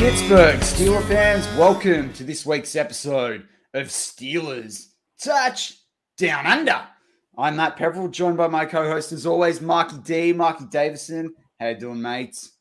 Pittsburgh 0.00 0.58
Steeler 0.60 1.06
fans, 1.08 1.46
welcome 1.58 2.10
to 2.14 2.24
this 2.24 2.46
week's 2.46 2.74
episode 2.74 3.46
of 3.74 3.88
Steelers 3.88 4.86
Touch 5.22 5.76
Down 6.16 6.46
Under. 6.46 6.80
I'm 7.36 7.56
Matt 7.56 7.76
Pepperell, 7.76 8.10
joined 8.10 8.38
by 8.38 8.46
my 8.46 8.64
co-host 8.64 9.12
as 9.12 9.26
always, 9.26 9.60
Marky 9.60 9.98
D, 10.02 10.32
Marky 10.32 10.64
Davison. 10.70 11.34
How 11.60 11.68
you 11.68 11.74
doing, 11.78 12.00
mates? 12.00 12.52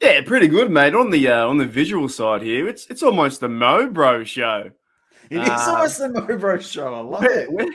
Yeah, 0.00 0.22
pretty 0.22 0.48
good, 0.48 0.70
mate. 0.70 0.94
On 0.94 1.10
the 1.10 1.28
uh, 1.28 1.46
on 1.46 1.58
the 1.58 1.66
visual 1.66 2.08
side 2.08 2.40
here, 2.40 2.66
it's 2.66 2.86
it's 2.86 3.02
almost 3.02 3.40
the 3.40 3.50
Mo 3.50 3.90
Bro 3.90 4.24
show. 4.24 4.70
It 5.28 5.42
is 5.42 5.48
Uh, 5.50 5.66
almost 5.74 5.98
the 5.98 6.08
Mo 6.08 6.38
Bro 6.38 6.60
show. 6.60 6.94
I 6.94 7.00
love 7.00 7.20
We're, 7.20 7.38
it. 7.40 7.52
we're, 7.52 7.72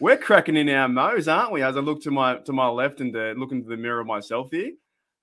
we're 0.00 0.16
cracking 0.18 0.56
in 0.56 0.68
our 0.70 0.88
Mo's, 0.88 1.28
aren't 1.28 1.52
we? 1.52 1.62
As 1.62 1.76
I 1.76 1.80
look 1.80 2.02
to 2.02 2.10
my 2.10 2.38
to 2.38 2.52
my 2.52 2.66
left 2.66 3.00
and 3.00 3.14
uh, 3.14 3.34
look 3.36 3.52
into 3.52 3.68
the 3.68 3.76
mirror 3.76 4.04
myself 4.04 4.50
here, 4.50 4.72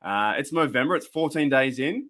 uh, 0.01 0.35
it's 0.37 0.53
November. 0.53 0.95
It's 0.95 1.07
14 1.07 1.49
days 1.49 1.79
in. 1.79 2.09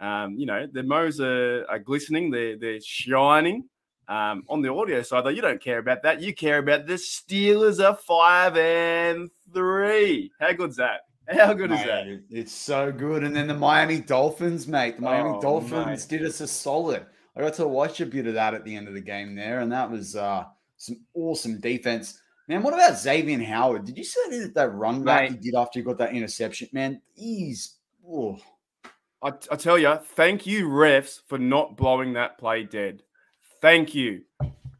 Um, 0.00 0.34
you 0.38 0.46
know 0.46 0.66
the 0.70 0.82
Mo's 0.82 1.20
are, 1.20 1.66
are 1.68 1.78
glistening. 1.78 2.30
They're 2.30 2.56
they're 2.56 2.80
shining. 2.80 3.68
Um, 4.08 4.42
on 4.48 4.60
the 4.60 4.72
audio 4.72 5.02
side, 5.02 5.24
though, 5.24 5.28
you 5.28 5.42
don't 5.42 5.62
care 5.62 5.78
about 5.78 6.02
that. 6.02 6.20
You 6.20 6.34
care 6.34 6.58
about 6.58 6.86
the 6.86 6.94
Steelers 6.94 7.84
are 7.84 7.94
five 7.94 8.56
and 8.56 9.30
three. 9.54 10.32
How 10.40 10.52
good's 10.52 10.76
that? 10.78 11.02
How 11.28 11.52
good 11.52 11.70
is 11.70 11.78
that? 11.84 12.22
It's 12.28 12.52
so 12.52 12.90
good. 12.90 13.22
And 13.22 13.36
then 13.36 13.46
the 13.46 13.54
Miami 13.54 14.00
Dolphins, 14.00 14.66
mate. 14.66 14.96
The 14.96 15.02
Miami 15.02 15.30
Oh, 15.30 15.40
Dolphins 15.40 16.10
mate. 16.10 16.18
did 16.18 16.26
us 16.26 16.40
a 16.40 16.48
solid. 16.48 17.06
I 17.36 17.40
got 17.40 17.54
to 17.54 17.68
watch 17.68 18.00
a 18.00 18.06
bit 18.06 18.26
of 18.26 18.34
that 18.34 18.54
at 18.54 18.64
the 18.64 18.74
end 18.74 18.88
of 18.88 18.94
the 18.94 19.00
game 19.00 19.36
there, 19.36 19.60
and 19.60 19.70
that 19.70 19.88
was 19.88 20.16
uh, 20.16 20.44
some 20.76 20.96
awesome 21.14 21.60
defense. 21.60 22.20
Man, 22.48 22.64
what 22.64 22.74
about 22.74 22.94
Xavien 22.94 23.44
Howard? 23.44 23.84
Did 23.84 23.96
you 23.96 24.02
see 24.02 24.40
that, 24.40 24.54
that 24.54 24.74
run 24.74 25.04
back 25.04 25.30
he 25.30 25.36
did 25.36 25.54
after 25.54 25.78
he 25.78 25.84
got 25.84 25.98
that 25.98 26.12
interception? 26.12 26.68
Man, 26.72 27.00
he's 27.14 27.76
oh, 28.04 28.38
I, 29.22 29.28
I 29.50 29.56
tell 29.56 29.78
you, 29.78 29.96
thank 29.96 30.46
you, 30.46 30.68
refs, 30.68 31.20
for 31.26 31.38
not 31.38 31.76
blowing 31.76 32.14
that 32.14 32.38
play 32.38 32.64
dead. 32.64 33.02
Thank 33.60 33.94
you. 33.94 34.22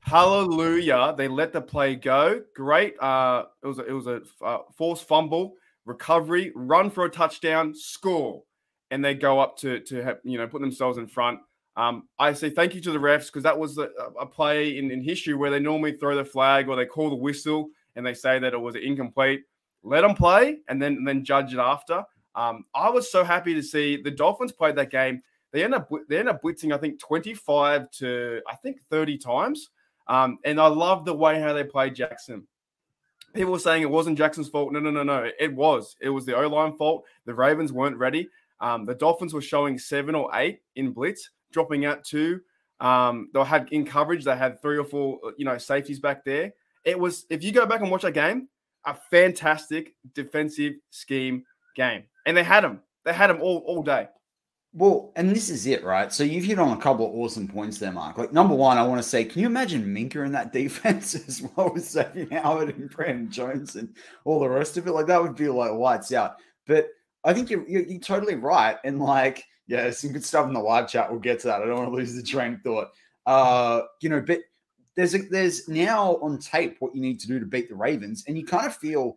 Hallelujah. 0.01 1.15
They 1.17 1.29
let 1.29 1.53
the 1.53 1.61
play 1.61 1.95
go. 1.95 2.43
Great. 2.57 3.01
Uh, 3.01 3.45
it 3.63 3.67
was 3.67 3.79
a, 3.79 3.87
it 3.87 3.93
was 3.93 4.07
a 4.07 4.23
uh, 4.43 4.59
forced 4.77 5.07
fumble, 5.07 5.55
recovery, 5.85 6.53
run 6.55 6.91
for 6.91 7.05
a 7.05 7.11
touchdown, 7.11 7.75
score, 7.75 8.43
and 8.91 9.05
they 9.05 9.15
go 9.15 9.39
up 9.39 9.57
to 9.59 9.81
to 9.81 10.03
have, 10.03 10.19
you 10.25 10.39
know 10.39 10.49
put 10.49 10.63
themselves 10.63 10.99
in 10.99 11.07
front. 11.07 11.41
Um, 11.77 12.09
I 12.19 12.33
say 12.33 12.51
thank 12.51 12.75
you 12.75 12.81
to 12.81 12.93
the 12.93 12.99
refs 12.99 13.27
because 13.27 13.45
that 13.45 13.59
was 13.59 13.79
a, 13.79 13.91
a 14.19 14.27
play 14.27 14.79
in, 14.79 14.91
in 14.91 15.03
history 15.03 15.35
where 15.35 15.51
they 15.51 15.61
normally 15.61 15.93
throw 15.93 16.17
the 16.17 16.25
flag 16.25 16.69
or 16.69 16.77
they 16.77 16.87
call 16.87 17.11
the 17.11 17.17
whistle 17.17 17.69
and 17.95 18.05
they 18.05 18.15
say 18.15 18.39
that 18.39 18.53
it 18.53 18.61
was 18.61 18.75
incomplete. 18.75 19.43
Let 19.83 20.01
them 20.01 20.15
play 20.15 20.59
and 20.69 20.83
then 20.83 20.95
and 20.95 21.07
then 21.07 21.25
judge 21.25 21.53
it 21.53 21.61
after. 21.61 22.03
Um, 22.35 22.65
I 22.75 22.91
was 22.91 23.11
so 23.11 23.25
happy 23.25 23.55
to 23.55 23.63
see 23.63 24.01
the 24.01 24.11
Dolphins 24.11 24.53
played 24.53 24.77
that 24.77 24.91
game. 24.91 25.23
They 25.53 25.65
end 25.65 25.75
up 25.75 25.91
they 26.09 26.19
end 26.19 26.29
up 26.29 26.43
blitzing 26.43 26.73
I 26.73 26.79
think 26.79 27.01
25 27.01 27.91
to 27.93 28.41
I 28.47 28.55
think 28.57 28.81
30 28.91 29.19
times. 29.19 29.71
Um, 30.07 30.39
and 30.45 30.61
I 30.61 30.67
love 30.67 31.05
the 31.05 31.15
way 31.15 31.41
how 31.41 31.53
they 31.53 31.65
played 31.65 31.95
Jackson. 31.95 32.47
People 33.35 33.53
were 33.53 33.59
saying 33.61 33.83
it 33.83 33.91
wasn't 33.91 34.19
Jackson's 34.19 34.49
fault. 34.49 34.73
No, 34.73 34.81
no, 34.81 34.91
no, 34.91 35.05
no. 35.05 35.31
It 35.39 35.55
was. 35.55 35.97
It 36.01 36.09
was 36.09 36.27
the 36.27 36.37
O 36.37 36.49
line 36.49 36.77
fault. 36.77 37.05
The 37.27 37.35
Ravens 37.35 37.73
weren't 37.73 37.97
ready. 37.97 38.29
Um, 38.61 38.85
the 38.85 38.95
Dolphins 38.95 39.33
were 39.33 39.41
showing 39.41 39.79
seven 39.79 40.15
or 40.15 40.31
eight 40.35 40.61
in 40.75 40.91
blitz, 40.91 41.31
dropping 41.53 41.85
out 41.87 42.05
two. 42.05 42.41
Um, 42.81 43.29
they 43.33 43.45
had 43.45 43.69
in 43.71 43.85
coverage. 43.85 44.25
They 44.25 44.37
had 44.37 44.61
three 44.61 44.79
or 44.79 44.85
four, 44.85 45.21
you 45.37 45.45
know, 45.45 45.59
safeties 45.59 46.01
back 46.01 46.25
there. 46.25 46.53
It 46.85 46.99
was. 46.99 47.27
If 47.31 47.45
you 47.45 47.53
go 47.53 47.67
back 47.67 47.81
and 47.81 47.91
watch 47.91 48.03
that 48.03 48.13
game, 48.13 48.49
a 48.85 48.95
fantastic 48.95 49.95
defensive 50.15 50.75
scheme 50.91 51.45
game, 51.77 52.05
and 52.31 52.37
they 52.37 52.45
had 52.45 52.63
them. 52.63 52.81
They 53.05 53.13
had 53.13 53.29
them 53.29 53.43
all 53.43 53.59
all 53.67 53.83
day. 53.83 54.09
well, 54.73 55.13
and 55.17 55.31
this 55.31 55.51
is 55.51 55.67
it, 55.67 55.83
right? 55.83 56.13
So 56.13 56.23
you've 56.23 56.45
hit 56.45 56.61
on 56.61 56.77
a 56.79 56.81
couple 56.81 57.07
of 57.07 57.15
awesome 57.15 57.49
points 57.49 57.79
there, 57.79 57.91
Mark. 57.91 58.17
Like 58.19 58.33
number 58.33 58.55
one, 58.55 58.79
I 58.79 58.87
want 58.87 59.03
to 59.03 59.09
say, 59.09 59.25
can 59.25 59.41
you 59.41 59.47
imagine 59.47 59.85
Minkah 59.85 60.25
in 60.25 60.33
that 60.33 60.53
defense 60.61 61.17
as 61.17 61.43
well 61.43 61.73
with 61.75 61.85
Xavien 61.85 62.31
Howard 62.41 62.77
and 62.77 62.89
Brandon 62.89 63.31
Jones 63.31 63.75
and 63.75 63.93
all 64.25 64.39
the 64.39 64.49
rest 64.49 64.77
of 64.77 64.87
it? 64.87 64.93
Like 64.93 65.07
that 65.07 65.21
would 65.21 65.35
be 65.35 65.49
like 65.49 65.73
lights 65.73 66.13
out. 66.13 66.37
But 66.69 66.89
I 67.25 67.33
think 67.35 67.51
you're, 67.51 67.69
you're, 67.69 67.83
you're 67.83 68.01
totally 68.01 68.37
right. 68.37 68.77
And 68.85 69.01
like, 69.01 69.45
yeah, 69.67 69.91
some 69.91 70.13
good 70.13 70.25
stuff 70.25 70.47
in 70.47 70.55
the 70.55 70.61
live 70.61 70.89
chat. 70.89 71.11
We'll 71.11 71.21
get 71.21 71.41
to 71.41 71.49
that. 71.49 71.63
I 71.63 71.67
don't 71.67 71.77
want 71.77 71.91
to 71.91 71.97
lose 71.97 72.15
the 72.15 72.23
train 72.23 72.55
of 72.55 72.63
thought. 72.63 72.89
Uh, 73.27 73.83
you 74.01 74.09
know, 74.09 74.21
but 74.21 74.39
there's 74.95 75.15
a, 75.17 75.19
there's 75.19 75.69
now 75.69 76.17
on 76.23 76.39
tape 76.39 76.77
what 76.79 76.95
you 76.95 77.03
need 77.03 77.19
to 77.21 77.27
do 77.27 77.41
to 77.41 77.47
beat 77.47 77.69
the 77.69 77.75
Ravens, 77.75 78.25
and 78.29 78.37
you 78.39 78.47
kind 78.47 78.67
of 78.67 78.77
feel 78.77 79.17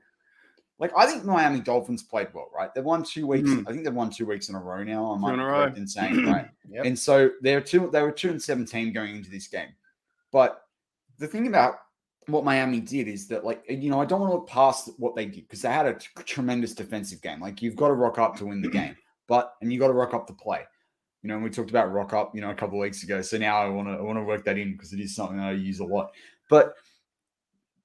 like 0.84 0.92
I 0.98 1.06
think 1.06 1.24
Miami 1.24 1.62
Dolphins 1.62 2.04
played 2.04 2.28
well, 2.34 2.50
right? 2.54 2.70
They've 2.76 2.84
won 2.84 3.04
two 3.04 3.26
weeks. 3.26 3.50
Mhm. 3.50 3.64
I 3.66 3.72
think 3.72 3.86
they've 3.86 3.94
won 3.94 4.10
two 4.10 4.26
weeks 4.26 4.50
in 4.50 4.56
a 4.56 4.60
row 4.60 4.84
now. 4.84 5.14
I 5.14 5.16
Two 5.16 5.22
might 5.22 5.34
in 5.34 5.40
be 5.40 5.44
a 5.44 5.46
correct 5.48 5.76
row. 5.78 5.82
in 5.82 5.88
saying 5.88 6.26
right. 6.26 6.50
Yep. 6.70 6.86
And 6.86 7.00
so 7.00 7.30
they're 7.42 7.62
two. 7.62 7.90
They 7.94 8.02
were 8.02 8.12
two 8.12 8.32
and 8.32 8.42
seventeen 8.42 8.92
going 8.92 9.16
into 9.16 9.30
this 9.30 9.48
game. 9.48 9.70
But 10.34 10.62
the 11.20 11.28
thing 11.28 11.48
about 11.48 11.76
what 12.28 12.44
Miami 12.44 12.82
did 12.82 13.08
is 13.08 13.28
that, 13.30 13.46
like, 13.46 13.64
you 13.70 13.90
know, 13.90 14.02
I 14.02 14.06
don't 14.06 14.20
want 14.20 14.32
to 14.32 14.36
look 14.38 14.48
past 14.50 14.90
what 14.98 15.16
they 15.16 15.26
did 15.26 15.44
because 15.48 15.62
they 15.62 15.70
had 15.70 15.86
a 15.86 15.94
t- 15.94 16.08
tremendous 16.26 16.74
defensive 16.74 17.22
game. 17.22 17.40
Like, 17.40 17.62
you've 17.62 17.76
got 17.78 17.88
to 17.90 17.94
rock 17.94 18.18
up 18.18 18.36
to 18.38 18.46
win 18.48 18.62
the 18.62 18.70
game, 18.70 18.96
but 19.28 19.54
and 19.62 19.72
you 19.72 19.80
got 19.80 19.88
to 19.88 19.94
rock 19.94 20.14
up 20.14 20.28
to 20.28 20.34
play. 20.34 20.64
You 21.22 21.30
know, 21.30 21.36
and 21.36 21.44
we 21.46 21.50
talked 21.50 21.70
about 21.70 21.94
rock 21.94 22.12
up, 22.12 22.36
you 22.36 22.42
know, 22.42 22.50
a 22.50 22.56
couple 22.56 22.78
of 22.78 22.82
weeks 22.82 23.04
ago. 23.04 23.22
So 23.22 23.38
now 23.38 23.58
I 23.58 23.70
want 23.70 23.88
to 23.88 23.94
I 23.94 24.02
want 24.02 24.18
to 24.18 24.24
work 24.24 24.44
that 24.46 24.58
in 24.58 24.74
because 24.74 24.92
it 24.92 25.00
is 25.00 25.16
something 25.16 25.38
that 25.38 25.48
I 25.48 25.52
use 25.54 25.80
a 25.80 25.86
lot. 25.86 26.12
But 26.50 26.74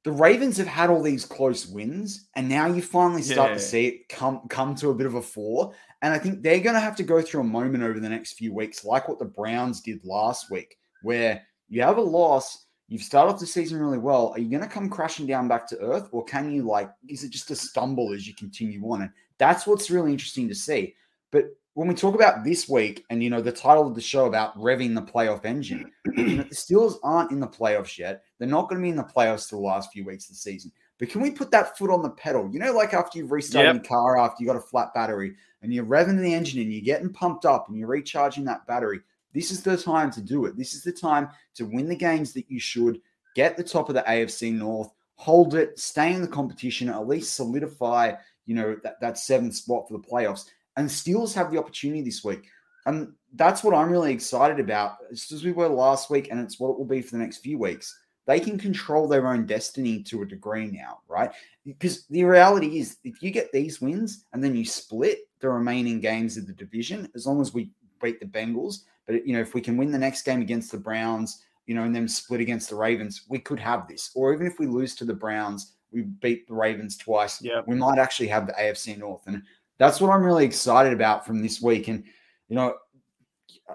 the 0.08 0.14
Ravens 0.14 0.56
have 0.56 0.66
had 0.66 0.88
all 0.88 1.02
these 1.02 1.26
close 1.26 1.66
wins, 1.66 2.28
and 2.34 2.48
now 2.48 2.64
you 2.64 2.80
finally 2.80 3.20
start 3.20 3.52
to 3.52 3.60
see 3.60 3.88
it 3.88 4.08
come 4.08 4.40
come 4.48 4.74
to 4.76 4.88
a 4.88 4.94
bit 4.94 5.04
of 5.04 5.16
a 5.16 5.20
four. 5.20 5.74
And 6.00 6.14
I 6.14 6.18
think 6.18 6.42
they're 6.42 6.60
going 6.60 6.76
to 6.76 6.80
have 6.80 6.96
to 6.96 7.02
go 7.02 7.20
through 7.20 7.42
a 7.42 7.44
moment 7.44 7.84
over 7.84 8.00
the 8.00 8.08
next 8.08 8.32
few 8.32 8.54
weeks, 8.54 8.86
like 8.86 9.06
what 9.06 9.18
the 9.18 9.26
Browns 9.26 9.82
did 9.82 10.02
last 10.06 10.50
week, 10.50 10.78
where 11.02 11.42
you 11.68 11.82
have 11.82 11.98
a 11.98 12.00
loss, 12.00 12.68
you've 12.88 13.02
started 13.02 13.34
off 13.34 13.38
the 13.38 13.46
season 13.46 13.78
really 13.78 13.98
well. 13.98 14.30
Are 14.30 14.38
you 14.38 14.48
going 14.48 14.62
to 14.62 14.74
come 14.74 14.88
crashing 14.88 15.26
down 15.26 15.46
back 15.46 15.68
to 15.68 15.78
earth, 15.80 16.08
or 16.10 16.24
can 16.24 16.50
you 16.50 16.62
like? 16.62 16.88
Is 17.06 17.22
it 17.22 17.30
just 17.30 17.50
a 17.50 17.54
stumble 17.54 18.14
as 18.14 18.26
you 18.26 18.34
continue 18.34 18.82
on? 18.90 19.02
And 19.02 19.10
that's 19.36 19.66
what's 19.66 19.90
really 19.90 20.12
interesting 20.12 20.48
to 20.48 20.54
see. 20.54 20.94
But 21.30 21.48
when 21.78 21.86
we 21.86 21.94
talk 21.94 22.16
about 22.16 22.42
this 22.42 22.68
week 22.68 23.04
and 23.08 23.22
you 23.22 23.30
know 23.30 23.40
the 23.40 23.52
title 23.52 23.86
of 23.86 23.94
the 23.94 24.00
show 24.00 24.26
about 24.26 24.58
revving 24.58 24.96
the 24.96 25.12
playoff 25.12 25.44
engine, 25.44 25.88
you 26.16 26.38
know, 26.38 26.42
the 26.42 26.48
Steelers 26.52 26.96
aren't 27.04 27.30
in 27.30 27.38
the 27.38 27.46
playoffs 27.46 27.96
yet. 27.96 28.24
They're 28.36 28.48
not 28.48 28.68
going 28.68 28.80
to 28.80 28.82
be 28.82 28.88
in 28.88 28.96
the 28.96 29.04
playoffs 29.04 29.48
for 29.48 29.54
the 29.54 29.62
last 29.62 29.92
few 29.92 30.04
weeks 30.04 30.24
of 30.24 30.30
the 30.30 30.40
season. 30.40 30.72
But 30.98 31.10
can 31.10 31.20
we 31.20 31.30
put 31.30 31.52
that 31.52 31.78
foot 31.78 31.92
on 31.92 32.02
the 32.02 32.10
pedal? 32.10 32.50
You 32.52 32.58
know, 32.58 32.72
like 32.72 32.94
after 32.94 33.16
you've 33.16 33.30
restarted 33.30 33.76
Yep. 33.76 33.84
your 33.84 33.88
car 33.88 34.18
after 34.18 34.42
you 34.42 34.48
got 34.48 34.56
a 34.56 34.60
flat 34.60 34.92
battery 34.92 35.36
and 35.62 35.72
you're 35.72 35.84
revving 35.84 36.20
the 36.20 36.34
engine 36.34 36.60
and 36.60 36.72
you're 36.72 36.82
getting 36.82 37.12
pumped 37.12 37.44
up 37.44 37.68
and 37.68 37.78
you're 37.78 37.86
recharging 37.86 38.44
that 38.46 38.66
battery. 38.66 38.98
This 39.32 39.52
is 39.52 39.62
the 39.62 39.76
time 39.76 40.10
to 40.10 40.20
do 40.20 40.46
it. 40.46 40.56
This 40.56 40.74
is 40.74 40.82
the 40.82 40.90
time 40.90 41.28
to 41.54 41.64
win 41.64 41.88
the 41.88 41.94
games 41.94 42.32
that 42.32 42.50
you 42.50 42.58
should, 42.58 43.00
get 43.36 43.56
the 43.56 43.62
top 43.62 43.88
of 43.88 43.94
the 43.94 44.02
AFC 44.02 44.52
North, 44.52 44.90
hold 45.14 45.54
it, 45.54 45.78
stay 45.78 46.12
in 46.12 46.22
the 46.22 46.26
competition, 46.28 46.88
at 46.88 47.06
least 47.06 47.36
solidify, 47.36 48.14
you 48.46 48.56
know, 48.56 48.76
that, 48.82 49.00
that 49.00 49.16
seventh 49.16 49.54
spot 49.54 49.86
for 49.86 49.96
the 49.96 50.02
playoffs. 50.02 50.46
And 50.78 50.88
Steelers 50.88 51.34
have 51.34 51.50
the 51.50 51.58
opportunity 51.58 52.02
this 52.02 52.22
week. 52.22 52.48
And 52.86 53.12
that's 53.34 53.64
what 53.64 53.74
I'm 53.74 53.90
really 53.90 54.12
excited 54.12 54.60
about, 54.60 54.96
just 55.10 55.32
as 55.32 55.44
we 55.44 55.50
were 55.50 55.68
last 55.68 56.08
week, 56.08 56.28
and 56.30 56.40
it's 56.40 56.60
what 56.60 56.70
it 56.70 56.78
will 56.78 56.86
be 56.86 57.02
for 57.02 57.10
the 57.16 57.22
next 57.22 57.38
few 57.38 57.58
weeks. 57.58 57.98
They 58.26 58.38
can 58.38 58.58
control 58.58 59.08
their 59.08 59.26
own 59.26 59.44
destiny 59.44 60.02
to 60.04 60.22
a 60.22 60.26
degree 60.26 60.68
now, 60.68 61.00
right? 61.08 61.30
Because 61.66 62.06
the 62.06 62.22
reality 62.22 62.78
is, 62.78 62.98
if 63.02 63.22
you 63.22 63.32
get 63.32 63.50
these 63.50 63.80
wins 63.80 64.26
and 64.32 64.42
then 64.42 64.54
you 64.54 64.64
split 64.64 65.18
the 65.40 65.48
remaining 65.48 65.98
games 65.98 66.36
of 66.36 66.46
the 66.46 66.52
division, 66.52 67.08
as 67.14 67.26
long 67.26 67.40
as 67.40 67.52
we 67.52 67.72
beat 68.00 68.20
the 68.20 68.26
Bengals, 68.26 68.84
but 69.06 69.26
you 69.26 69.32
know, 69.32 69.40
if 69.40 69.54
we 69.54 69.60
can 69.60 69.76
win 69.76 69.90
the 69.90 69.98
next 69.98 70.22
game 70.22 70.42
against 70.42 70.70
the 70.70 70.78
Browns, 70.78 71.42
you 71.66 71.74
know, 71.74 71.82
and 71.82 71.94
then 71.94 72.06
split 72.06 72.40
against 72.40 72.70
the 72.70 72.76
Ravens, 72.76 73.24
we 73.28 73.40
could 73.40 73.58
have 73.58 73.88
this. 73.88 74.12
Or 74.14 74.32
even 74.32 74.46
if 74.46 74.60
we 74.60 74.66
lose 74.66 74.94
to 74.96 75.04
the 75.04 75.14
Browns, 75.14 75.74
we 75.90 76.02
beat 76.02 76.46
the 76.46 76.54
Ravens 76.54 76.96
twice, 76.96 77.42
Yeah, 77.42 77.62
we 77.66 77.74
might 77.74 77.98
actually 77.98 78.28
have 78.28 78.46
the 78.46 78.52
AFC 78.52 78.96
North. 78.98 79.26
And 79.26 79.42
that's 79.78 80.00
what 80.00 80.10
I'm 80.10 80.22
really 80.22 80.44
excited 80.44 80.92
about 80.92 81.26
from 81.26 81.42
this 81.42 81.60
week. 81.62 81.88
And, 81.88 82.04
you 82.48 82.56
know, 82.56 82.74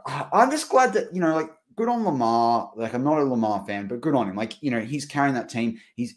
I'm 0.06 0.52
just 0.52 0.70
glad 0.70 0.94
that, 0.94 1.14
you 1.14 1.22
know, 1.22 1.36
like 1.36 1.50
good 1.76 1.90
on 1.90 2.04
Lamar. 2.04 2.72
Like 2.76 2.94
I'm 2.94 3.04
not 3.04 3.20
a 3.20 3.24
Lamar 3.24 3.64
fan, 3.66 3.88
but 3.88 4.02
good 4.02 4.16
on 4.16 4.30
him. 4.30 4.36
Like, 4.36 4.62
you 4.62 4.72
know, 4.72 4.82
he's 4.82 5.06
carrying 5.06 5.36
that 5.36 5.50
team. 5.50 5.80
He's 5.96 6.16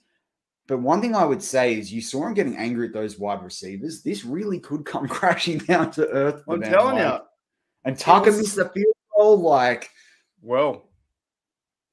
but 0.67 0.79
one 0.79 1.01
thing 1.01 1.15
I 1.15 1.25
would 1.25 1.43
say 1.43 1.79
is 1.79 1.93
you 1.93 2.01
saw 2.01 2.27
him 2.27 2.35
getting 2.35 2.57
angry 2.57 2.89
at 2.89 2.93
those 2.93 3.19
wide 3.19 3.43
receivers. 3.43 4.03
This 4.03 4.25
really 4.25 4.59
could 4.59 4.85
come 4.85 5.07
crashing 5.09 5.59
down 5.59 5.93
to 5.93 6.09
earth. 6.09 6.43
I'm 6.49 6.61
telling 6.63 6.99
you. 6.99 7.19
And 7.85 7.97
Tucker 7.97 8.27
was- 8.27 8.39
missed 8.39 8.57
the 8.57 8.69
field 8.71 8.95
goal. 9.17 9.37
Like, 9.39 9.91
Well, 10.43 10.83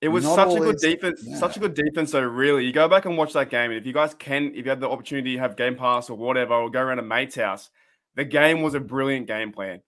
it 0.01 0.10
was 0.10 0.25
such 0.25 0.56
a 0.56 0.60
good 0.60 0.78
defense. 0.78 1.22
yeah. 1.24 1.38
Such 1.38 1.56
a 1.56 1.60
good 1.60 1.75
defense, 1.75 2.12
though. 2.12 2.22
Really, 2.22 2.66
you 2.66 2.74
go 2.74 2.89
back 2.89 3.06
and 3.06 3.16
watch 3.18 3.31
that 3.34 3.50
game, 3.50 3.72
and 3.72 3.80
if 3.80 3.86
you 3.86 3.94
guys 3.94 4.13
can, 4.13 4.48
if 4.56 4.66
you 4.66 4.69
have 4.69 4.81
the 4.81 4.89
opportunity 4.89 5.38
have 5.38 5.56
Game 5.56 5.75
Pass 5.78 6.10
or 6.10 6.18
whatever, 6.18 6.56
or 6.56 6.69
go 6.69 6.81
around 6.81 7.00
a 7.00 7.04
mate's 7.04 7.36
house, 7.36 7.69
the 8.15 8.25
game 8.25 8.62
was 8.62 8.74
a 8.74 8.80
brilliant 8.80 9.27
game 9.27 9.51
plan. 9.51 9.81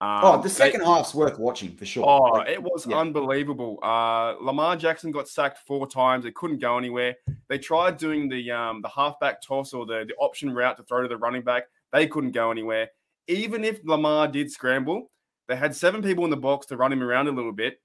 Um, 0.00 0.20
oh, 0.22 0.36
the 0.36 0.42
they- 0.44 0.48
second 0.48 0.82
half's 0.82 1.14
worth 1.14 1.38
watching 1.38 1.74
for 1.76 1.86
sure. 1.86 2.04
Oh, 2.06 2.24
Like, 2.34 2.48
it 2.48 2.62
was 2.62 2.86
yeah. 2.86 2.98
unbelievable. 2.98 3.78
Uh, 3.82 4.34
Lamar 4.40 4.76
Jackson 4.76 5.10
got 5.12 5.28
sacked 5.28 5.58
four 5.66 5.86
times. 5.86 6.24
It 6.26 6.34
couldn't 6.34 6.58
go 6.58 6.76
anywhere. 6.76 7.14
They 7.48 7.58
tried 7.58 7.96
doing 7.96 8.28
the 8.28 8.50
um, 8.50 8.82
the 8.82 8.88
halfback 8.88 9.40
toss 9.40 9.72
or 9.72 9.86
the, 9.86 10.04
the 10.06 10.14
option 10.16 10.52
route 10.52 10.76
to 10.76 10.82
throw 10.82 11.02
to 11.02 11.08
the 11.08 11.16
running 11.16 11.42
back. 11.42 11.64
They 11.92 12.06
couldn't 12.06 12.32
go 12.32 12.50
anywhere. 12.50 12.88
Even 13.28 13.64
if 13.64 13.80
Lamar 13.84 14.28
did 14.28 14.50
scramble, 14.50 15.10
they 15.48 15.56
had 15.56 15.74
seven 15.74 16.02
people 16.02 16.24
in 16.24 16.30
the 16.30 16.36
box 16.36 16.66
to 16.66 16.76
run 16.76 16.92
him 16.92 17.02
around 17.02 17.28
a 17.28 17.32
little 17.32 17.52
bit. 17.52 17.80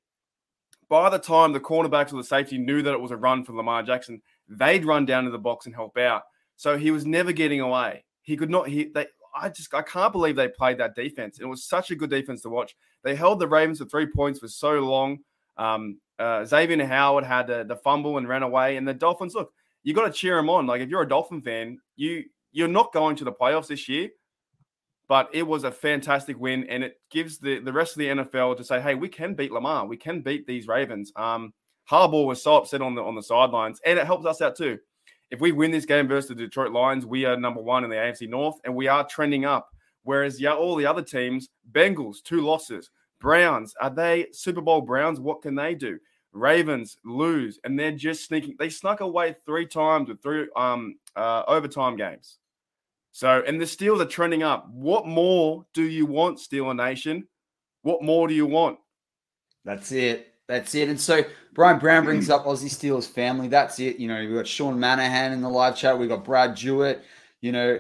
By 0.90 1.10
the 1.10 1.20
time 1.20 1.54
the 1.54 1.60
cornerbacks 1.60 2.12
or 2.12 2.18
the 2.18 2.24
safety 2.24 2.58
knew 2.58 2.82
that 2.82 2.94
it 2.94 3.00
was 3.00 3.12
a 3.12 3.18
run 3.18 3.46
for 3.46 3.54
Lamar 3.54 3.84
Jackson, 3.84 4.22
they'd 4.48 4.84
run 4.84 5.06
down 5.06 5.26
to 5.26 5.30
the 5.32 5.38
box 5.38 5.68
and 5.68 5.76
help 5.76 5.98
out. 5.98 6.24
So 6.56 6.78
he 6.78 6.90
was 6.92 7.06
never 7.06 7.32
getting 7.32 7.62
away. 7.62 8.04
He 8.24 8.36
could 8.36 8.50
not. 8.50 8.68
He 8.68 8.86
they. 8.86 9.06
I 9.36 9.50
just 9.50 9.74
I 9.74 9.82
can't 9.82 10.12
believe 10.12 10.36
they 10.36 10.48
played 10.48 10.78
that 10.80 10.96
defense. 10.96 11.40
It 11.40 11.46
was 11.46 11.64
such 11.64 11.92
a 11.92 11.96
good 11.96 12.10
defense 12.10 12.42
to 12.42 12.50
watch. 12.50 12.76
They 13.04 13.16
held 13.16 13.40
the 13.40 13.48
Ravens 13.48 13.80
to 13.80 13.86
three 13.86 14.08
points 14.08 14.40
for 14.40 14.48
so 14.48 14.80
long. 14.80 15.20
Um, 15.58 16.00
uh, 16.18 16.42
Xavien 16.42 16.86
Howard 16.86 17.24
had 17.24 17.48
the, 17.48 17.64
the 17.64 17.78
fumble 17.78 18.18
and 18.18 18.28
ran 18.28 18.44
away, 18.44 18.78
and 18.78 18.88
the 18.88 18.94
Dolphins. 18.94 19.36
Look, 19.36 19.54
you 19.84 19.94
got 19.94 20.06
to 20.06 20.12
cheer 20.12 20.36
them 20.36 20.50
on. 20.50 20.68
Like 20.68 20.82
if 20.82 20.90
you're 20.90 21.02
a 21.02 21.08
Dolphin 21.08 21.42
fan, 21.42 21.80
you 21.96 22.26
you're 22.52 22.68
not 22.68 22.94
going 22.94 23.16
to 23.18 23.24
the 23.24 23.32
playoffs 23.32 23.68
this 23.68 23.88
year, 23.88 24.10
but 25.08 25.30
it 25.34 25.44
was 25.46 25.64
a 25.64 25.72
fantastic 25.72 26.40
win, 26.40 26.66
and 26.70 26.84
it 26.84 27.00
gives 27.10 27.40
the 27.40 27.60
the 27.60 27.74
rest 27.74 27.94
of 27.94 28.00
the 28.00 28.08
NFL 28.08 28.58
to 28.58 28.64
say, 28.64 28.82
hey, 28.82 28.96
we 28.96 29.10
can 29.10 29.34
beat 29.34 29.52
Lamar, 29.52 29.86
we 29.86 29.98
can 29.98 30.22
beat 30.22 30.46
these 30.48 30.68
Ravens. 30.68 31.12
Um, 31.16 31.54
Harbaugh 31.90 32.26
was 32.26 32.44
so 32.44 32.58
upset 32.58 32.82
on 32.82 32.96
the 32.96 33.04
on 33.04 33.16
the 33.16 33.24
sidelines, 33.24 33.80
and 33.86 33.98
it 33.98 34.06
helps 34.06 34.26
us 34.26 34.42
out 34.42 34.56
too. 34.56 34.78
If 35.32 35.40
we 35.40 35.52
win 35.52 35.72
this 35.72 35.86
game 35.86 36.08
versus 36.08 36.30
the 36.30 36.36
Detroit 36.36 36.72
Lions, 36.72 37.06
we 37.06 37.26
are 37.26 37.38
number 37.38 37.62
one 37.62 37.84
in 37.84 37.90
the 37.90 37.96
AFC 37.96 38.28
North, 38.28 38.56
and 38.64 38.76
we 38.76 38.88
are 38.88 39.08
trending 39.08 39.46
up. 39.46 39.70
Whereas 40.04 40.42
yeah, 40.42 40.54
all 40.54 40.76
the 40.76 40.86
other 40.86 41.04
teams, 41.04 41.50
Bengals 41.72 42.24
two 42.24 42.42
losses, 42.42 42.90
Browns 43.20 43.74
are 43.82 43.90
they 43.90 44.28
Super 44.32 44.62
Bowl 44.62 44.82
Browns? 44.82 45.20
What 45.20 45.42
can 45.42 45.56
they 45.56 45.76
do? 45.76 46.00
Ravens 46.32 46.98
lose, 47.04 47.60
and 47.64 47.78
they're 47.78 47.92
just 47.92 48.26
sneaking. 48.26 48.56
They 48.58 48.70
snuck 48.70 49.02
away 49.02 49.36
three 49.46 49.66
times 49.66 50.10
with 50.10 50.22
three 50.22 50.48
um 50.56 50.96
uh, 51.16 51.44
overtime 51.48 51.96
games. 51.96 52.38
So, 53.12 53.44
and 53.46 53.60
the 53.60 53.66
Steelers 53.66 54.02
are 54.02 54.06
trending 54.06 54.44
up. 54.44 54.70
What 54.72 55.08
more 55.08 55.66
do 55.74 55.84
you 55.84 56.06
want, 56.06 56.38
Steeler 56.38 56.76
Nation? 56.76 57.28
What 57.82 58.04
more 58.04 58.28
do 58.28 58.34
you 58.34 58.46
want? 58.46 58.78
That's 59.66 59.92
it. 59.92 60.29
That's 60.50 60.74
it. 60.74 60.90
And 60.90 61.00
so 61.00 61.24
Brian 61.54 61.78
Brown 61.78 62.06
brings 62.06 62.28
up 62.32 62.46
Aussie 62.46 62.72
Steelers 62.72 63.08
family. 63.08 63.48
That's 63.48 63.80
it. 63.80 63.98
You 63.98 64.08
know, 64.08 64.20
we've 64.20 64.34
got 64.34 64.48
Sean 64.48 64.80
Manahan 64.80 65.32
in 65.32 65.42
the 65.42 65.50
live 65.50 65.78
chat. 65.78 65.98
We've 65.98 66.10
got 66.10 66.26
Brad 66.26 66.56
Jewett. 66.56 67.04
You 67.42 67.52
know, 67.52 67.80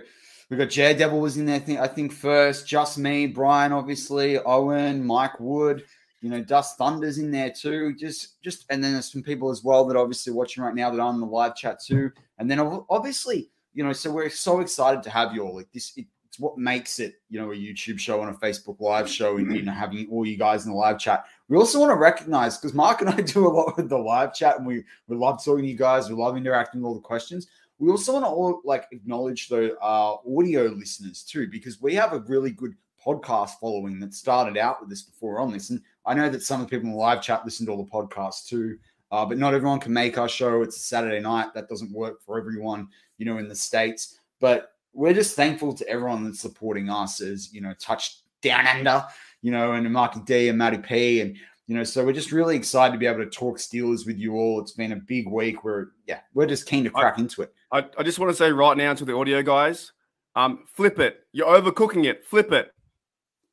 we've 0.49 0.59
got 0.59 0.69
Jay 0.69 0.93
Devil 0.93 1.19
was 1.19 1.37
in 1.37 1.47
there. 1.47 1.63
I 1.81 1.87
think, 1.87 2.13
first. 2.13 2.67
Just 2.67 2.99
me, 2.99 3.25
Brian, 3.25 3.71
obviously, 3.71 4.37
Owen, 4.37 5.03
Mike 5.03 5.39
Wood. 5.39 5.83
You 6.21 6.29
know, 6.29 6.43
Dust 6.43 6.77
Thunder's 6.77 7.17
in 7.17 7.31
there 7.31 7.49
too. 7.49 7.95
Just, 7.95 8.39
just, 8.43 8.65
and 8.69 8.83
then 8.83 8.93
there's 8.93 9.11
some 9.11 9.23
people 9.23 9.49
as 9.49 9.63
well 9.63 9.85
that 9.85 9.97
obviously 9.97 10.31
watching 10.31 10.61
right 10.61 10.75
now 10.75 10.91
that 10.91 10.99
are 10.99 11.07
on 11.07 11.19
the 11.19 11.25
live 11.25 11.55
chat 11.55 11.81
too. 11.83 12.11
And 12.37 12.51
then 12.51 12.59
obviously, 12.87 13.49
you 13.73 13.83
know, 13.83 13.93
so 13.93 14.11
we're 14.11 14.29
so 14.29 14.59
excited 14.59 15.01
to 15.03 15.09
have 15.09 15.33
you 15.33 15.43
all. 15.43 15.55
Like 15.55 15.71
this, 15.73 15.93
it, 15.97 16.05
it's 16.27 16.39
what 16.39 16.59
makes 16.59 16.99
it, 16.99 17.15
you 17.31 17.39
know, 17.39 17.51
a 17.51 17.55
YouTube 17.55 17.99
show 17.99 18.21
and 18.21 18.35
a 18.35 18.37
Facebook 18.37 18.79
live 18.79 19.09
show, 19.09 19.37
and 19.37 19.51
you 19.55 19.63
know, 19.63 19.71
having 19.71 20.07
all 20.11 20.23
you 20.23 20.37
guys 20.37 20.65
in 20.65 20.71
the 20.71 20.77
live 20.77 20.99
chat. 20.99 21.25
We 21.49 21.57
also 21.57 21.79
want 21.79 21.89
to 21.89 21.95
recognize 21.95 22.57
because 22.57 22.73
Mark 22.73 23.01
and 23.01 23.09
I 23.09 23.21
do 23.21 23.47
a 23.47 23.49
lot 23.49 23.75
with 23.75 23.89
the 23.89 23.97
live 23.97 24.33
chat, 24.33 24.57
and 24.57 24.65
we 24.65 24.85
we 25.07 25.17
love 25.17 25.43
talking 25.43 25.65
to 25.65 25.69
you 25.69 25.77
guys. 25.77 26.07
We 26.07 26.15
love 26.15 26.37
interacting 26.37 26.81
with 26.81 26.87
all 26.87 26.95
the 26.95 27.01
questions. 27.01 27.47
We 27.79 27.89
also 27.89 28.13
want 28.13 28.25
to 28.25 28.29
all 28.29 28.61
like 28.63 28.87
acknowledge 28.91 29.47
the 29.47 29.77
uh, 29.79 30.17
audio 30.37 30.63
listeners 30.65 31.23
too, 31.23 31.47
because 31.47 31.81
we 31.81 31.95
have 31.95 32.13
a 32.13 32.19
really 32.19 32.51
good 32.51 32.75
podcast 33.03 33.51
following 33.59 33.99
that 33.99 34.13
started 34.13 34.57
out 34.57 34.81
with 34.81 34.89
this 34.89 35.01
before 35.01 35.39
on 35.39 35.51
this. 35.51 35.69
And 35.69 35.81
I 36.05 36.13
know 36.13 36.29
that 36.29 36.43
some 36.43 36.61
of 36.61 36.67
the 36.67 36.75
people 36.75 36.87
in 36.89 36.93
the 36.93 36.99
live 36.99 37.21
chat 37.21 37.45
listen 37.45 37.65
to 37.65 37.71
all 37.71 37.83
the 37.83 37.89
podcasts 37.89 38.45
too, 38.45 38.77
uh, 39.11 39.25
but 39.25 39.37
not 39.37 39.53
everyone 39.53 39.79
can 39.79 39.93
make 39.93 40.17
our 40.17 40.29
show. 40.29 40.61
It's 40.61 40.75
a 40.75 40.81
Saturday 40.81 41.21
night. 41.21 41.53
That 41.53 41.69
doesn't 41.69 41.91
work 41.91 42.21
for 42.21 42.37
everyone, 42.37 42.89
you 43.17 43.25
know, 43.25 43.37
in 43.37 43.47
the 43.47 43.55
States. 43.55 44.19
But 44.41 44.73
we're 44.93 45.13
just 45.13 45.35
thankful 45.35 45.73
to 45.73 45.87
everyone 45.87 46.25
that's 46.25 46.41
supporting 46.41 46.89
us 46.89 47.21
as, 47.21 47.53
you 47.53 47.61
know, 47.61 47.73
touch 47.79 48.21
down 48.41 48.67
under, 48.67 49.05
you 49.41 49.51
know, 49.51 49.73
and 49.73 49.91
Marky 49.91 50.19
D 50.21 50.49
and 50.49 50.57
Matty 50.57 50.77
P. 50.77 51.21
And, 51.21 51.35
you 51.67 51.75
know, 51.75 51.83
so 51.83 52.05
we're 52.05 52.13
just 52.13 52.31
really 52.31 52.55
excited 52.55 52.93
to 52.93 52.99
be 52.99 53.05
able 53.05 53.23
to 53.23 53.29
talk 53.29 53.57
Steelers 53.57 54.05
with 54.05 54.17
you 54.17 54.35
all. 54.35 54.59
It's 54.61 54.71
been 54.71 54.91
a 54.91 54.97
big 54.97 55.27
week. 55.29 55.63
We're, 55.63 55.87
yeah, 56.07 56.19
we're 56.33 56.47
just 56.47 56.65
keen 56.65 56.83
to 56.83 56.89
crack 56.89 57.19
into 57.19 57.41
it. 57.41 57.53
I, 57.71 57.85
I 57.97 58.03
just 58.03 58.19
want 58.19 58.31
to 58.31 58.35
say 58.35 58.51
right 58.51 58.75
now 58.75 58.93
to 58.93 59.05
the 59.05 59.15
audio 59.15 59.41
guys, 59.41 59.91
um, 60.35 60.65
flip 60.67 60.99
it. 60.99 61.25
You're 61.31 61.47
overcooking 61.47 62.05
it. 62.05 62.25
Flip 62.25 62.51
it. 62.51 62.71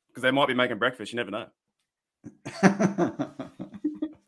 Because 0.07 0.23
they 0.23 0.31
might 0.31 0.47
be 0.47 0.53
making 0.53 0.79
breakfast. 0.79 1.13
You 1.13 1.17
never 1.17 1.31
know. 1.31 1.45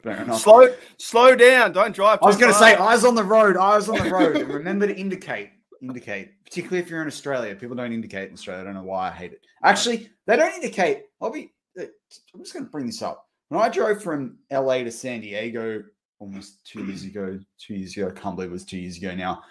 Fair 0.04 0.22
enough. 0.22 0.42
Slow 0.42 0.74
slow 0.98 1.36
down. 1.36 1.74
Don't 1.74 1.94
drive. 1.94 2.20
I 2.22 2.26
was 2.26 2.38
going 2.38 2.52
to 2.52 2.58
say, 2.58 2.76
eyes 2.76 3.04
on 3.04 3.16
the 3.16 3.24
road, 3.24 3.58
eyes 3.58 3.90
on 3.90 3.98
the 3.98 4.10
road. 4.10 4.48
Remember 4.48 4.88
to 4.88 4.96
indicate, 4.96 5.50
indicate, 5.82 6.44
particularly 6.44 6.80
if 6.80 6.90
you're 6.90 7.02
in 7.02 7.08
Australia. 7.08 7.56
People 7.56 7.76
don't 7.76 7.94
indicate 7.94 8.30
in 8.30 8.34
Australia. 8.34 8.62
I 8.62 8.66
don't 8.66 8.74
know 8.76 8.84
why 8.84 9.08
I 9.10 9.12
hate 9.12 9.34
it. 9.34 9.42
Actually, 9.64 10.10
they 10.26 10.36
don't 10.36 10.54
indicate. 10.54 11.06
I'll 11.22 11.32
be, 11.32 11.54
uh, 11.80 11.86
I'm 12.34 12.42
just 12.42 12.54
going 12.54 12.66
to 12.66 12.72
bring 12.72 12.86
this 12.86 13.02
up. 13.02 13.28
When 13.50 13.62
I 13.62 13.70
drove 13.70 14.04
from 14.04 14.38
LA 14.52 14.80
to 14.80 14.92
San 14.92 15.22
Diego 15.22 15.84
almost 16.20 16.66
two 16.66 16.86
years 16.86 17.04
ago, 17.04 17.40
two 17.58 17.76
years 17.76 17.96
ago, 17.96 18.08
I 18.08 18.20
can't 18.20 18.36
believe 18.36 18.52
it 18.52 18.54
was 18.54 18.66
two 18.66 18.78
years 18.78 18.98
ago 18.98 19.16
now. 19.16 19.42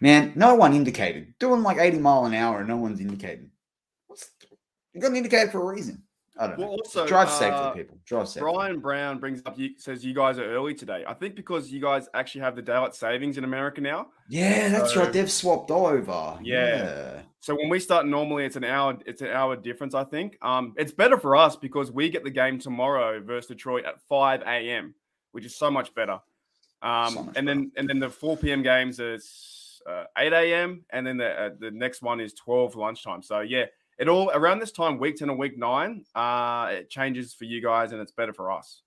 Man, 0.00 0.32
no 0.36 0.54
one 0.54 0.74
indicated. 0.74 1.34
Doing 1.38 1.62
like 1.62 1.78
80 1.78 1.98
mile 1.98 2.24
an 2.26 2.34
hour 2.34 2.60
and 2.60 2.68
no 2.68 2.76
one's 2.76 3.00
indicating. 3.00 3.50
What's, 4.06 4.30
you 4.92 5.00
got 5.00 5.10
an 5.10 5.16
indicator 5.16 5.50
for 5.50 5.62
a 5.62 5.74
reason. 5.74 6.02
I 6.38 6.48
don't 6.48 6.58
know. 6.58 6.66
Well, 6.66 6.76
also, 6.78 7.06
Drive 7.06 7.28
uh, 7.28 7.30
safely, 7.30 7.82
people. 7.82 7.98
Drive 8.04 8.28
safely. 8.28 8.50
Brian 8.52 8.78
Brown 8.80 9.18
brings 9.18 9.42
up, 9.46 9.58
you, 9.58 9.70
says 9.78 10.04
you 10.04 10.12
guys 10.14 10.38
are 10.38 10.44
early 10.44 10.74
today. 10.74 11.04
I 11.06 11.14
think 11.14 11.34
because 11.34 11.70
you 11.70 11.80
guys 11.80 12.08
actually 12.14 12.42
have 12.42 12.56
the 12.56 12.62
daylight 12.62 12.94
savings 12.94 13.38
in 13.38 13.44
America 13.44 13.80
now. 13.80 14.08
Yeah, 14.28 14.68
that's 14.68 14.92
So- 14.94 15.00
right. 15.04 15.12
They've 15.12 15.30
swapped 15.30 15.70
over. 15.70 16.38
Yeah. 16.42 16.76
yeah. 16.76 17.20
So 17.40 17.54
when 17.54 17.68
we 17.68 17.78
start 17.78 18.06
normally, 18.06 18.44
it's 18.44 18.56
an 18.56 18.64
hour. 18.64 18.98
It's 19.06 19.22
an 19.22 19.28
hour 19.28 19.56
difference, 19.56 19.94
I 19.94 20.04
think. 20.04 20.36
Um, 20.42 20.74
it's 20.76 20.92
better 20.92 21.16
for 21.16 21.36
us 21.36 21.56
because 21.56 21.90
we 21.92 22.10
get 22.10 22.24
the 22.24 22.30
game 22.30 22.58
tomorrow 22.58 23.20
versus 23.20 23.48
Detroit 23.48 23.84
at 23.84 24.00
five 24.08 24.42
a.m., 24.42 24.94
which 25.32 25.44
is 25.44 25.54
so 25.56 25.70
much 25.70 25.94
better. 25.94 26.18
Um, 26.82 27.14
So 27.14 27.22
much 27.22 27.36
and 27.38 27.48
then 27.48 27.72
and 27.76 27.88
then 27.88 28.00
the 28.00 28.10
four 28.10 28.36
p.m. 28.36 28.62
games 28.62 28.98
is 29.00 29.80
uh, 29.88 30.04
eight 30.18 30.32
a.m. 30.32 30.84
and 30.90 31.06
then 31.06 31.16
the 31.16 31.30
uh, 31.40 31.50
the 31.58 31.70
next 31.70 32.02
one 32.02 32.20
is 32.20 32.34
twelve 32.34 32.74
lunchtime. 32.74 33.22
So 33.22 33.40
yeah, 33.40 33.66
it 33.98 34.08
all 34.08 34.30
around 34.30 34.58
this 34.58 34.72
time, 34.72 34.98
week 34.98 35.16
ten 35.16 35.30
and 35.30 35.38
week 35.38 35.56
nine, 35.56 36.04
uh, 36.14 36.68
it 36.72 36.90
changes 36.90 37.34
for 37.34 37.44
you 37.44 37.62
guys 37.62 37.92
and 37.92 38.00
it's 38.00 38.12
better 38.12 38.32
for 38.32 38.50
us. 38.50 38.82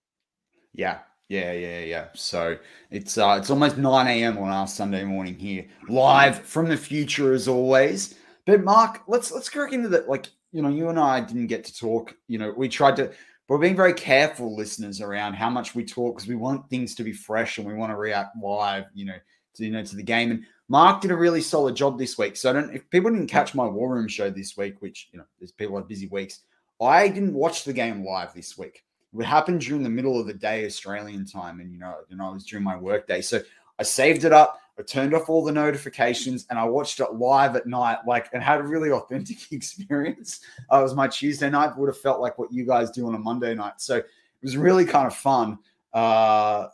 Yeah, 0.74 1.00
yeah, 1.30 1.52
yeah, 1.52 1.80
yeah. 1.80 2.08
So 2.14 2.58
it's 2.92 3.18
uh, 3.18 3.38
it's 3.40 3.50
almost 3.50 3.78
nine 3.78 4.08
a.m. 4.08 4.38
on 4.38 4.50
our 4.50 4.68
Sunday 4.68 5.04
morning 5.04 5.36
here, 5.36 5.66
live 5.88 6.42
from 6.42 6.68
the 6.68 6.78
future 6.78 7.34
as 7.34 7.48
always. 7.48 8.16
But 8.46 8.64
Mark, 8.64 9.02
let's 9.08 9.32
let's 9.32 9.50
go 9.50 9.66
into 9.66 9.90
that. 9.90 10.10
Like 10.10 10.28
you 10.52 10.62
know, 10.62 10.70
you 10.70 10.90
and 10.90 11.00
I 11.00 11.22
didn't 11.22 11.48
get 11.48 11.64
to 11.66 11.76
talk. 11.76 12.16
You 12.28 12.40
know, 12.40 12.54
we 12.56 12.70
tried 12.70 12.96
to. 12.98 13.12
We're 13.48 13.58
being 13.58 13.76
very 13.76 13.94
careful, 13.94 14.56
listeners, 14.56 15.02
around 15.02 15.34
how 15.34 15.50
much 15.50 15.74
we 15.74 15.84
talk 15.84 16.16
because 16.16 16.30
we 16.30 16.36
want 16.36 16.70
things 16.70 16.94
to 16.96 17.04
be 17.04 17.14
fresh 17.14 17.58
and 17.58 17.66
we 17.66 17.74
want 17.74 17.92
to 17.92 17.96
react 17.96 18.38
live. 18.40 18.86
You 18.94 19.06
know, 19.06 19.18
to 19.60 19.66
you 19.66 19.72
know 19.72 19.84
to 19.84 19.96
the 19.96 20.04
game. 20.04 20.32
And 20.32 20.44
Mark 20.68 21.02
did 21.02 21.12
a 21.12 21.16
really 21.16 21.42
solid 21.42 21.76
job 21.76 21.98
this 21.98 22.18
week. 22.18 22.36
So 22.36 22.50
I 22.50 22.54
don't 22.54 22.74
if 22.74 22.90
people 22.90 23.12
didn't 23.12 23.28
catch 23.28 23.54
my 23.54 23.66
War 23.66 23.94
Room 23.94 24.08
show 24.08 24.30
this 24.30 24.58
week, 24.58 24.82
which 24.82 25.10
you 25.12 25.20
know, 25.20 25.26
there's 25.40 25.52
people 25.52 25.78
have 25.78 25.88
busy 25.88 26.08
weeks. 26.08 26.42
I 26.82 27.08
didn't 27.08 27.34
watch 27.34 27.66
the 27.66 27.74
game 27.74 28.06
live 28.06 28.34
this 28.34 28.58
week. 28.58 28.84
It 29.18 29.26
happened 29.26 29.62
during 29.62 29.84
the 29.84 29.90
middle 29.90 30.20
of 30.20 30.28
the 30.28 30.34
day 30.34 30.66
Australian 30.66 31.26
time, 31.26 31.60
and 31.60 31.72
you 31.72 31.80
know, 31.80 31.96
you 32.10 32.16
know, 32.16 32.32
it 32.32 32.34
was 32.36 32.46
during 32.46 32.64
my 32.64 32.78
work 32.78 33.08
day. 33.08 33.22
So 33.22 33.42
I 33.78 33.84
saved 33.84 34.26
it 34.26 34.34
up. 34.34 34.60
I 34.78 34.82
turned 34.84 35.14
off 35.14 35.30
all 35.30 35.44
the 35.44 35.52
notifications 35.52 36.48
and 36.50 36.58
I 36.58 36.64
watched 36.64 37.02
it 37.02 37.14
live 37.14 37.58
at 37.58 37.68
night, 37.68 38.00
like 38.08 38.30
and 38.34 38.42
had 38.42 38.62
a 38.62 38.64
really 38.64 38.92
authentic 38.94 39.52
experience. 39.52 40.40
Uh, 40.72 40.80
it 40.80 40.84
was 40.84 40.96
my 40.96 41.08
Tuesday 41.08 41.50
night, 41.50 41.78
would 41.78 41.88
have 41.88 42.00
felt 42.00 42.22
like 42.22 42.38
what 42.38 42.54
you 42.54 42.66
guys 42.66 42.90
do 42.92 43.08
on 43.08 43.16
a 43.16 43.20
Monday 43.20 43.54
night. 43.56 43.74
So 43.78 43.98
it 43.98 44.06
was 44.42 44.56
really 44.56 44.86
kind 44.86 45.08
of 45.08 45.16
fun. 45.16 45.60
Uh, 45.94 46.68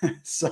so 0.22 0.50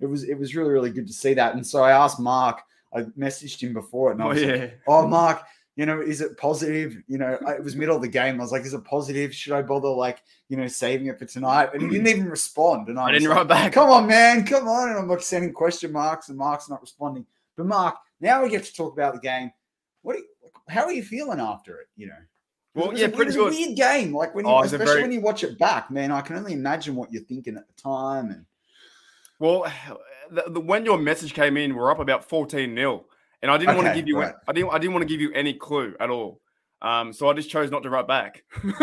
it 0.00 0.06
was 0.06 0.24
it 0.24 0.34
was 0.38 0.54
really 0.56 0.70
really 0.70 0.90
good 0.90 1.06
to 1.06 1.12
see 1.12 1.34
that. 1.34 1.54
And 1.54 1.66
so 1.66 1.82
I 1.82 1.92
asked 1.92 2.20
Mark, 2.20 2.60
I 2.94 3.02
messaged 3.18 3.60
him 3.62 3.72
before 3.74 4.10
it, 4.10 4.14
and 4.14 4.22
I 4.22 4.26
Oh, 4.26 4.28
was 4.30 4.42
yeah. 4.42 4.52
like, 4.54 4.80
"Oh, 4.86 5.06
Mark, 5.06 5.42
you 5.76 5.86
know, 5.86 6.00
is 6.00 6.20
it 6.20 6.36
positive? 6.38 6.96
You 7.06 7.18
know, 7.18 7.38
it 7.46 7.62
was 7.62 7.76
middle 7.76 7.96
of 7.96 8.02
the 8.02 8.08
game. 8.08 8.40
I 8.40 8.42
was 8.42 8.50
like, 8.52 8.62
is 8.64 8.74
it 8.74 8.84
positive? 8.84 9.34
Should 9.34 9.52
I 9.52 9.62
bother 9.62 9.88
like 9.88 10.22
you 10.48 10.56
know 10.56 10.66
saving 10.66 11.06
it 11.06 11.18
for 11.18 11.24
tonight?" 11.24 11.70
And 11.72 11.82
he 11.82 11.88
didn't 11.88 12.08
even 12.08 12.28
respond. 12.28 12.88
And 12.88 12.98
I, 12.98 13.06
I 13.06 13.12
didn't 13.12 13.28
like, 13.28 13.36
write 13.38 13.48
back. 13.48 13.72
Come 13.72 13.90
on, 13.90 14.06
man, 14.06 14.44
come 14.44 14.66
on! 14.68 14.88
And 14.90 14.98
I'm 14.98 15.08
like 15.08 15.20
sending 15.22 15.52
question 15.52 15.92
marks, 15.92 16.28
and 16.28 16.38
Mark's 16.38 16.68
not 16.70 16.80
responding. 16.80 17.26
But 17.56 17.66
Mark, 17.66 17.96
now 18.20 18.42
we 18.42 18.50
get 18.50 18.64
to 18.64 18.74
talk 18.74 18.92
about 18.92 19.14
the 19.14 19.20
game. 19.20 19.50
What? 20.02 20.16
Are 20.16 20.18
you, 20.18 20.24
how 20.68 20.84
are 20.84 20.92
you 20.92 21.02
feeling 21.02 21.40
after 21.40 21.78
it? 21.80 21.88
You 21.96 22.08
know. 22.08 22.14
Well, 22.74 22.96
yeah, 22.96 23.06
a, 23.06 23.08
pretty 23.08 23.34
it 23.34 23.40
was 23.42 23.54
good. 23.56 23.64
a 23.64 23.66
weird 23.66 23.76
game. 23.76 24.14
Like 24.14 24.34
when 24.36 24.44
you, 24.46 24.52
Oh, 24.52 24.60
especially 24.62 24.84
very- 24.86 25.02
when 25.02 25.10
you 25.12 25.20
watch 25.20 25.42
it 25.42 25.58
back, 25.58 25.90
man. 25.90 26.12
I 26.12 26.20
can 26.20 26.36
only 26.36 26.52
imagine 26.52 26.94
what 26.94 27.12
you're 27.12 27.22
thinking 27.24 27.56
at 27.56 27.66
the 27.66 27.72
time. 27.82 28.30
And 28.30 28.44
Well, 29.38 29.72
the, 30.30 30.44
the, 30.48 30.60
when 30.60 30.84
your 30.84 30.98
message 30.98 31.34
came 31.34 31.56
in, 31.56 31.74
we're 31.74 31.90
up 31.90 31.98
about 31.98 32.28
14 32.28 32.74
nil, 32.74 33.06
and 33.42 33.50
I 33.50 33.58
didn't 33.58 33.76
want 33.76 33.88
to 33.88 33.94
give 33.94 34.08
you 34.08 34.18
right. 34.18 34.34
I 34.46 34.52
didn't 34.52 34.70
I 34.70 34.78
didn't 34.78 34.92
want 34.92 35.02
to 35.02 35.08
give 35.08 35.20
you 35.20 35.32
any 35.32 35.54
clue 35.54 35.94
at 36.00 36.10
all. 36.10 36.40
Um, 36.80 37.12
so 37.12 37.28
I 37.28 37.32
just 37.32 37.50
chose 37.50 37.70
not 37.70 37.82
to 37.82 37.90
write 37.90 38.06
back. 38.06 38.44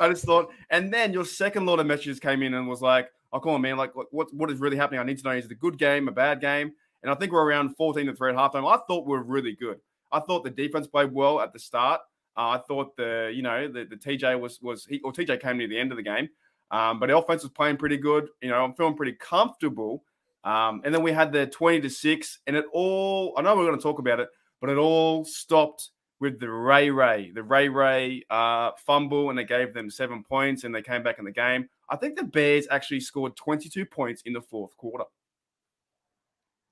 I 0.00 0.08
just 0.08 0.24
thought, 0.24 0.50
and 0.70 0.92
then 0.92 1.12
your 1.12 1.24
second 1.24 1.66
lot 1.66 1.78
of 1.78 1.86
messages 1.86 2.18
came 2.18 2.42
in 2.42 2.54
and 2.54 2.68
was 2.68 2.82
like, 2.82 3.10
"Oh, 3.32 3.40
come 3.40 3.52
on, 3.52 3.60
man! 3.60 3.76
Like, 3.76 3.94
what 3.94 4.06
what, 4.10 4.32
what 4.34 4.50
is 4.50 4.58
really 4.58 4.76
happening? 4.76 5.00
I 5.00 5.04
need 5.04 5.18
to 5.18 5.24
know 5.24 5.30
is 5.30 5.44
it 5.44 5.52
a 5.52 5.56
good 5.56 5.78
game, 5.78 6.08
a 6.08 6.12
bad 6.12 6.40
game?" 6.40 6.72
And 7.02 7.12
I 7.12 7.14
think 7.14 7.32
we're 7.32 7.44
around 7.44 7.76
14 7.76 8.06
to 8.06 8.14
three 8.14 8.30
at 8.30 8.36
halftime. 8.36 8.66
I 8.66 8.80
thought 8.86 9.06
we 9.06 9.12
were 9.12 9.22
really 9.22 9.54
good. 9.54 9.78
I 10.10 10.20
thought 10.20 10.42
the 10.42 10.50
defense 10.50 10.86
played 10.86 11.12
well 11.12 11.38
at 11.40 11.52
the 11.52 11.58
start. 11.58 12.00
Uh, 12.36 12.48
I 12.50 12.60
thought 12.66 12.96
the 12.96 13.30
you 13.32 13.42
know 13.42 13.68
the, 13.68 13.84
the 13.84 13.96
TJ 13.96 14.40
was 14.40 14.60
was 14.60 14.86
he 14.86 15.00
or 15.02 15.12
TJ 15.12 15.40
came 15.40 15.58
near 15.58 15.68
the 15.68 15.78
end 15.78 15.92
of 15.92 15.96
the 15.96 16.02
game, 16.02 16.28
um, 16.74 16.98
but 16.98 17.06
the 17.06 17.16
offense 17.16 17.44
was 17.44 17.52
playing 17.52 17.76
pretty 17.76 17.96
good. 17.96 18.28
You 18.42 18.48
know, 18.48 18.64
I'm 18.64 18.74
feeling 18.74 18.96
pretty 18.96 19.12
comfortable. 19.12 20.02
Um, 20.42 20.82
and 20.84 20.92
then 20.92 21.04
we 21.04 21.12
had 21.12 21.30
the 21.30 21.46
20 21.46 21.80
to 21.82 21.88
six, 21.88 22.40
and 22.48 22.56
it 22.56 22.64
all 22.72 23.32
I 23.36 23.42
know 23.42 23.54
we're 23.54 23.64
going 23.64 23.78
to 23.78 23.82
talk 23.82 24.00
about 24.00 24.18
it, 24.18 24.28
but 24.60 24.68
it 24.68 24.76
all 24.76 25.24
stopped 25.24 25.90
with 26.18 26.40
the 26.40 26.50
Ray 26.50 26.90
Ray, 26.90 27.30
the 27.32 27.44
Ray 27.44 27.68
Ray 27.68 28.24
uh, 28.28 28.72
fumble, 28.84 29.30
and 29.30 29.38
they 29.38 29.44
gave 29.44 29.72
them 29.72 29.88
seven 29.88 30.24
points, 30.24 30.64
and 30.64 30.74
they 30.74 30.82
came 30.82 31.04
back 31.04 31.20
in 31.20 31.24
the 31.24 31.30
game. 31.30 31.68
I 31.88 31.96
think 31.96 32.16
the 32.16 32.24
Bears 32.24 32.66
actually 32.70 33.00
scored 33.00 33.36
22 33.36 33.86
points 33.86 34.22
in 34.26 34.32
the 34.32 34.42
fourth 34.42 34.76
quarter. 34.76 35.04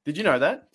Did 0.04 0.18
you 0.18 0.24
know 0.24 0.40
that? 0.40 0.68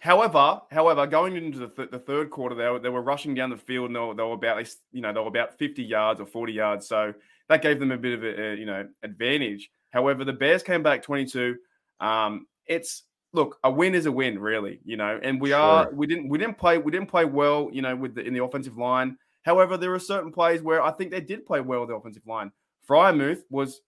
However, 0.00 0.62
however, 0.70 1.06
going 1.06 1.36
into 1.36 1.58
the, 1.58 1.68
th- 1.68 1.90
the 1.90 1.98
third 1.98 2.30
quarter, 2.30 2.54
they 2.54 2.68
were, 2.68 2.78
they 2.78 2.88
were 2.88 3.02
rushing 3.02 3.34
down 3.34 3.50
the 3.50 3.58
field, 3.58 3.88
and 3.88 3.96
they 3.96 4.00
were, 4.00 4.14
they 4.14 4.22
were 4.22 4.32
about 4.32 4.66
you 4.90 5.02
know 5.02 5.12
they 5.12 5.20
were 5.20 5.26
about 5.26 5.58
50 5.58 5.82
yards 5.82 6.18
or 6.18 6.24
40 6.24 6.52
yards, 6.54 6.88
so 6.88 7.12
that 7.48 7.62
gave 7.62 7.78
them 7.80 7.92
a 7.92 7.96
bit 7.96 8.14
of 8.14 8.24
a, 8.24 8.42
a 8.42 8.54
you 8.56 8.66
know 8.66 8.86
advantage. 9.02 9.70
However, 9.90 10.24
the 10.24 10.32
Bears 10.32 10.62
came 10.62 10.82
back 10.82 11.02
22. 11.02 11.56
Um, 12.00 12.46
it's 12.66 13.04
look, 13.32 13.58
a 13.62 13.70
win 13.70 13.94
is 13.94 14.06
a 14.06 14.12
win, 14.12 14.38
really, 14.38 14.80
you 14.84 14.96
know, 14.96 15.20
and 15.22 15.40
we 15.40 15.52
are 15.52 15.90
we 15.92 16.06
didn't 16.06 16.28
we 16.28 16.38
didn't 16.38 16.58
play 16.58 16.78
we 16.78 16.90
didn't 16.90 17.08
play 17.08 17.24
well, 17.24 17.68
you 17.72 17.82
know, 17.82 17.94
with 17.94 18.14
the 18.14 18.22
in 18.22 18.34
the 18.34 18.42
offensive 18.42 18.76
line. 18.76 19.16
However, 19.42 19.76
there 19.76 19.94
are 19.94 20.00
certain 20.00 20.32
plays 20.32 20.60
where 20.60 20.82
I 20.82 20.90
think 20.90 21.12
they 21.12 21.20
did 21.20 21.46
play 21.46 21.60
well 21.60 21.80
with 21.80 21.90
the 21.90 21.94
offensive 21.94 22.26
line. 22.26 22.50
Freiermuth 22.88 23.42
was 23.48 23.80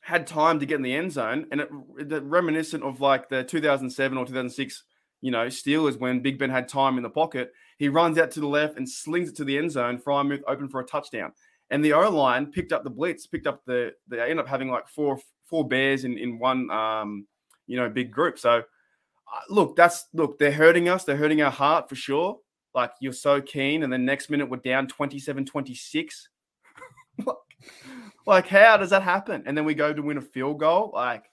had 0.00 0.26
time 0.26 0.58
to 0.60 0.66
get 0.66 0.76
in 0.76 0.82
the 0.82 0.94
end 0.94 1.12
zone, 1.12 1.46
and 1.50 1.60
it, 1.60 1.68
it 1.98 2.22
reminiscent 2.22 2.82
of 2.82 3.00
like 3.00 3.28
the 3.28 3.44
2007 3.44 4.16
or 4.16 4.24
2006, 4.24 4.84
you 5.20 5.30
know, 5.30 5.46
Steelers 5.46 5.98
when 5.98 6.20
Big 6.20 6.38
Ben 6.38 6.48
had 6.48 6.68
time 6.68 6.96
in 6.96 7.02
the 7.02 7.10
pocket. 7.10 7.52
He 7.76 7.88
runs 7.88 8.18
out 8.18 8.30
to 8.32 8.40
the 8.40 8.46
left 8.46 8.76
and 8.76 8.88
slings 8.88 9.28
it 9.28 9.36
to 9.36 9.44
the 9.44 9.58
end 9.58 9.72
zone. 9.72 9.98
Freiermuth 9.98 10.42
open 10.46 10.68
for 10.68 10.80
a 10.80 10.86
touchdown, 10.86 11.32
and 11.70 11.84
the 11.84 11.92
O 11.92 12.10
line 12.10 12.46
picked 12.46 12.72
up 12.72 12.84
the 12.84 12.90
blitz, 12.90 13.26
picked 13.26 13.46
up 13.46 13.64
the. 13.64 13.92
They 14.08 14.20
end 14.20 14.40
up 14.40 14.48
having 14.48 14.70
like 14.70 14.88
four 14.88 15.18
four 15.46 15.66
bears 15.66 16.04
in 16.04 16.18
in 16.18 16.38
one, 16.38 16.70
um, 16.70 17.26
you 17.66 17.76
know, 17.76 17.88
big 17.88 18.10
group. 18.10 18.38
So, 18.38 18.58
uh, 18.58 19.40
look, 19.48 19.76
that's 19.76 20.06
look, 20.12 20.38
they're 20.38 20.52
hurting 20.52 20.88
us. 20.88 21.04
They're 21.04 21.16
hurting 21.16 21.42
our 21.42 21.50
heart 21.50 21.88
for 21.88 21.94
sure. 21.94 22.38
Like 22.74 22.92
you're 23.00 23.12
so 23.12 23.40
keen, 23.40 23.82
and 23.82 23.92
then 23.92 24.04
next 24.04 24.30
minute 24.30 24.48
we're 24.48 24.58
down 24.58 24.86
27-26. 24.86 26.12
like, 27.26 27.36
like, 28.26 28.46
how 28.48 28.76
does 28.76 28.90
that 28.90 29.02
happen? 29.02 29.42
And 29.46 29.56
then 29.56 29.64
we 29.64 29.74
go 29.74 29.92
to 29.92 30.02
win 30.02 30.18
a 30.18 30.22
field 30.22 30.60
goal. 30.60 30.92
Like, 30.94 31.24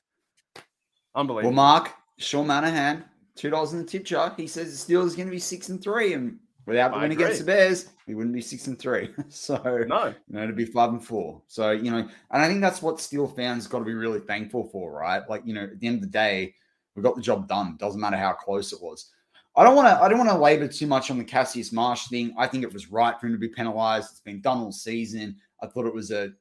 unbelievable. 1.14 1.50
well, 1.50 1.56
Mark, 1.56 1.94
Sean 2.18 2.48
Manahan, 2.48 3.04
two 3.36 3.50
dollars 3.50 3.74
in 3.74 3.80
the 3.80 3.86
tip 3.86 4.04
jar. 4.04 4.34
He 4.36 4.48
says 4.48 4.86
the 4.86 4.94
Steelers 4.94 5.14
are 5.14 5.18
going 5.18 5.28
to 5.28 5.32
be 5.32 5.40
six 5.40 5.70
and 5.70 5.82
three, 5.82 6.14
and 6.14 6.40
without 6.68 6.92
the 6.92 6.98
I 6.98 7.02
win 7.02 7.12
against 7.14 7.40
the. 7.40 7.46
Bears, 7.46 7.90
we 8.06 8.14
wouldn't 8.14 8.36
be 8.36 8.42
six 8.42 8.68
and 8.68 8.78
three. 8.78 9.10
so 9.30 9.56
no, 9.88 10.08
you 10.08 10.16
know, 10.30 10.46
to 10.46 10.54
be 10.54 10.66
five 10.66 10.92
and 10.92 11.04
four. 11.04 11.42
So, 11.48 11.72
you 11.72 11.90
know, 11.90 11.98
and 11.98 12.42
I 12.44 12.48
think 12.48 12.62
that's 12.62 12.84
what 12.84 13.00
Steel 13.00 13.28
fans 13.28 13.66
got 13.66 13.80
to 13.80 13.86
be 13.86 13.96
really 13.96 14.20
thankful 14.20 14.66
for, 14.66 14.92
right? 14.92 15.28
Like, 15.28 15.42
you 15.46 15.56
know, 15.56 15.64
at 15.64 15.80
the 15.80 15.88
end 15.88 15.96
of 15.96 16.02
the 16.02 16.08
day, 16.08 16.54
we 16.96 17.02
got 17.02 17.16
the 17.16 17.22
job 17.22 17.48
done. 17.48 17.78
Doesn't 17.78 18.02
matter 18.02 18.18
how 18.18 18.34
close 18.34 18.74
it 18.74 18.82
was. 18.82 19.12
I 19.56 19.64
don't 19.64 19.76
want 19.76 19.88
to 19.88 20.00
I 20.00 20.08
don't 20.08 20.20
want 20.20 20.30
to 20.30 20.38
labor 20.38 20.68
too 20.68 20.86
much 20.86 21.10
on 21.10 21.18
the 21.18 21.24
Cassius 21.24 21.72
Marsh 21.72 22.08
thing. 22.10 22.36
I 22.38 22.46
think 22.46 22.64
it 22.64 22.72
was 22.72 22.92
right 22.92 23.20
for 23.20 23.26
him 23.26 23.34
to 23.34 23.40
be 23.40 23.48
penalized. 23.48 24.12
It's 24.12 24.20
been 24.20 24.42
done 24.42 24.60
all 24.60 24.72
season. 24.72 25.36
I 25.64 25.68
thought 25.68 25.88
it 25.88 25.94
was 25.94 26.12
a 26.12 26.34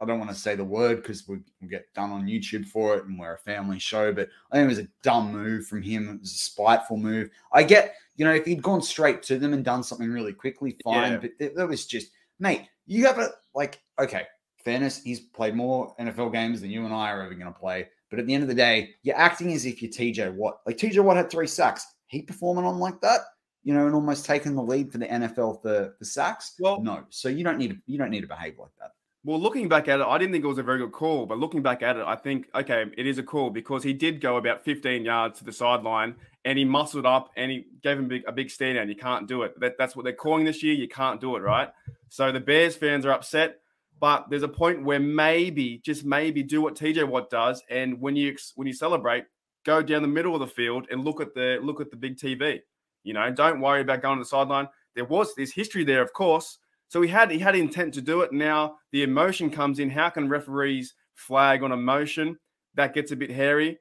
I 0.00 0.04
don't 0.06 0.18
want 0.18 0.30
to 0.30 0.36
say 0.36 0.54
the 0.54 0.64
word 0.64 1.02
because 1.02 1.26
we 1.26 1.38
will 1.60 1.68
get 1.68 1.92
done 1.94 2.10
on 2.12 2.26
YouTube 2.26 2.66
for 2.66 2.96
it 2.96 3.04
and 3.06 3.18
we're 3.18 3.34
a 3.34 3.38
family 3.38 3.78
show, 3.78 4.12
but 4.12 4.28
I 4.50 4.56
think 4.56 4.66
it 4.66 4.68
was 4.68 4.78
a 4.78 4.88
dumb 5.02 5.32
move 5.32 5.66
from 5.66 5.82
him. 5.82 6.08
It 6.08 6.20
was 6.20 6.32
a 6.32 6.38
spiteful 6.38 6.96
move. 6.96 7.30
I 7.52 7.64
get, 7.64 7.94
you 8.16 8.24
know, 8.24 8.32
if 8.32 8.44
he'd 8.46 8.62
gone 8.62 8.82
straight 8.82 9.22
to 9.24 9.38
them 9.38 9.54
and 9.54 9.64
done 9.64 9.82
something 9.82 10.10
really 10.10 10.32
quickly, 10.32 10.76
fine. 10.84 11.12
Yeah. 11.12 11.18
But 11.18 11.38
th- 11.38 11.54
that 11.54 11.66
was 11.66 11.86
just, 11.86 12.12
mate, 12.38 12.68
you 12.86 13.06
have 13.06 13.18
a, 13.18 13.30
like, 13.54 13.80
okay, 13.98 14.24
fairness, 14.64 15.02
he's 15.02 15.20
played 15.20 15.54
more 15.54 15.94
NFL 15.98 16.32
games 16.32 16.60
than 16.60 16.70
you 16.70 16.84
and 16.84 16.94
I 16.94 17.10
are 17.10 17.22
ever 17.22 17.34
going 17.34 17.52
to 17.52 17.58
play. 17.58 17.88
But 18.10 18.20
at 18.20 18.26
the 18.26 18.34
end 18.34 18.42
of 18.42 18.48
the 18.48 18.54
day, 18.54 18.90
you're 19.02 19.16
acting 19.16 19.52
as 19.52 19.66
if 19.66 19.82
you're 19.82 19.90
TJ 19.90 20.32
Watt. 20.34 20.60
Like 20.64 20.78
TJ 20.78 21.02
Watt 21.02 21.16
had 21.16 21.30
three 21.30 21.46
sacks. 21.46 21.84
He 22.06 22.22
performing 22.22 22.64
on 22.64 22.78
like 22.78 23.00
that, 23.02 23.20
you 23.64 23.74
know, 23.74 23.86
and 23.86 23.94
almost 23.94 24.24
taking 24.24 24.54
the 24.54 24.62
lead 24.62 24.90
for 24.90 24.98
the 24.98 25.06
NFL 25.06 25.60
for 25.60 25.94
the 25.98 26.04
sacks. 26.04 26.54
Well- 26.58 26.80
no. 26.80 27.04
So 27.10 27.28
you 27.28 27.44
don't 27.44 27.58
need 27.58 27.70
to 27.70 27.76
you 27.86 27.98
don't 27.98 28.10
need 28.10 28.22
to 28.22 28.26
behave 28.28 28.58
like 28.58 28.70
that. 28.78 28.92
Well, 29.28 29.38
looking 29.38 29.68
back 29.68 29.88
at 29.88 30.00
it, 30.00 30.06
I 30.06 30.16
didn't 30.16 30.32
think 30.32 30.42
it 30.42 30.48
was 30.48 30.56
a 30.56 30.62
very 30.62 30.78
good 30.78 30.92
call. 30.92 31.26
But 31.26 31.36
looking 31.36 31.60
back 31.60 31.82
at 31.82 31.98
it, 31.98 32.04
I 32.06 32.16
think 32.16 32.48
okay, 32.54 32.86
it 32.96 33.06
is 33.06 33.18
a 33.18 33.22
call 33.22 33.50
because 33.50 33.82
he 33.82 33.92
did 33.92 34.22
go 34.22 34.38
about 34.38 34.64
15 34.64 35.04
yards 35.04 35.38
to 35.38 35.44
the 35.44 35.52
sideline 35.52 36.14
and 36.46 36.58
he 36.58 36.64
muscled 36.64 37.04
up 37.04 37.28
and 37.36 37.50
he 37.50 37.66
gave 37.82 37.98
him 37.98 38.08
big, 38.08 38.22
a 38.26 38.32
big 38.32 38.48
stand 38.50 38.76
down. 38.76 38.88
You 38.88 38.96
can't 38.96 39.28
do 39.28 39.42
it. 39.42 39.60
That, 39.60 39.76
that's 39.76 39.94
what 39.94 40.04
they're 40.04 40.14
calling 40.14 40.46
this 40.46 40.62
year. 40.62 40.72
You 40.72 40.88
can't 40.88 41.20
do 41.20 41.36
it, 41.36 41.40
right? 41.40 41.68
So 42.08 42.32
the 42.32 42.40
Bears 42.40 42.74
fans 42.74 43.04
are 43.04 43.12
upset, 43.12 43.60
but 44.00 44.30
there's 44.30 44.44
a 44.44 44.48
point 44.48 44.82
where 44.82 44.98
maybe, 44.98 45.82
just 45.84 46.06
maybe, 46.06 46.42
do 46.42 46.62
what 46.62 46.74
TJ 46.74 47.06
Watt 47.06 47.28
does, 47.28 47.62
and 47.68 48.00
when 48.00 48.16
you 48.16 48.34
when 48.54 48.66
you 48.66 48.72
celebrate, 48.72 49.26
go 49.66 49.82
down 49.82 50.00
the 50.00 50.08
middle 50.08 50.32
of 50.32 50.40
the 50.40 50.46
field 50.46 50.86
and 50.90 51.04
look 51.04 51.20
at 51.20 51.34
the 51.34 51.58
look 51.62 51.82
at 51.82 51.90
the 51.90 51.98
big 51.98 52.16
TV. 52.16 52.60
You 53.04 53.12
know, 53.12 53.30
don't 53.30 53.60
worry 53.60 53.82
about 53.82 54.00
going 54.00 54.16
to 54.16 54.24
the 54.24 54.26
sideline. 54.30 54.70
There 54.94 55.04
was 55.04 55.34
there's 55.34 55.52
history 55.52 55.84
there, 55.84 56.00
of 56.00 56.14
course. 56.14 56.56
So 56.88 57.02
he 57.02 57.08
had 57.08 57.30
he 57.30 57.38
had 57.38 57.54
intent 57.54 57.94
to 57.94 58.00
do 58.00 58.22
it. 58.22 58.32
Now 58.32 58.76
the 58.92 59.02
emotion 59.02 59.50
comes 59.50 59.78
in. 59.78 59.90
How 59.90 60.08
can 60.10 60.28
referees 60.28 60.94
flag 61.14 61.62
on 61.62 61.72
emotion? 61.72 62.38
That 62.74 62.94
gets 62.94 63.12
a 63.12 63.16
bit 63.16 63.30
hairy. 63.30 63.78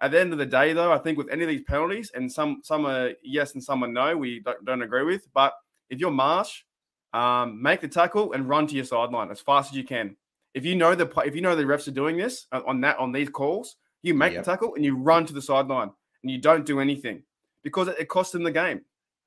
At 0.00 0.12
the 0.12 0.20
end 0.20 0.32
of 0.32 0.38
the 0.38 0.46
day, 0.46 0.72
though, 0.72 0.92
I 0.92 0.98
think 0.98 1.18
with 1.18 1.28
any 1.30 1.42
of 1.42 1.48
these 1.48 1.62
penalties, 1.62 2.10
and 2.14 2.30
some 2.30 2.60
some 2.62 2.86
are 2.86 3.10
yes 3.22 3.54
and 3.54 3.62
some 3.62 3.82
are 3.82 3.88
no, 3.88 4.16
we 4.16 4.40
don't, 4.40 4.64
don't 4.64 4.82
agree 4.82 5.04
with. 5.04 5.26
But 5.34 5.54
if 5.90 5.98
you're 6.00 6.10
Marsh, 6.10 6.62
um, 7.12 7.60
make 7.62 7.80
the 7.80 7.88
tackle 7.88 8.32
and 8.32 8.48
run 8.48 8.66
to 8.68 8.74
your 8.74 8.84
sideline 8.84 9.30
as 9.30 9.40
fast 9.40 9.72
as 9.72 9.76
you 9.76 9.84
can. 9.84 10.16
If 10.54 10.64
you 10.64 10.74
know 10.76 10.94
the 10.94 11.08
if 11.24 11.34
you 11.34 11.40
know 11.40 11.56
the 11.56 11.64
refs 11.64 11.88
are 11.88 11.92
doing 11.92 12.16
this 12.16 12.46
on 12.52 12.80
that 12.82 12.98
on 12.98 13.12
these 13.12 13.28
calls, 13.28 13.76
you 14.02 14.14
make 14.14 14.32
Yep. 14.34 14.44
the 14.44 14.50
tackle 14.50 14.74
and 14.74 14.84
you 14.84 14.96
run 14.96 15.26
to 15.26 15.32
the 15.32 15.42
sideline 15.42 15.90
and 16.22 16.30
you 16.30 16.38
don't 16.38 16.64
do 16.66 16.80
anything 16.80 17.22
because 17.62 17.88
it, 17.88 17.96
it 17.98 18.08
costs 18.08 18.32
them 18.32 18.42
the 18.42 18.50
game. 18.50 18.80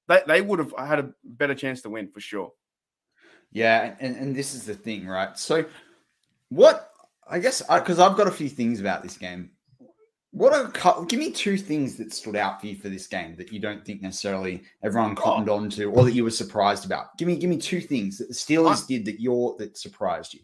they, 0.07 0.21
they 0.27 0.41
would 0.41 0.59
have 0.59 0.73
had 0.77 0.99
a 0.99 1.11
better 1.23 1.55
chance 1.55 1.81
to 1.81 1.89
win 1.89 2.09
for 2.09 2.19
sure. 2.19 2.51
Yeah, 3.51 3.95
and, 3.99 4.15
and 4.15 4.35
this 4.35 4.53
is 4.53 4.65
the 4.65 4.73
thing, 4.73 5.07
right? 5.07 5.37
So, 5.37 5.65
what 6.49 6.91
I 7.31 7.39
guess 7.39 7.61
because 7.61 7.99
I've 7.99 8.17
got 8.17 8.27
a 8.27 8.31
few 8.31 8.49
things 8.49 8.79
about 8.79 9.03
this 9.03 9.17
game. 9.17 9.51
What 10.33 10.53
are 10.53 11.05
give 11.05 11.19
me 11.19 11.31
two 11.31 11.57
things 11.57 11.97
that 11.97 12.13
stood 12.13 12.37
out 12.37 12.61
for 12.61 12.67
you 12.67 12.77
for 12.77 12.87
this 12.87 13.07
game 13.07 13.35
that 13.35 13.51
you 13.51 13.59
don't 13.59 13.83
think 13.85 14.01
necessarily 14.01 14.63
everyone 14.81 15.13
cottoned 15.13 15.49
oh. 15.49 15.55
on 15.55 15.69
to, 15.71 15.85
or 15.85 16.05
that 16.05 16.13
you 16.13 16.23
were 16.23 16.29
surprised 16.29 16.85
about? 16.85 17.17
Give 17.17 17.27
me 17.27 17.35
give 17.35 17.49
me 17.49 17.57
two 17.57 17.81
things 17.81 18.17
that 18.17 18.29
the 18.29 18.33
Steelers 18.33 18.83
I, 18.83 18.87
did 18.87 19.05
that 19.05 19.19
you're 19.19 19.55
that 19.59 19.77
surprised 19.77 20.33
you. 20.33 20.39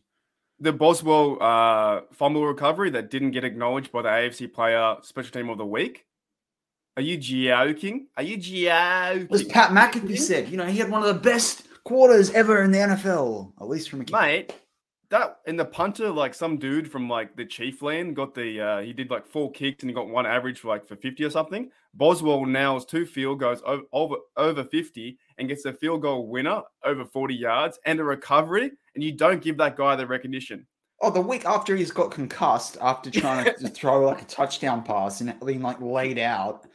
The 0.60 0.74
Boswell 0.74 1.42
uh, 1.42 2.02
fumble 2.12 2.46
recovery 2.46 2.90
that 2.92 3.12
didn't 3.12 3.32
get 3.32 3.46
acknowledged 3.46 3.92
by 3.92 4.02
the 4.02 4.10
AFC 4.10 4.52
Player 4.52 4.96
Special 5.04 5.32
Team 5.32 5.50
of 5.50 5.58
the 5.58 5.66
Week. 5.66 6.06
Are 6.98 7.02
you 7.02 7.16
joking? 7.18 8.08
Are 8.18 8.24
you 8.24 8.38
joking? 8.38 9.28
As 9.32 9.44
Pat 9.44 9.70
McAfee 9.70 10.18
said, 10.18 10.50
you 10.50 10.58
know, 10.58 10.66
he 10.66 10.80
had 10.80 10.90
one 10.90 11.02
of 11.02 11.08
the 11.08 11.22
best 11.22 11.67
quarters 11.88 12.32
ever 12.32 12.64
in 12.64 12.72
the 12.72 12.80
NFL, 12.80 13.54
at 13.62 13.70
least 13.70 13.90
from 13.90 14.02
a 14.02 14.06
mate. 14.12 14.54
That 15.10 15.38
in 15.46 15.56
the 15.56 15.64
punter, 15.64 16.10
like 16.10 16.34
some 16.34 16.58
dude 16.58 16.92
from 16.92 17.10
like 17.10 17.38
the 17.38 17.46
Chief 17.46 17.82
land 17.82 18.14
got 18.14 18.36
the 18.36 18.60
uh 18.60 18.82
he 18.82 18.92
did 18.92 19.10
like 19.10 19.26
four 19.26 19.50
kicks 19.54 19.84
and 19.84 19.90
he 19.90 19.94
got 19.94 20.10
one 20.10 20.26
average 20.26 20.60
for 20.60 20.68
like 20.68 20.86
for 20.86 20.98
50 20.98 21.24
or 21.24 21.30
something. 21.30 21.72
Boswell 21.94 22.46
nails 22.46 22.86
two 22.86 23.06
field 23.06 23.40
goals 23.40 23.62
over 23.94 24.18
over 24.36 24.66
50 24.66 25.18
and 25.38 25.48
gets 25.48 25.64
a 25.64 25.72
field 25.72 26.02
goal 26.02 26.28
winner 26.28 26.62
over 26.84 27.06
40 27.06 27.34
yards 27.34 27.80
and 27.86 28.02
a 28.02 28.04
recovery, 28.04 28.70
and 28.96 29.02
you 29.02 29.14
don't 29.14 29.42
give 29.42 29.56
that 29.58 29.78
guy 29.78 29.96
the 29.96 30.06
recognition. 30.06 30.68
Oh, 31.02 31.10
the 31.10 31.22
week 31.22 31.46
after 31.46 31.74
he's 31.74 31.92
got 31.92 32.12
concussed 32.12 32.76
after 32.82 33.10
trying 33.10 33.46
to 33.46 33.54
throw 33.70 34.06
like 34.06 34.24
a 34.24 34.26
touchdown 34.26 34.84
pass 34.84 35.22
and 35.22 35.34
being 35.46 35.62
like 35.62 35.80
laid 35.80 36.20
out 36.20 36.67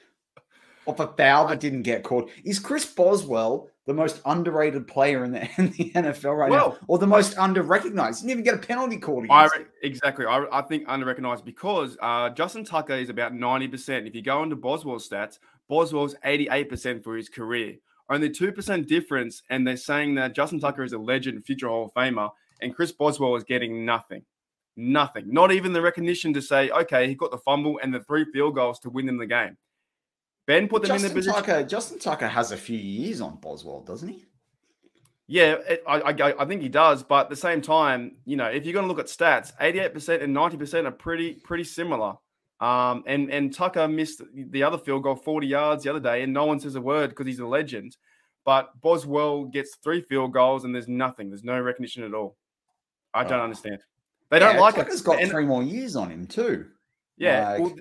off 0.87 1.01
a 1.01 1.09
foul 1.09 1.49
that 1.49 1.61
didn't 1.61 1.83
get 1.83 2.03
called. 2.03 2.31
Is 2.45 2.59
Chris 2.59 2.85
Boswell 2.87 3.69
the 3.87 3.95
most 3.95 4.21
underrated 4.25 4.87
player 4.87 5.25
in 5.25 5.33
the, 5.33 5.41
in 5.59 5.71
the 5.71 5.91
NFL 5.91 6.37
right 6.37 6.51
well, 6.51 6.71
now, 6.71 6.87
or 6.87 6.99
the 6.99 7.07
most 7.07 7.37
under 7.37 7.63
recognized. 7.63 8.23
He 8.23 8.29
didn't 8.29 8.41
even 8.41 8.45
get 8.45 8.65
a 8.65 8.67
penalty 8.67 8.97
called. 8.97 9.27
I, 9.29 9.49
exactly. 9.83 10.25
I, 10.27 10.45
I 10.53 10.63
think 10.63 10.85
under 10.87 11.07
recognized 11.07 11.45
because 11.45 11.97
uh, 12.01 12.31
Justin 12.31 12.65
Tucker 12.65 12.95
is 12.95 13.09
about 13.09 13.33
90%. 13.33 14.07
If 14.07 14.15
you 14.15 14.23
go 14.23 14.43
into 14.43 14.57
Boswell's 14.57 15.09
stats, 15.09 15.39
Boswell's 15.69 16.15
88% 16.25 17.03
for 17.03 17.17
his 17.17 17.29
career. 17.29 17.77
Only 18.09 18.31
2% 18.31 18.87
difference. 18.87 19.43
And 19.51 19.67
they're 19.67 19.77
saying 19.77 20.15
that 20.17 20.35
Justin 20.35 20.61
Tucker 20.61 20.85
is 20.85 20.93
a 20.93 20.99
legend, 20.99 21.45
future 21.45 21.69
Hall 21.69 21.87
of 21.87 21.95
Famer, 21.95 22.31
and 22.61 22.75
Chris 22.75 22.93
Boswell 22.93 23.35
is 23.37 23.45
getting 23.45 23.85
nothing. 23.85 24.23
Nothing. 24.77 25.33
Not 25.33 25.53
even 25.53 25.73
the 25.73 25.83
recognition 25.83 26.33
to 26.35 26.43
say, 26.43 26.71
okay, 26.71 27.09
he 27.09 27.15
got 27.15 27.31
the 27.31 27.39
fumble 27.39 27.81
and 27.83 27.93
the 27.93 28.01
three 28.01 28.25
field 28.33 28.55
goals 28.55 28.79
to 28.81 28.91
win 28.91 29.07
them 29.07 29.19
the 29.19 29.27
game. 29.27 29.57
Ben 30.47 30.69
put 30.69 30.83
them 30.83 30.89
Justin 30.89 31.11
in 31.11 31.15
the 31.15 31.21
position. 31.21 31.43
Tucker, 31.43 31.63
Justin 31.65 31.99
Tucker 31.99 32.29
has 32.29 32.53
a 32.53 32.57
few 32.57 32.79
years 32.79 33.21
on 33.21 33.37
Boswell, 33.37 33.83
doesn't 33.83 34.09
he? 34.09 34.25
Yeah, 35.29 35.57
it, 35.69 35.83
I, 35.87 35.99
I, 36.01 36.43
I 36.43 36.45
think 36.45 36.63
he 36.63 36.69
does, 36.69 37.03
but 37.03 37.25
at 37.25 37.31
the 37.31 37.37
same 37.37 37.63
time, 37.63 38.17
you 38.25 38.37
know, 38.37 38.47
if 38.47 38.65
you're 38.65 38.75
going 38.75 38.85
to 38.85 38.89
look 38.89 38.99
at 38.99 39.07
stats, 39.07 39.53
88% 39.61 40.23
and 40.23 40.37
90% 40.37 40.85
are 40.85 40.91
pretty 40.91 41.35
pretty 41.35 41.65
similar. 41.65 42.15
Um, 42.61 43.03
and 43.07 43.31
and 43.31 43.53
Tucker 43.53 43.89
missed 43.89 44.23
the 44.35 44.63
other 44.63 44.79
field 44.79 45.03
goal 45.05 45.17
40 45.17 45.47
yards 45.47 45.85
the 45.85 45.91
other 45.91 46.01
day, 46.01 46.23
and 46.23 46.33
no 46.33 46.45
one 46.45 46.61
says 46.61 46.75
a 46.75 46.81
word 46.81 47.11
because 47.11 47.27
he's 47.27 47.41
a 47.41 47.47
legend. 47.47 47.97
But 48.45 48.79
Boswell 48.81 49.45
gets 49.45 49.77
three 49.83 50.03
field 50.03 50.33
goals, 50.33 50.65
and 50.65 50.75
there's 50.75 50.89
nothing. 50.89 51.31
There's 51.31 51.45
no 51.45 51.61
recognition 51.61 52.05
at 52.05 52.15
all. 52.15 52.37
I 53.15 53.25
don't 53.25 53.41
oh. 53.41 53.45
understand. 53.45 53.79
They 54.31 54.39
don't 54.39 54.59
like 54.59 54.75
Tucker's 54.75 55.01
it. 55.01 55.05
Tucker's 55.05 55.23
got 55.23 55.31
three 55.31 55.45
more 55.45 55.63
years 55.63 55.97
on 55.97 56.11
him 56.11 56.27
too. 56.27 56.67
Yeah, 57.17 57.53
like... 57.53 57.61
well, 57.61 57.75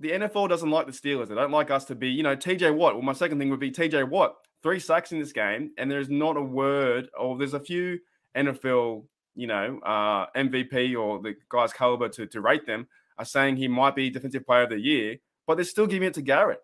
the 0.00 0.10
NFL 0.10 0.48
doesn't 0.48 0.70
like 0.70 0.86
the 0.86 0.92
Steelers. 0.92 1.28
They 1.28 1.34
don't 1.34 1.50
like 1.50 1.70
us 1.70 1.84
to 1.86 1.94
be, 1.94 2.08
you 2.08 2.22
know, 2.22 2.36
TJ 2.36 2.74
Watt. 2.74 2.94
Well, 2.94 3.02
my 3.02 3.12
second 3.12 3.38
thing 3.38 3.50
would 3.50 3.60
be 3.60 3.70
TJ 3.70 4.08
Watt. 4.08 4.34
Three 4.62 4.80
sacks 4.80 5.12
in 5.12 5.18
this 5.18 5.32
game, 5.32 5.72
and 5.78 5.90
there's 5.90 6.08
not 6.08 6.36
a 6.36 6.42
word, 6.42 7.08
or 7.18 7.36
there's 7.36 7.54
a 7.54 7.60
few 7.60 7.98
NFL, 8.34 9.04
you 9.34 9.46
know, 9.46 9.78
uh, 9.80 10.26
MVP 10.36 10.98
or 10.98 11.20
the 11.20 11.34
guy's 11.48 11.72
caliber 11.72 12.08
to, 12.08 12.26
to 12.26 12.40
rate 12.40 12.66
them 12.66 12.86
are 13.18 13.24
saying 13.24 13.56
he 13.56 13.68
might 13.68 13.94
be 13.94 14.10
defensive 14.10 14.44
player 14.44 14.62
of 14.62 14.70
the 14.70 14.80
year, 14.80 15.16
but 15.46 15.56
they're 15.56 15.64
still 15.64 15.86
giving 15.86 16.08
it 16.08 16.14
to 16.14 16.22
Garrett 16.22 16.60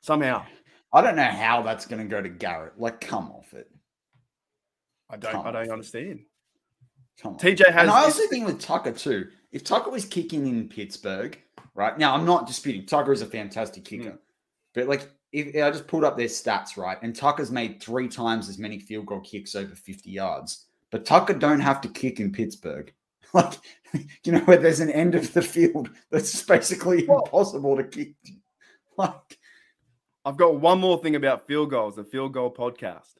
somehow. 0.00 0.44
I 0.92 1.02
don't 1.02 1.16
know 1.16 1.22
how 1.22 1.62
that's 1.62 1.86
going 1.86 2.02
to 2.02 2.08
go 2.08 2.20
to 2.20 2.28
Garrett. 2.28 2.78
Like, 2.78 3.00
come 3.00 3.30
off 3.30 3.54
it. 3.54 3.70
I 5.08 5.16
don't. 5.16 5.32
Come 5.32 5.46
I 5.46 5.50
don't 5.52 5.70
understand. 5.70 6.20
Come 7.20 7.34
on. 7.34 7.38
TJ 7.38 7.66
has. 7.66 7.82
And 7.82 7.90
I 7.90 8.04
also 8.04 8.26
think 8.28 8.46
with 8.46 8.60
Tucker 8.60 8.92
too. 8.92 9.28
If 9.52 9.64
Tucker 9.64 9.90
was 9.90 10.04
kicking 10.04 10.46
in 10.46 10.68
Pittsburgh, 10.68 11.38
right? 11.74 11.98
Now, 11.98 12.14
I'm 12.14 12.24
not 12.24 12.46
disputing 12.46 12.86
Tucker 12.86 13.12
is 13.12 13.22
a 13.22 13.26
fantastic 13.26 13.84
kicker, 13.84 14.10
mm. 14.10 14.18
but 14.74 14.86
like 14.86 15.08
if 15.32 15.62
I 15.62 15.70
just 15.70 15.86
pulled 15.86 16.04
up 16.04 16.16
their 16.16 16.26
stats, 16.26 16.76
right? 16.76 16.98
And 17.02 17.14
Tucker's 17.14 17.50
made 17.50 17.82
three 17.82 18.08
times 18.08 18.48
as 18.48 18.58
many 18.58 18.78
field 18.78 19.06
goal 19.06 19.20
kicks 19.20 19.54
over 19.54 19.74
50 19.74 20.10
yards, 20.10 20.66
but 20.90 21.04
Tucker 21.04 21.34
don't 21.34 21.60
have 21.60 21.80
to 21.82 21.88
kick 21.88 22.20
in 22.20 22.32
Pittsburgh. 22.32 22.92
Like, 23.32 23.52
you 24.24 24.32
know, 24.32 24.40
where 24.40 24.56
there's 24.56 24.80
an 24.80 24.90
end 24.90 25.14
of 25.14 25.32
the 25.32 25.40
field 25.40 25.88
that's 26.10 26.42
basically 26.42 27.06
impossible 27.06 27.76
to 27.76 27.84
kick. 27.84 28.14
Like, 28.98 29.38
I've 30.24 30.36
got 30.36 30.60
one 30.60 30.80
more 30.80 31.00
thing 31.00 31.14
about 31.14 31.46
field 31.46 31.70
goals, 31.70 31.94
the 31.94 32.02
field 32.02 32.32
goal 32.32 32.52
podcast. 32.52 33.14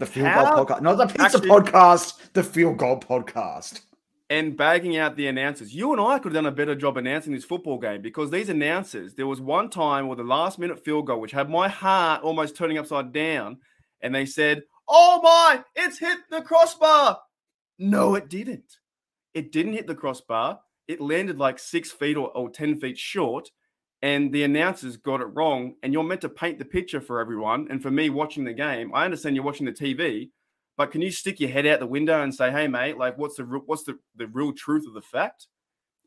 The 0.00 0.06
field 0.06 0.26
How? 0.26 0.56
goal 0.56 0.66
podcast, 0.66 0.80
not 0.82 0.96
the 0.96 1.06
pizza 1.06 1.22
Actually, 1.22 1.48
podcast, 1.48 2.32
the 2.32 2.42
field 2.42 2.76
goal 2.76 2.98
podcast 2.98 3.82
and 4.32 4.56
bagging 4.56 4.96
out 4.96 5.14
the 5.14 5.26
announcers. 5.26 5.74
You 5.74 5.92
and 5.92 6.00
I 6.00 6.18
could 6.18 6.32
have 6.32 6.42
done 6.42 6.50
a 6.50 6.56
better 6.56 6.74
job 6.74 6.96
announcing 6.96 7.34
this 7.34 7.44
football 7.44 7.76
game 7.76 8.00
because 8.00 8.30
these 8.30 8.48
announcers, 8.48 9.14
there 9.14 9.26
was 9.26 9.42
one 9.42 9.68
time 9.68 10.08
with 10.08 10.16
the 10.16 10.24
last 10.24 10.58
minute 10.58 10.82
field 10.82 11.06
goal, 11.06 11.20
which 11.20 11.32
had 11.32 11.50
my 11.50 11.68
heart 11.68 12.22
almost 12.22 12.56
turning 12.56 12.78
upside 12.78 13.12
down, 13.12 13.58
and 14.00 14.14
they 14.14 14.24
said, 14.24 14.62
Oh 14.88 15.20
my, 15.22 15.62
it's 15.74 15.98
hit 15.98 16.18
the 16.30 16.40
crossbar. 16.40 17.18
No, 17.78 18.14
it 18.14 18.30
didn't. 18.30 18.78
It 19.34 19.52
didn't 19.52 19.74
hit 19.74 19.86
the 19.86 19.94
crossbar. 19.94 20.60
It 20.88 21.02
landed 21.02 21.38
like 21.38 21.58
six 21.58 21.90
feet 21.90 22.16
or, 22.16 22.34
or 22.34 22.48
10 22.48 22.80
feet 22.80 22.96
short, 22.96 23.50
and 24.00 24.32
the 24.32 24.44
announcers 24.44 24.96
got 24.96 25.20
it 25.20 25.26
wrong. 25.26 25.74
And 25.82 25.92
you're 25.92 26.04
meant 26.04 26.22
to 26.22 26.30
paint 26.30 26.58
the 26.58 26.64
picture 26.64 27.02
for 27.02 27.20
everyone. 27.20 27.66
And 27.68 27.82
for 27.82 27.90
me 27.90 28.08
watching 28.08 28.44
the 28.44 28.54
game, 28.54 28.94
I 28.94 29.04
understand 29.04 29.36
you're 29.36 29.44
watching 29.44 29.66
the 29.66 29.72
TV, 29.72 30.30
but 30.76 30.90
can 30.90 31.02
you 31.02 31.10
stick 31.10 31.40
your 31.40 31.50
head 31.50 31.66
out 31.66 31.80
the 31.80 31.86
window 31.86 32.22
and 32.22 32.34
say, 32.34 32.50
"Hey, 32.50 32.68
mate, 32.68 32.96
like, 32.98 33.18
what's 33.18 33.36
the 33.36 33.44
what's 33.44 33.84
the, 33.84 33.98
the 34.16 34.26
real 34.28 34.52
truth 34.52 34.86
of 34.86 34.94
the 34.94 35.02
fact?" 35.02 35.46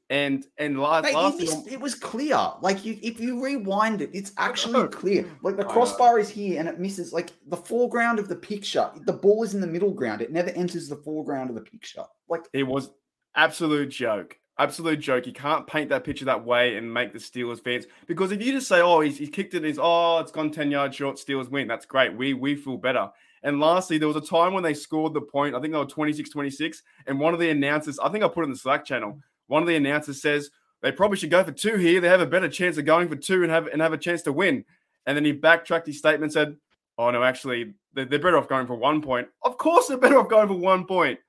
And 0.10 0.46
and 0.58 0.80
last, 0.80 1.04
mate, 1.04 1.16
last 1.16 1.40
missed, 1.40 1.68
it 1.68 1.80
was 1.80 1.96
clear. 1.96 2.38
Like 2.62 2.86
you, 2.86 3.00
if 3.02 3.20
you 3.20 3.44
rewind 3.44 4.02
it, 4.02 4.12
it's 4.14 4.34
actually 4.38 4.88
clear. 4.90 5.26
Like 5.42 5.58
the 5.58 5.66
crossbar 5.66 6.20
is 6.20 6.30
here 6.30 6.60
and 6.60 6.70
it 6.70 6.80
misses. 6.80 7.12
Like 7.12 7.32
the 7.48 7.58
foreground 7.58 8.20
of 8.20 8.28
the 8.28 8.36
picture, 8.36 8.92
the 9.06 9.14
ball 9.14 9.44
is 9.44 9.56
in 9.56 9.62
the 9.62 9.68
middle 9.68 9.92
ground. 9.92 10.22
It 10.22 10.32
never 10.32 10.52
enters 10.52 10.90
the 10.90 10.98
foreground 10.98 11.50
of 11.50 11.56
the 11.56 11.64
picture. 11.64 12.04
Like 12.30 12.46
it 12.54 12.64
was 12.64 12.92
absolute 13.36 13.90
joke. 13.90 14.38
Absolute 14.60 15.00
joke. 15.00 15.26
You 15.26 15.34
can't 15.34 15.66
paint 15.66 15.90
that 15.90 16.04
picture 16.04 16.26
that 16.26 16.46
way 16.46 16.78
and 16.78 16.94
make 16.94 17.12
the 17.12 17.20
Steelers 17.20 17.62
fans 17.64 17.88
because 18.06 18.32
if 18.32 18.44
you 18.44 18.52
just 18.52 18.68
say, 18.68 18.82
"Oh, 18.82 19.02
he's, 19.02 19.18
he 19.18 19.28
kicked 19.28 19.56
it," 19.56 19.64
he's 19.64 19.80
oh, 19.82 20.20
it's 20.20 20.32
gone 20.32 20.52
ten 20.52 20.70
yards 20.70 20.96
short. 20.96 21.18
Steelers 21.18 21.50
win. 21.50 21.68
That's 21.68 21.88
great. 21.88 22.16
We 22.16 22.36
we 22.36 22.56
feel 22.56 22.78
better. 22.78 23.10
And 23.46 23.60
lastly, 23.60 24.00
there 24.00 24.08
was 24.08 24.18
a 24.18 24.22
time 24.22 24.54
when 24.54 24.64
they 24.64 24.74
scored 24.74 25.14
the 25.14 25.22
point. 25.22 25.54
I 25.54 25.62
think 25.62 25.72
they 25.72 25.78
were 25.78 25.86
26 25.86 26.32
26. 26.32 26.82
And 27.06 27.20
one 27.20 27.36
of 27.36 27.40
the 27.40 27.52
announcers, 27.52 28.00
I 28.00 28.10
think 28.10 28.24
I 28.24 28.28
put 28.28 28.42
it 28.42 28.46
in 28.46 28.50
the 28.50 28.58
Slack 28.58 28.84
channel, 28.84 29.22
one 29.46 29.62
of 29.62 29.68
the 29.68 29.76
announcers 29.76 30.20
says 30.20 30.50
they 30.82 30.92
probably 30.92 31.18
should 31.18 31.30
go 31.30 31.44
for 31.44 31.52
two 31.52 31.76
here. 31.76 32.02
They 32.02 32.08
have 32.08 32.22
a 32.22 32.26
better 32.26 32.50
chance 32.50 32.78
of 32.80 32.86
going 32.86 33.08
for 33.08 33.16
two 33.16 33.44
and 33.44 33.52
have 33.52 33.68
and 33.68 33.84
have 33.84 33.94
a 33.94 34.00
chance 34.00 34.24
to 34.24 34.34
win. 34.34 34.66
And 35.06 35.16
then 35.16 35.24
he 35.24 35.32
backtracked 35.32 35.86
his 35.86 36.00
statement 36.00 36.34
said, 36.34 36.58
Oh 36.98 37.12
no, 37.12 37.24
actually, 37.24 37.76
they're, 37.94 38.06
they're 38.06 38.18
better 38.18 38.40
off 38.40 38.50
going 38.50 38.66
for 38.66 38.76
one 38.76 39.00
point. 39.00 39.28
Of 39.44 39.60
course, 39.60 39.88
they're 39.88 39.98
better 39.98 40.18
off 40.18 40.28
going 40.28 40.48
for 40.48 40.56
one 40.56 40.86
point. 40.86 41.20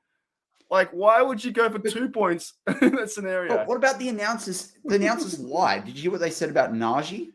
Like, 0.70 0.90
why 0.92 1.20
would 1.20 1.44
you 1.44 1.52
go 1.52 1.68
for 1.68 1.78
two 1.78 2.08
points 2.08 2.54
in 2.80 2.96
that 2.96 3.10
scenario? 3.10 3.64
what 3.66 3.76
about 3.76 3.98
the 3.98 4.08
announcers? 4.08 4.72
The 4.84 4.96
announcers 4.96 5.38
lied. 5.38 5.84
Did 5.84 5.96
you 5.96 6.02
hear 6.02 6.10
what 6.12 6.20
they 6.20 6.30
said 6.30 6.48
about 6.48 6.72
Najee? 6.72 7.32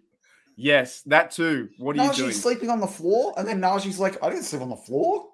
Yes, 0.55 1.01
that 1.03 1.31
too. 1.31 1.69
What 1.77 1.97
are 1.97 1.99
Najee's 1.99 2.17
you 2.17 2.23
doing? 2.25 2.35
sleeping 2.35 2.69
on 2.69 2.79
the 2.79 2.87
floor, 2.87 3.33
and 3.37 3.47
then 3.47 3.61
Najee's 3.61 3.99
like, 3.99 4.21
"I 4.23 4.29
didn't 4.29 4.43
sleep 4.43 4.61
on 4.61 4.69
the 4.69 4.75
floor." 4.75 5.27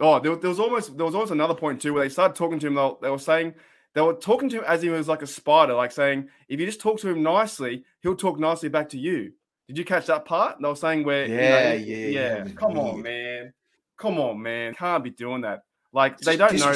Oh, 0.00 0.18
there, 0.20 0.36
there 0.36 0.50
was 0.50 0.60
almost 0.60 0.96
there 0.96 1.06
was 1.06 1.14
almost 1.14 1.32
another 1.32 1.54
point 1.54 1.80
too 1.80 1.94
where 1.94 2.02
they 2.02 2.08
started 2.08 2.34
talking 2.34 2.58
to 2.58 2.66
him. 2.66 2.74
They, 2.74 2.90
they 3.02 3.10
were 3.10 3.18
saying 3.18 3.54
they 3.94 4.00
were 4.00 4.14
talking 4.14 4.48
to 4.50 4.58
him 4.58 4.64
as 4.66 4.82
he 4.82 4.88
was 4.88 5.08
like 5.08 5.22
a 5.22 5.26
spider, 5.26 5.74
like 5.74 5.92
saying, 5.92 6.28
"If 6.48 6.60
you 6.60 6.66
just 6.66 6.80
talk 6.80 6.98
to 7.00 7.08
him 7.08 7.22
nicely, 7.22 7.84
he'll 8.00 8.16
talk 8.16 8.38
nicely 8.38 8.68
back 8.68 8.88
to 8.90 8.98
you." 8.98 9.32
Did 9.68 9.78
you 9.78 9.84
catch 9.84 10.06
that 10.06 10.26
part? 10.26 10.58
They 10.60 10.68
were 10.68 10.76
saying 10.76 11.04
where, 11.04 11.26
yeah, 11.26 11.72
you 11.72 11.80
know, 11.80 11.86
yeah, 11.86 12.06
yeah. 12.06 12.44
yeah. 12.44 12.52
Come 12.54 12.74
weird. 12.74 12.86
on, 12.86 13.02
man. 13.02 13.52
Come 13.96 14.18
on, 14.18 14.42
man. 14.42 14.74
Can't 14.74 15.02
be 15.02 15.10
doing 15.10 15.40
that. 15.42 15.62
Like 15.92 16.18
they 16.18 16.36
don't 16.36 16.58
know. 16.58 16.72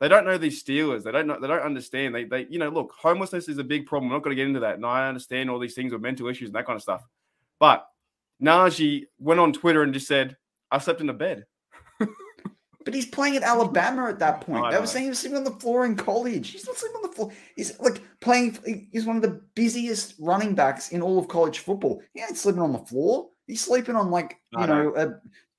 They 0.00 0.08
don't 0.08 0.24
know 0.24 0.38
these 0.38 0.62
Steelers. 0.62 1.04
They 1.04 1.12
don't 1.12 1.26
know. 1.26 1.38
They 1.40 1.46
don't 1.46 1.60
understand. 1.60 2.14
They, 2.14 2.24
they, 2.24 2.46
you 2.50 2.58
know, 2.58 2.68
look, 2.68 2.92
homelessness 2.92 3.48
is 3.48 3.58
a 3.58 3.64
big 3.64 3.86
problem. 3.86 4.10
I'm 4.10 4.16
not 4.16 4.24
going 4.24 4.36
to 4.36 4.40
get 4.40 4.48
into 4.48 4.60
that. 4.60 4.74
And 4.74 4.84
I 4.84 5.08
understand 5.08 5.48
all 5.48 5.58
these 5.58 5.74
things 5.74 5.92
with 5.92 6.02
mental 6.02 6.28
issues 6.28 6.48
and 6.48 6.56
that 6.56 6.66
kind 6.66 6.76
of 6.76 6.82
stuff. 6.82 7.04
But 7.60 7.86
Najee 8.42 9.06
went 9.18 9.40
on 9.40 9.52
Twitter 9.52 9.82
and 9.82 9.94
just 9.94 10.08
said, 10.08 10.36
"I 10.70 10.78
slept 10.78 11.00
in 11.00 11.08
a 11.08 11.14
bed." 11.14 11.44
but 11.98 12.92
he's 12.92 13.06
playing 13.06 13.36
at 13.36 13.42
Alabama 13.42 14.08
at 14.08 14.18
that 14.18 14.40
point. 14.40 14.70
They 14.70 14.78
were 14.78 14.86
saying 14.86 15.04
he 15.04 15.08
was 15.08 15.20
sleeping 15.20 15.38
on 15.38 15.44
the 15.44 15.52
floor 15.52 15.86
in 15.86 15.96
college. 15.96 16.50
He's 16.50 16.66
not 16.66 16.76
sleeping 16.76 16.96
on 16.96 17.02
the 17.02 17.16
floor. 17.16 17.32
He's 17.56 17.78
like 17.80 18.02
playing. 18.20 18.58
He's 18.92 19.06
one 19.06 19.16
of 19.16 19.22
the 19.22 19.40
busiest 19.54 20.14
running 20.18 20.54
backs 20.54 20.90
in 20.90 21.02
all 21.02 21.18
of 21.18 21.28
college 21.28 21.60
football. 21.60 22.02
He 22.12 22.20
ain't 22.20 22.36
sleeping 22.36 22.62
on 22.62 22.72
the 22.72 22.78
floor. 22.78 23.30
He's 23.46 23.62
sleeping 23.62 23.96
on 23.96 24.10
like 24.10 24.38
you 24.52 24.58
I 24.58 24.66
know 24.66 24.94
a, 24.96 25.14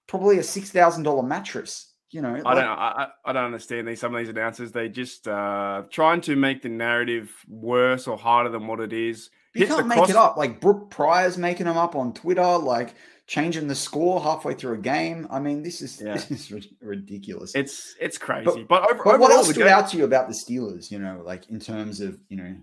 probably 0.08 0.38
a 0.38 0.44
six 0.44 0.70
thousand 0.70 1.04
dollar 1.04 1.24
mattress. 1.24 1.94
You 2.12 2.22
know, 2.22 2.42
I 2.46 2.54
don't. 2.54 2.64
I, 2.64 3.08
I 3.26 3.34
don't 3.34 3.46
understand 3.46 3.88
these. 3.88 4.00
Some 4.00 4.14
of 4.16 4.20
these 4.20 4.30
announcers, 4.30 4.72
they 4.72 4.90
just 4.90 5.28
uh 5.28 5.84
trying 5.90 6.22
to 6.22 6.36
make 6.36 6.62
the 6.62 6.70
narrative 6.70 7.32
worse 7.48 8.08
or 8.08 8.18
harder 8.18 8.50
than 8.50 8.68
what 8.68 8.80
it 8.80 8.94
is. 8.94 9.30
You 9.54 9.68
can't 9.68 9.88
make 9.88 9.98
cross- 9.98 10.10
it 10.10 10.16
up. 10.16 10.38
Like 10.38 10.62
Brooke 10.62 10.90
Pryor's 10.92 11.38
making 11.38 11.66
them 11.66 11.78
up 11.78 11.96
on 11.96 12.14
Twitter, 12.14 12.58
like 12.58 12.94
changing 13.28 13.68
the 13.68 13.76
score 13.76 14.22
halfway 14.22 14.54
through 14.54 14.76
a 14.76 14.78
game. 14.78 15.28
I 15.32 15.40
mean, 15.40 15.64
this 15.64 15.82
is 15.82 16.02
Yeah. 16.02 16.14
this 16.30 16.30
is 16.32 16.52
ri- 16.52 16.78
ridiculous. 16.82 17.56
It's 17.56 17.96
it's 18.00 18.18
crazy. 18.18 18.66
But, 18.70 18.90
over, 18.92 19.02
but 19.04 19.20
what 19.20 19.32
else 19.32 19.50
stood 19.50 19.58
game- 19.64 19.68
out 19.68 19.90
to 19.90 19.98
you 19.98 20.04
about 20.06 20.28
the 20.28 20.34
Steelers? 20.36 20.92
You 20.92 21.00
know, 21.00 21.22
like 21.26 21.50
in 21.50 21.60
terms 21.60 22.02
of 22.02 22.18
you 22.30 22.38
know 22.38 22.56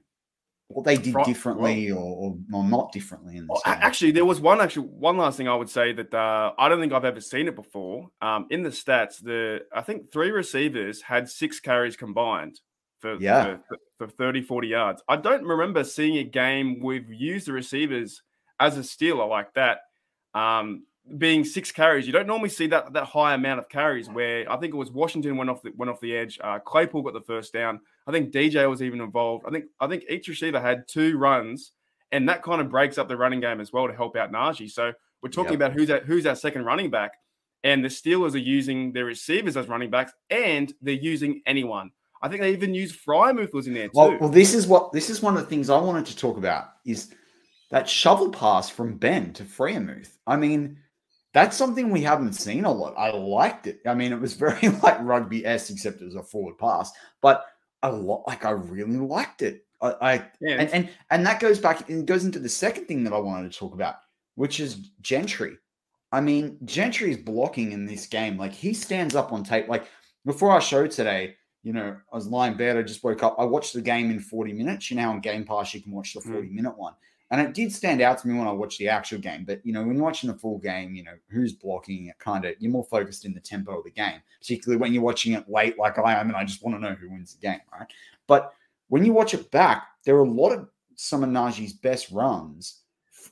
what 0.74 0.84
they 0.84 0.96
did 0.96 1.14
differently 1.24 1.90
or, 1.90 1.98
or, 1.98 2.36
or 2.52 2.64
not 2.64 2.92
differently 2.92 3.36
in 3.36 3.46
this 3.46 3.60
a- 3.66 3.68
Actually, 3.70 4.10
there 4.12 4.24
was 4.24 4.40
one 4.40 4.60
actually 4.60 4.86
one 4.88 5.16
last 5.16 5.36
thing 5.36 5.48
I 5.48 5.54
would 5.54 5.68
say 5.70 5.92
that 5.92 6.12
uh, 6.12 6.52
I 6.58 6.68
don't 6.68 6.80
think 6.80 6.92
I've 6.92 7.04
ever 7.04 7.20
seen 7.20 7.48
it 7.48 7.56
before. 7.56 8.08
Um, 8.20 8.46
in 8.50 8.62
the 8.62 8.70
stats, 8.70 9.22
the 9.22 9.60
I 9.74 9.82
think 9.82 10.12
three 10.12 10.30
receivers 10.30 11.02
had 11.02 11.28
six 11.28 11.60
carries 11.60 11.96
combined 11.96 12.60
for, 13.00 13.16
Yeah. 13.16 13.56
for, 13.68 13.78
for 13.98 14.08
30, 14.08 14.42
40 14.42 14.68
yards. 14.68 15.02
I 15.08 15.16
don't 15.16 15.44
remember 15.44 15.84
seeing 15.84 16.18
a 16.18 16.24
game 16.24 16.80
we've 16.80 17.12
used 17.12 17.46
the 17.46 17.52
receivers 17.52 18.22
as 18.60 18.76
a 18.78 18.80
Steeler 18.82 19.28
like 19.28 19.52
that. 19.54 19.78
Um, 20.34 20.84
being 21.18 21.44
six 21.44 21.72
carries, 21.72 22.06
you 22.06 22.12
don't 22.12 22.26
normally 22.26 22.48
see 22.48 22.66
that 22.68 22.92
that 22.92 23.04
high 23.04 23.34
amount 23.34 23.58
of 23.58 23.68
carries. 23.68 24.08
Where 24.08 24.50
I 24.50 24.56
think 24.56 24.72
it 24.72 24.76
was 24.76 24.90
Washington 24.90 25.36
went 25.36 25.50
off 25.50 25.62
the 25.62 25.72
went 25.76 25.90
off 25.90 26.00
the 26.00 26.16
edge. 26.16 26.38
Uh, 26.42 26.58
Claypool 26.58 27.02
got 27.02 27.12
the 27.14 27.20
first 27.20 27.52
down. 27.52 27.80
I 28.06 28.12
think 28.12 28.32
DJ 28.32 28.68
was 28.68 28.82
even 28.82 29.00
involved. 29.00 29.44
I 29.46 29.50
think 29.50 29.66
I 29.80 29.86
think 29.88 30.04
each 30.08 30.28
receiver 30.28 30.60
had 30.60 30.86
two 30.88 31.18
runs, 31.18 31.72
and 32.12 32.28
that 32.28 32.42
kind 32.42 32.60
of 32.60 32.68
breaks 32.70 32.98
up 32.98 33.08
the 33.08 33.16
running 33.16 33.40
game 33.40 33.60
as 33.60 33.72
well 33.72 33.86
to 33.88 33.94
help 33.94 34.16
out 34.16 34.32
Najee. 34.32 34.70
So 34.70 34.92
we're 35.22 35.28
talking 35.30 35.52
Yep. 35.52 35.60
about 35.60 35.72
who's 35.72 35.88
that 35.88 36.04
who's 36.04 36.26
our 36.26 36.36
second 36.36 36.64
running 36.64 36.90
back, 36.90 37.12
and 37.64 37.84
the 37.84 37.88
Steelers 37.88 38.34
are 38.34 38.38
using 38.38 38.92
their 38.92 39.04
receivers 39.04 39.56
as 39.56 39.68
running 39.68 39.90
backs, 39.90 40.12
and 40.30 40.72
they're 40.80 40.94
using 40.94 41.42
anyone. 41.46 41.90
I 42.22 42.28
think 42.28 42.40
they 42.40 42.52
even 42.52 42.72
used 42.74 43.04
Freiermuth 43.04 43.52
was 43.52 43.66
in 43.66 43.74
there 43.74 43.88
too. 43.88 43.92
Well, 43.94 44.16
well, 44.20 44.30
this 44.30 44.54
is 44.54 44.68
what 44.68 44.92
this 44.92 45.10
is 45.10 45.20
one 45.20 45.36
of 45.36 45.42
the 45.42 45.48
things 45.48 45.68
I 45.68 45.80
wanted 45.80 46.06
to 46.06 46.16
talk 46.16 46.36
about 46.36 46.66
is 46.86 47.12
that 47.70 47.88
shovel 47.88 48.30
pass 48.30 48.70
from 48.70 48.96
Ben 48.96 49.32
to 49.32 49.42
Freiermuth. 49.44 50.18
I 50.26 50.36
mean, 50.36 50.78
that's 51.34 51.56
something 51.56 51.90
we 51.90 52.02
haven't 52.02 52.34
seen 52.34 52.64
a 52.64 52.72
lot. 52.72 52.94
I 52.96 53.10
liked 53.10 53.66
it. 53.66 53.80
I 53.86 53.94
mean, 53.94 54.12
it 54.12 54.20
was 54.20 54.34
very 54.46 54.68
like 54.68 55.00
rugby 55.00 55.44
s, 55.46 55.70
except 55.70 56.00
it 56.00 56.04
was 56.04 56.14
a 56.16 56.22
forward 56.22 56.58
pass, 56.58 56.92
but 57.20 57.44
a 57.82 57.90
lot 57.90 58.24
like 58.26 58.44
I 58.44 58.50
really 58.50 58.96
liked 58.98 59.42
it. 59.42 59.64
I, 59.80 59.94
I 60.00 60.12
yeah, 60.40 60.56
and, 60.60 60.70
and 60.70 60.90
and 61.10 61.26
that 61.26 61.40
goes 61.40 61.58
back 61.58 61.88
and 61.88 62.06
goes 62.06 62.24
into 62.24 62.38
the 62.38 62.48
second 62.48 62.86
thing 62.86 63.02
that 63.04 63.12
I 63.12 63.18
wanted 63.18 63.50
to 63.50 63.58
talk 63.58 63.74
about, 63.74 63.96
which 64.36 64.60
is 64.60 64.90
Gentry. 65.00 65.56
I 66.12 66.20
mean, 66.20 66.58
Gentry's 66.64 67.16
blocking 67.16 67.72
in 67.72 67.86
this 67.86 68.06
game. 68.06 68.36
Like 68.36 68.52
he 68.52 68.74
stands 68.74 69.14
up 69.16 69.32
on 69.32 69.42
tape. 69.42 69.68
Like 69.68 69.86
before 70.26 70.52
our 70.52 70.60
show 70.60 70.86
today, 70.86 71.34
you 71.62 71.72
know, 71.72 71.96
I 72.12 72.16
was 72.16 72.26
lying 72.26 72.52
in 72.52 72.58
bed. 72.58 72.76
I 72.76 72.82
just 72.82 73.02
woke 73.02 73.22
up. 73.22 73.36
I 73.38 73.44
watched 73.44 73.72
the 73.72 73.80
game 73.80 74.10
in 74.10 74.20
40 74.20 74.52
minutes. 74.52 74.90
You 74.90 74.98
know, 74.98 75.08
on 75.10 75.20
Game 75.20 75.44
Pass, 75.44 75.72
you 75.74 75.80
can 75.80 75.92
watch 75.92 76.12
the 76.12 76.20
Mm. 76.20 76.32
40 76.34 76.48
minute 76.50 76.76
one. 76.76 76.94
And 77.32 77.40
it 77.40 77.54
did 77.54 77.72
stand 77.72 78.02
out 78.02 78.18
to 78.18 78.28
me 78.28 78.38
when 78.38 78.46
I 78.46 78.52
watched 78.52 78.78
the 78.78 78.90
actual 78.90 79.18
game. 79.18 79.44
But, 79.46 79.64
you 79.64 79.72
know, 79.72 79.82
when 79.82 79.96
you're 79.96 80.04
watching 80.04 80.30
the 80.30 80.38
full 80.38 80.58
game, 80.58 80.94
you 80.94 81.02
know, 81.02 81.14
who's 81.30 81.54
blocking 81.54 82.08
it 82.08 82.18
kind 82.18 82.44
of, 82.44 82.54
you're 82.58 82.70
more 82.70 82.84
focused 82.84 83.24
in 83.24 83.32
the 83.32 83.40
tempo 83.40 83.78
of 83.78 83.84
the 83.84 83.90
game, 83.90 84.20
particularly 84.38 84.78
when 84.78 84.92
you're 84.92 85.02
watching 85.02 85.32
it 85.32 85.48
late 85.48 85.78
like 85.78 85.98
I 85.98 86.20
am. 86.20 86.28
And 86.28 86.36
I 86.36 86.44
just 86.44 86.62
want 86.62 86.76
to 86.76 86.80
know 86.80 86.94
who 86.94 87.08
wins 87.08 87.34
the 87.34 87.40
game, 87.40 87.60
right? 87.72 87.86
But 88.26 88.52
when 88.88 89.02
you 89.02 89.14
watch 89.14 89.32
it 89.32 89.50
back, 89.50 89.86
there 90.04 90.14
are 90.16 90.24
a 90.26 90.30
lot 90.30 90.50
of 90.50 90.68
some 90.96 91.24
of 91.24 91.30
Najee's 91.30 91.72
best 91.72 92.10
runs. 92.10 92.80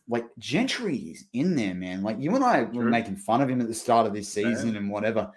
Like 0.09 0.25
Gentry 0.39 0.97
is 0.97 1.27
in 1.35 1.55
there, 1.55 1.75
man. 1.75 2.03
Like 2.03 2.17
you 2.19 2.35
and 2.35 2.43
I 2.43 2.63
were 2.63 2.85
True. 2.85 2.91
making 2.91 3.17
fun 3.17 3.43
of 3.43 3.51
him 3.51 3.61
at 3.61 3.69
the 3.69 3.75
start 3.75 4.07
of 4.07 4.15
this 4.15 4.33
season 4.33 4.77
and 4.77 4.91
whatever. 4.91 5.31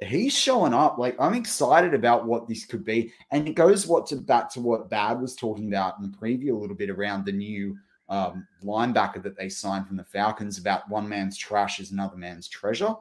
He's 0.00 0.36
showing 0.36 0.74
up. 0.74 0.98
Like 0.98 1.14
I'm 1.20 1.34
excited 1.34 1.94
about 1.94 2.26
what 2.26 2.48
this 2.48 2.64
could 2.66 2.84
be, 2.84 3.12
and 3.30 3.46
it 3.46 3.54
goes 3.54 3.86
what 3.86 4.06
to 4.08 4.16
back 4.16 4.50
to 4.54 4.60
what 4.60 4.90
Bad 4.90 5.20
was 5.20 5.36
talking 5.36 5.68
about 5.68 5.98
in 6.00 6.10
the 6.10 6.18
preview 6.18 6.56
a 6.56 6.58
little 6.58 6.74
bit 6.74 6.90
around 6.90 7.24
the 7.24 7.32
new 7.32 7.78
um, 8.10 8.46
linebacker 8.62 9.22
that 9.22 9.36
they 9.36 9.48
signed 9.48 9.86
from 9.86 9.96
the 9.96 10.04
Falcons 10.04 10.58
about 10.58 10.88
one 10.90 11.08
man's 11.08 11.38
trash 11.38 11.80
is 11.80 11.92
another 11.92 12.16
man's 12.16 12.48
treasure. 12.48 12.94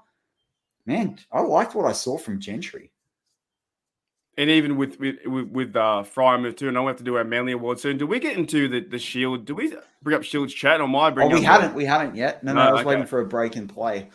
Man, 0.86 1.20
I 1.32 1.42
liked 1.42 1.76
what 1.76 1.86
I 1.86 1.92
saw 1.92 2.18
from 2.18 2.40
Gentry. 2.40 2.92
and 4.38 4.50
even 4.50 4.78
with 4.78 4.98
with 5.00 5.18
with, 5.26 5.48
with 5.50 5.76
uh, 5.76 6.04
Freiermuth 6.06 6.56
too. 6.58 6.70
And 6.70 6.78
I 6.78 6.80
will 6.80 6.88
have 6.88 6.98
to 6.98 7.04
do 7.04 7.16
our 7.18 7.24
Manly 7.26 7.52
Award 7.52 7.80
soon. 7.80 7.98
Do 7.98 8.08
we 8.08 8.20
get 8.20 8.38
into 8.38 8.68
the 8.70 8.80
the 8.80 8.98
Shield? 9.00 9.46
Do 9.46 9.54
we 9.56 9.76
bring 10.02 10.16
up 10.16 10.24
Shield's 10.24 10.54
chat 10.54 10.80
or 10.80 10.88
my 10.88 11.08
I 11.08 11.10
Oh, 11.10 11.12
bring 11.12 11.32
we 11.32 11.38
up 11.40 11.44
haven't, 11.44 11.74
we 11.76 11.84
haven't 11.86 12.16
yet. 12.16 12.42
No, 12.44 12.54
no, 12.54 12.64
No, 12.64 12.70
I 12.70 12.72
was 12.72 12.80
okay. 12.82 12.88
waiting 12.90 13.06
for 13.06 13.20
a 13.20 13.26
break 13.26 13.56
and 13.58 13.68
play. 13.68 14.10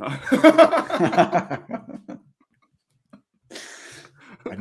and 0.00 0.18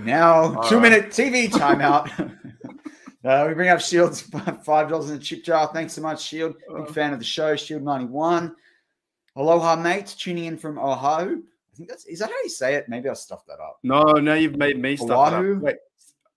now, 0.06 0.56
All 0.56 0.70
two 0.70 0.76
right. 0.76 0.82
minute 0.82 1.10
TV 1.10 1.50
timeout. 1.50 2.36
uh, 3.26 3.46
we 3.48 3.54
bring 3.54 3.70
up 3.70 3.80
Shield's 3.82 4.22
five 4.64 4.90
dollars 4.90 5.10
in 5.10 5.18
the 5.18 5.24
chip 5.24 5.44
jar. 5.44 5.70
Thanks 5.74 5.94
so 5.94 6.02
much, 6.02 6.22
Shield. 6.22 6.56
Big 6.74 6.88
Uh. 6.88 6.92
fan 6.92 7.14
of 7.14 7.20
the 7.20 7.26
show, 7.26 7.56
Shield 7.56 7.84
ninety 7.84 8.06
one. 8.06 8.56
Aloha, 9.36 9.76
mates, 9.76 10.16
tuning 10.16 10.46
in 10.46 10.58
from 10.58 10.78
Oahu. 10.78 11.42
I 11.42 11.76
think 11.76 11.90
that's 11.90 12.06
is 12.06 12.20
that 12.20 12.30
how 12.30 12.36
you 12.44 12.50
say 12.50 12.76
it? 12.76 12.90
Maybe 12.90 13.08
I 13.10 13.14
stuffed 13.14 13.48
that 13.48 13.60
up. 13.60 13.80
no, 13.84 14.02
no, 14.14 14.34
you've 14.34 14.58
made 14.58 14.80
me 14.80 14.96
stuff 14.98 15.12
Oahu? 15.34 15.58
up. 15.58 15.62
Wait, 15.62 15.76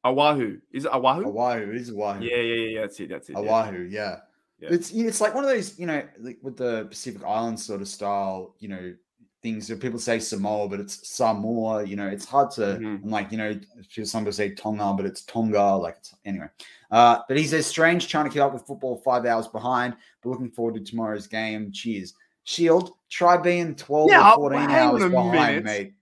Oahu 0.05 0.59
is 0.73 0.85
it 0.85 0.93
Oahu? 0.93 1.27
Oahu, 1.37 1.71
it 1.71 1.77
is 1.77 1.91
Oahu. 1.91 2.23
Yeah, 2.25 2.37
yeah, 2.37 2.67
yeah. 2.69 2.81
That's 2.83 3.01
it. 3.01 3.09
That's 3.09 3.29
it. 3.31 3.37
Oahu, 3.37 3.83
yeah. 3.91 4.17
Yeah. 4.61 4.69
It's 4.73 4.93
it's 4.93 5.21
like 5.21 5.35
one 5.35 5.43
of 5.43 5.51
those, 5.51 5.77
you 5.79 5.87
know, 5.87 6.03
like 6.21 6.39
with 6.43 6.57
the 6.57 6.87
Pacific 6.89 7.23
Islands 7.25 7.65
sort 7.65 7.81
of 7.81 7.89
style, 7.89 8.55
you 8.61 8.69
know, 8.69 8.95
things 9.43 9.67
that 9.67 9.81
people 9.81 9.99
say 9.99 10.19
Samoa, 10.21 10.69
but 10.69 10.79
it's 10.79 11.07
Samoa, 11.09 11.85
you 11.85 11.97
know, 11.97 12.07
it's 12.07 12.25
hard 12.25 12.51
to 12.53 12.61
Mhm. 12.61 13.03
and 13.03 13.11
like, 13.11 13.33
you 13.33 13.39
know, 13.39 13.59
some 14.05 14.23
people 14.23 14.33
say 14.33 14.55
Tonga, 14.55 14.93
but 14.97 15.05
it's 15.05 15.23
Tonga, 15.23 15.77
like 15.77 15.97
it's 15.99 16.15
anyway. 16.25 16.47
Uh, 16.91 17.19
but 17.27 17.37
he 17.37 17.45
says 17.45 17.67
strange 17.67 18.07
trying 18.07 18.25
to 18.25 18.31
keep 18.31 18.41
up 18.43 18.53
with 18.53 18.67
football 18.67 18.97
five 19.05 19.27
hours 19.27 19.49
behind, 19.49 19.97
but 20.23 20.31
looking 20.31 20.51
forward 20.51 20.75
to 20.75 20.81
tomorrow's 20.81 21.27
game. 21.27 21.73
Cheers. 21.73 22.15
Shield, 22.45 22.93
try 23.11 23.37
being 23.37 23.75
12 23.75 24.11
Yeah, 24.11 24.31
or 24.33 24.51
14 24.51 24.61
hang 24.61 24.71
hours 24.89 25.11
behind, 25.11 25.33
minute. 25.33 25.65
mate. 25.65 25.95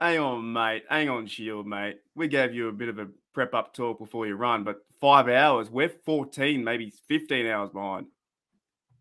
Hang 0.00 0.18
on, 0.18 0.52
mate. 0.52 0.84
Hang 0.88 1.08
on, 1.08 1.26
Shield, 1.26 1.66
mate. 1.66 2.00
We 2.14 2.28
gave 2.28 2.54
you 2.54 2.68
a 2.68 2.72
bit 2.72 2.88
of 2.88 2.98
a 2.98 3.08
prep 3.34 3.52
up 3.54 3.74
talk 3.74 3.98
before 3.98 4.26
you 4.26 4.36
run, 4.36 4.62
but 4.64 4.86
five 5.00 5.28
hours. 5.28 5.70
We're 5.70 5.88
14, 5.88 6.62
maybe 6.62 6.90
15 7.08 7.46
hours 7.46 7.70
behind. 7.70 8.06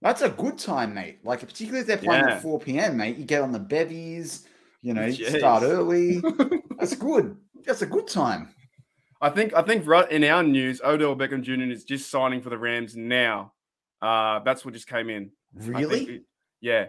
That's 0.01 0.21
a 0.21 0.29
good 0.29 0.57
time, 0.57 0.93
mate. 0.93 1.19
Like 1.23 1.39
particularly 1.41 1.81
if 1.81 1.87
they're 1.87 1.97
playing 1.97 2.25
Yeah. 2.27 2.35
at 2.35 2.41
4 2.41 2.59
p.m., 2.59 2.97
mate. 2.97 3.17
You 3.17 3.25
get 3.25 3.41
on 3.41 3.51
the 3.51 3.59
bevies, 3.59 4.45
you 4.81 4.93
know, 4.93 5.07
Jeez. 5.07 5.37
start 5.39 5.63
early. 5.63 6.21
That's 6.79 6.95
good. 6.95 7.35
That's 7.65 7.81
a 7.81 7.87
good 7.87 8.07
time. 8.07 8.49
I 9.19 9.29
think 9.31 9.53
I 9.55 9.63
think 9.63 9.87
right 9.87 10.09
in 10.11 10.23
our 10.23 10.43
news, 10.43 10.79
Odell 10.83 11.15
Beckham 11.15 11.41
Jr. 11.41 11.71
is 11.71 11.83
just 11.83 12.11
signing 12.11 12.41
for 12.41 12.49
the 12.51 12.57
Rams 12.57 12.95
now. 12.95 13.53
Uh, 13.99 14.37
that's 14.39 14.63
what 14.63 14.75
just 14.75 14.87
came 14.87 15.09
in. 15.09 15.31
Really? 15.55 16.03
it- 16.03 16.23
yeah. 16.61 16.85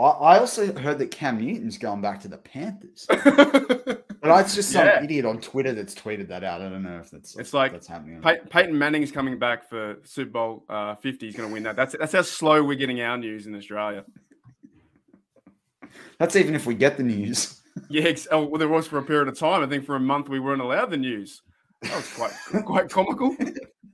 I, 0.00 0.02
I 0.04 0.38
also 0.40 0.72
heard 0.76 0.98
that 0.98 1.12
Cam 1.12 1.40
Newton's 1.40 1.78
going 1.78 2.00
back 2.00 2.20
to 2.22 2.28
the 2.28 2.36
Panthers. 2.38 3.06
But 4.34 4.44
it's 4.44 4.54
just 4.54 4.70
some 4.70 4.86
Yeah. 4.86 5.02
idiot 5.02 5.24
on 5.24 5.40
Twitter 5.40 5.72
that's 5.72 5.94
tweeted 5.94 6.28
that 6.28 6.42
out. 6.44 6.60
I 6.60 6.68
don't 6.68 6.82
know 6.82 6.98
if 6.98 7.10
that's 7.10 7.36
It's 7.36 7.52
like 7.54 7.72
that's 7.72 7.86
happening. 7.86 8.20
Pey- 8.20 8.40
Peyton 8.50 8.76
Manning's 8.78 9.10
coming 9.12 9.38
back 9.38 9.68
for 9.68 9.96
Super 10.04 10.30
Bowl 10.30 10.64
uh, 10.68 10.94
50. 10.96 11.26
He's 11.26 11.36
going 11.36 11.48
to 11.48 11.52
win 11.52 11.62
that. 11.64 11.76
That's 11.76 11.94
that's 11.98 12.12
how 12.12 12.22
slow 12.22 12.62
we're 12.62 12.74
getting 12.78 13.00
our 13.00 13.16
news 13.18 13.46
in 13.46 13.54
Australia. 13.54 14.04
That's 16.18 16.36
even 16.36 16.54
if 16.54 16.66
we 16.66 16.74
get 16.74 16.96
the 16.96 17.02
news. 17.02 17.60
Yeah, 17.90 18.10
oh, 18.30 18.44
well, 18.44 18.58
there 18.58 18.68
was 18.70 18.86
for 18.86 18.96
a 18.96 19.02
period 19.02 19.28
of 19.28 19.38
time. 19.38 19.62
I 19.62 19.66
think 19.66 19.84
for 19.84 19.96
a 19.96 20.00
month 20.00 20.30
we 20.30 20.40
weren't 20.40 20.62
allowed 20.62 20.90
the 20.90 20.96
news. 20.96 21.42
That 21.82 21.96
was 21.96 22.12
quite 22.12 22.64
quite 22.64 22.90
comical. 22.90 23.36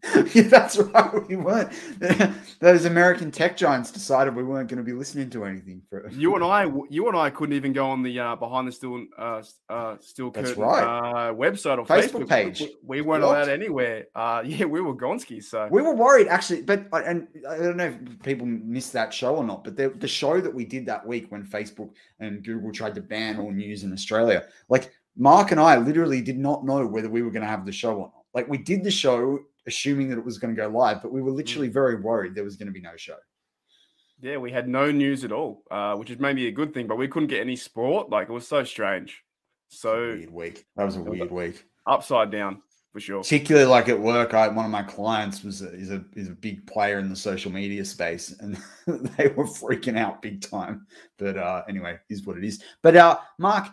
yeah, 0.34 0.42
that's 0.42 0.78
right. 0.78 1.28
We 1.28 1.36
weren't. 1.36 1.72
Those 2.60 2.86
American 2.86 3.30
tech 3.30 3.56
giants 3.56 3.92
decided 3.92 4.34
we 4.34 4.42
weren't 4.42 4.68
going 4.68 4.78
to 4.78 4.84
be 4.84 4.92
listening 4.92 5.30
to 5.30 5.44
anything 5.44 5.80
for. 5.88 6.08
You 6.10 6.34
and 6.34 6.42
I, 6.58 6.68
you 6.90 7.06
and 7.06 7.16
I 7.16 7.30
couldn't 7.30 7.54
even 7.54 7.72
go 7.72 7.88
on 7.88 8.02
the 8.02 8.18
uh, 8.18 8.34
behind 8.34 8.66
the 8.66 8.72
still 8.72 9.04
uh, 9.16 9.42
uh, 9.68 9.96
still 10.00 10.30
That's 10.30 10.50
curtain 10.50 10.62
right. 10.64 10.82
uh, 10.82 11.34
website 11.34 11.78
or 11.78 11.86
Facebook 11.86 12.24
Facebook, 12.24 12.28
page. 12.28 12.60
We, 12.60 12.76
we 12.82 13.00
weren't 13.02 13.22
What? 13.22 13.36
allowed 13.36 13.48
anywhere. 13.48 14.06
Uh, 14.14 14.42
yeah, 14.44 14.64
we 14.64 14.80
were 14.80 14.94
Gonski. 14.94 15.42
So 15.42 15.68
We 15.70 15.82
were 15.82 15.94
worried 15.94 16.26
actually, 16.26 16.62
but 16.62 16.86
uh, 16.92 17.02
and 17.06 17.28
I 17.48 17.58
don't 17.58 17.76
know 17.76 17.86
if 17.86 18.22
people 18.22 18.46
missed 18.46 18.92
that 18.94 19.14
show 19.14 19.36
or 19.36 19.44
not. 19.44 19.62
But 19.62 19.76
the, 19.76 19.90
the 19.90 20.08
show 20.08 20.40
that 20.40 20.52
we 20.52 20.64
did 20.64 20.84
that 20.86 21.06
week 21.06 21.30
when 21.30 21.44
Facebook 21.44 21.90
and 22.18 22.42
Google 22.42 22.72
tried 22.72 22.96
to 22.96 23.00
ban 23.00 23.38
all 23.38 23.52
news 23.52 23.84
in 23.84 23.92
Australia, 23.92 24.46
like 24.68 24.92
Mark 25.16 25.50
and 25.50 25.60
I 25.60 25.76
literally 25.76 26.20
did 26.22 26.38
not 26.38 26.64
know 26.64 26.86
whether 26.86 27.08
we 27.08 27.22
were 27.22 27.30
going 27.30 27.42
to 27.42 27.48
have 27.48 27.66
the 27.66 27.72
show 27.72 27.94
or 27.94 28.06
not. 28.14 28.24
Like 28.34 28.48
we 28.48 28.58
did 28.58 28.82
the 28.82 28.90
show 28.90 29.38
assuming 29.66 30.08
that 30.08 30.18
it 30.18 30.24
was 30.24 30.38
going 30.38 30.54
to 30.54 30.60
go 30.60 30.68
live, 30.68 31.02
but 31.02 31.12
we 31.12 31.22
were 31.22 31.30
literally 31.30 31.68
very 31.68 31.96
worried 31.96 32.34
there 32.34 32.44
was 32.44 32.56
going 32.56 32.66
to 32.66 32.72
be 32.72 32.80
no 32.80 32.96
show. 32.96 33.16
yeah, 34.20 34.36
we 34.36 34.50
had 34.50 34.68
no 34.68 34.90
news 34.90 35.24
at 35.24 35.32
all, 35.32 35.62
uh, 35.70 35.94
which 35.96 36.10
is 36.10 36.18
maybe 36.18 36.46
a 36.48 36.52
good 36.52 36.72
thing. 36.74 36.86
But 36.86 36.96
we 36.96 37.08
couldn't 37.08 37.28
get 37.28 37.40
any 37.40 37.56
sport. 37.56 38.10
Like 38.10 38.28
it 38.28 38.32
was 38.32 38.48
so 38.48 38.64
strange, 38.64 39.22
so 39.68 40.14
Weird 40.16 40.32
week. 40.32 40.66
That 40.76 40.84
was 40.84 40.96
a 40.96 41.02
weird 41.02 41.30
week. 41.30 41.64
upside 41.86 42.30
down. 42.30 42.62
for 42.92 43.00
sure. 43.00 43.22
Particularly 43.22 43.66
like 43.66 43.88
at 43.88 43.98
work, 44.00 44.34
I 44.34 44.48
one 44.48 44.64
of 44.64 44.70
my 44.70 44.82
clients 44.82 45.42
was 45.44 45.62
a, 45.62 45.72
is 45.74 45.90
a 45.90 46.04
is 46.14 46.28
a 46.28 46.32
big 46.32 46.66
player 46.66 46.98
in 46.98 47.08
the 47.08 47.16
social 47.16 47.52
media 47.52 47.84
space, 47.84 48.34
and 48.40 48.56
they 48.86 49.28
were 49.28 49.44
freaking 49.46 49.98
out 49.98 50.22
big 50.22 50.40
time. 50.40 50.86
But 51.18 51.36
uh, 51.36 51.62
anyway, 51.68 51.98
is 52.10 52.24
what 52.26 52.36
it 52.38 52.44
is. 52.44 52.62
But 52.82 52.96
uh, 52.96 53.18
Mark, 53.38 53.68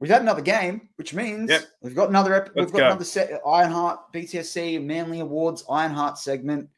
we've 0.00 0.10
had 0.10 0.22
another 0.22 0.42
game, 0.42 0.88
which 0.96 1.14
means 1.14 1.50
Yep. 1.50 1.62
we've 1.82 1.94
got 1.94 2.08
another 2.08 2.34
ep- 2.34 2.50
we've 2.56 2.72
got 2.72 2.78
go. 2.78 2.86
another 2.86 3.04
set 3.04 3.30
Ironheart 3.46 4.12
BTSC 4.12 4.82
Manly 4.82 5.20
Awards 5.20 5.64
Ironheart 5.70 6.18
segment. 6.18 6.68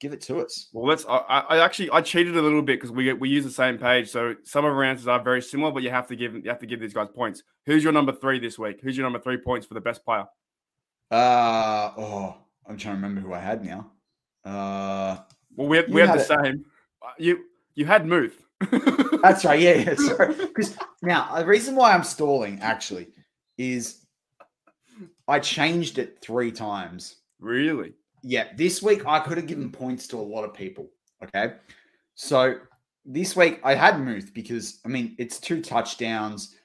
Give 0.00 0.12
it 0.12 0.20
to 0.22 0.40
us. 0.40 0.68
Well, 0.72 0.84
let's. 0.86 1.06
I, 1.06 1.16
I 1.18 1.64
actually 1.64 1.88
I 1.90 2.00
cheated 2.02 2.36
a 2.36 2.42
little 2.42 2.60
bit 2.60 2.78
because 2.78 2.90
we 2.90 3.12
we 3.14 3.28
use 3.30 3.44
the 3.44 3.50
same 3.50 3.78
page, 3.78 4.10
so 4.10 4.34
some 4.42 4.64
of 4.64 4.72
our 4.72 4.82
answers 4.84 5.06
are 5.08 5.22
very 5.22 5.40
similar, 5.40 5.70
but 5.72 5.82
you 5.82 5.90
have 5.90 6.06
to 6.08 6.16
give 6.16 6.34
you 6.34 6.42
have 6.50 6.58
to 6.58 6.66
give 6.66 6.80
these 6.80 6.92
guys 6.92 7.08
points. 7.14 7.42
Who's 7.64 7.82
your 7.84 7.92
number 7.92 8.12
three 8.12 8.38
this 8.38 8.58
week? 8.58 8.80
Who's 8.82 8.96
your 8.98 9.04
number 9.06 9.20
three 9.20 9.38
points 9.38 9.66
for 9.66 9.74
the 9.74 9.80
best 9.80 10.04
player? 10.04 10.26
Uh 11.10 11.92
oh, 11.96 12.36
I'm 12.68 12.76
trying 12.76 12.96
to 12.96 13.02
remember 13.02 13.20
who 13.20 13.32
I 13.32 13.38
had 13.38 13.64
now. 13.64 13.90
Uh, 14.44 15.18
Well, 15.54 15.68
we 15.68 15.76
have, 15.78 15.88
we 15.88 16.00
have 16.00 16.10
had 16.10 16.18
the 16.18 16.22
it. 16.22 16.44
same. 16.44 16.64
Uh, 17.00 17.10
You 17.18 17.44
you 17.74 17.86
had 17.86 18.04
Muth. 18.06 18.43
That's 19.22 19.44
right. 19.44 19.60
Yeah, 19.60 19.74
yeah. 19.74 19.94
Sorry. 19.96 20.34
Because 20.34 20.76
now 21.02 21.34
the 21.36 21.46
reason 21.46 21.74
why 21.76 21.92
I'm 21.92 22.04
stalling 22.04 22.60
actually 22.60 23.08
is 23.58 24.04
I 25.28 25.38
changed 25.38 25.98
it 25.98 26.18
three 26.20 26.52
times. 26.52 27.16
really. 27.40 27.92
Yeah, 28.26 28.48
this 28.56 28.82
week 28.82 29.06
I 29.06 29.20
could 29.20 29.36
have 29.36 29.46
given 29.46 29.70
points 29.70 30.06
to 30.08 30.16
a 30.16 30.22
lot 30.22 30.44
of 30.44 30.54
people. 30.54 30.88
Okay. 31.22 31.54
So 32.14 32.56
this 33.04 33.36
week 33.36 33.60
I 33.62 33.74
had 33.74 34.00
Muth 34.00 34.32
because 34.32 34.80
I 34.84 34.88
mean 34.88 35.14
it's 35.18 35.38
two 35.38 35.60
touchdowns. 35.60 36.56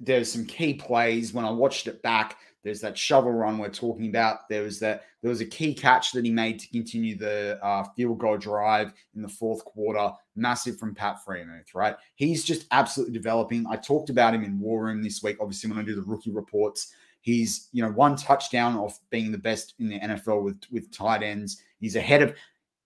There's 0.00 0.30
some 0.32 0.44
key 0.44 0.74
plays 0.74 1.32
when 1.32 1.44
I 1.44 1.50
watched 1.50 1.86
it 1.86 2.02
back. 2.02 2.36
There's 2.66 2.80
that 2.80 2.98
shovel 2.98 3.30
run 3.30 3.58
we're 3.58 3.68
talking 3.68 4.08
about. 4.08 4.48
There 4.48 4.64
was 4.64 4.80
that 4.80 5.04
there 5.22 5.28
was 5.28 5.40
a 5.40 5.46
key 5.46 5.72
catch 5.72 6.10
that 6.10 6.24
he 6.24 6.32
made 6.32 6.58
to 6.58 6.68
continue 6.68 7.16
the 7.16 7.60
uh, 7.62 7.84
field 7.94 8.18
goal 8.18 8.36
drive 8.36 8.92
in 9.14 9.22
the 9.22 9.28
fourth 9.28 9.64
quarter. 9.64 10.10
Massive 10.34 10.76
from 10.76 10.92
Pat 10.92 11.18
Freiermuth, 11.24 11.76
right? 11.76 11.94
He's 12.16 12.42
just 12.42 12.66
absolutely 12.72 13.14
developing. 13.14 13.68
I 13.70 13.76
talked 13.76 14.10
about 14.10 14.34
him 14.34 14.42
in 14.42 14.58
War 14.58 14.82
Room 14.82 15.00
this 15.00 15.22
week. 15.22 15.36
Obviously, 15.40 15.70
when 15.70 15.78
I 15.78 15.84
do 15.84 15.94
the 15.94 16.02
rookie 16.02 16.32
reports, 16.32 16.92
he's 17.20 17.68
you 17.70 17.84
know 17.84 17.92
one 17.92 18.16
touchdown 18.16 18.76
off 18.76 18.98
being 19.10 19.30
the 19.30 19.38
best 19.38 19.74
in 19.78 19.88
the 19.88 20.00
NFL 20.00 20.42
with 20.42 20.60
with 20.72 20.90
tight 20.90 21.22
ends. 21.22 21.62
He's 21.78 21.94
ahead 21.94 22.20
of 22.20 22.34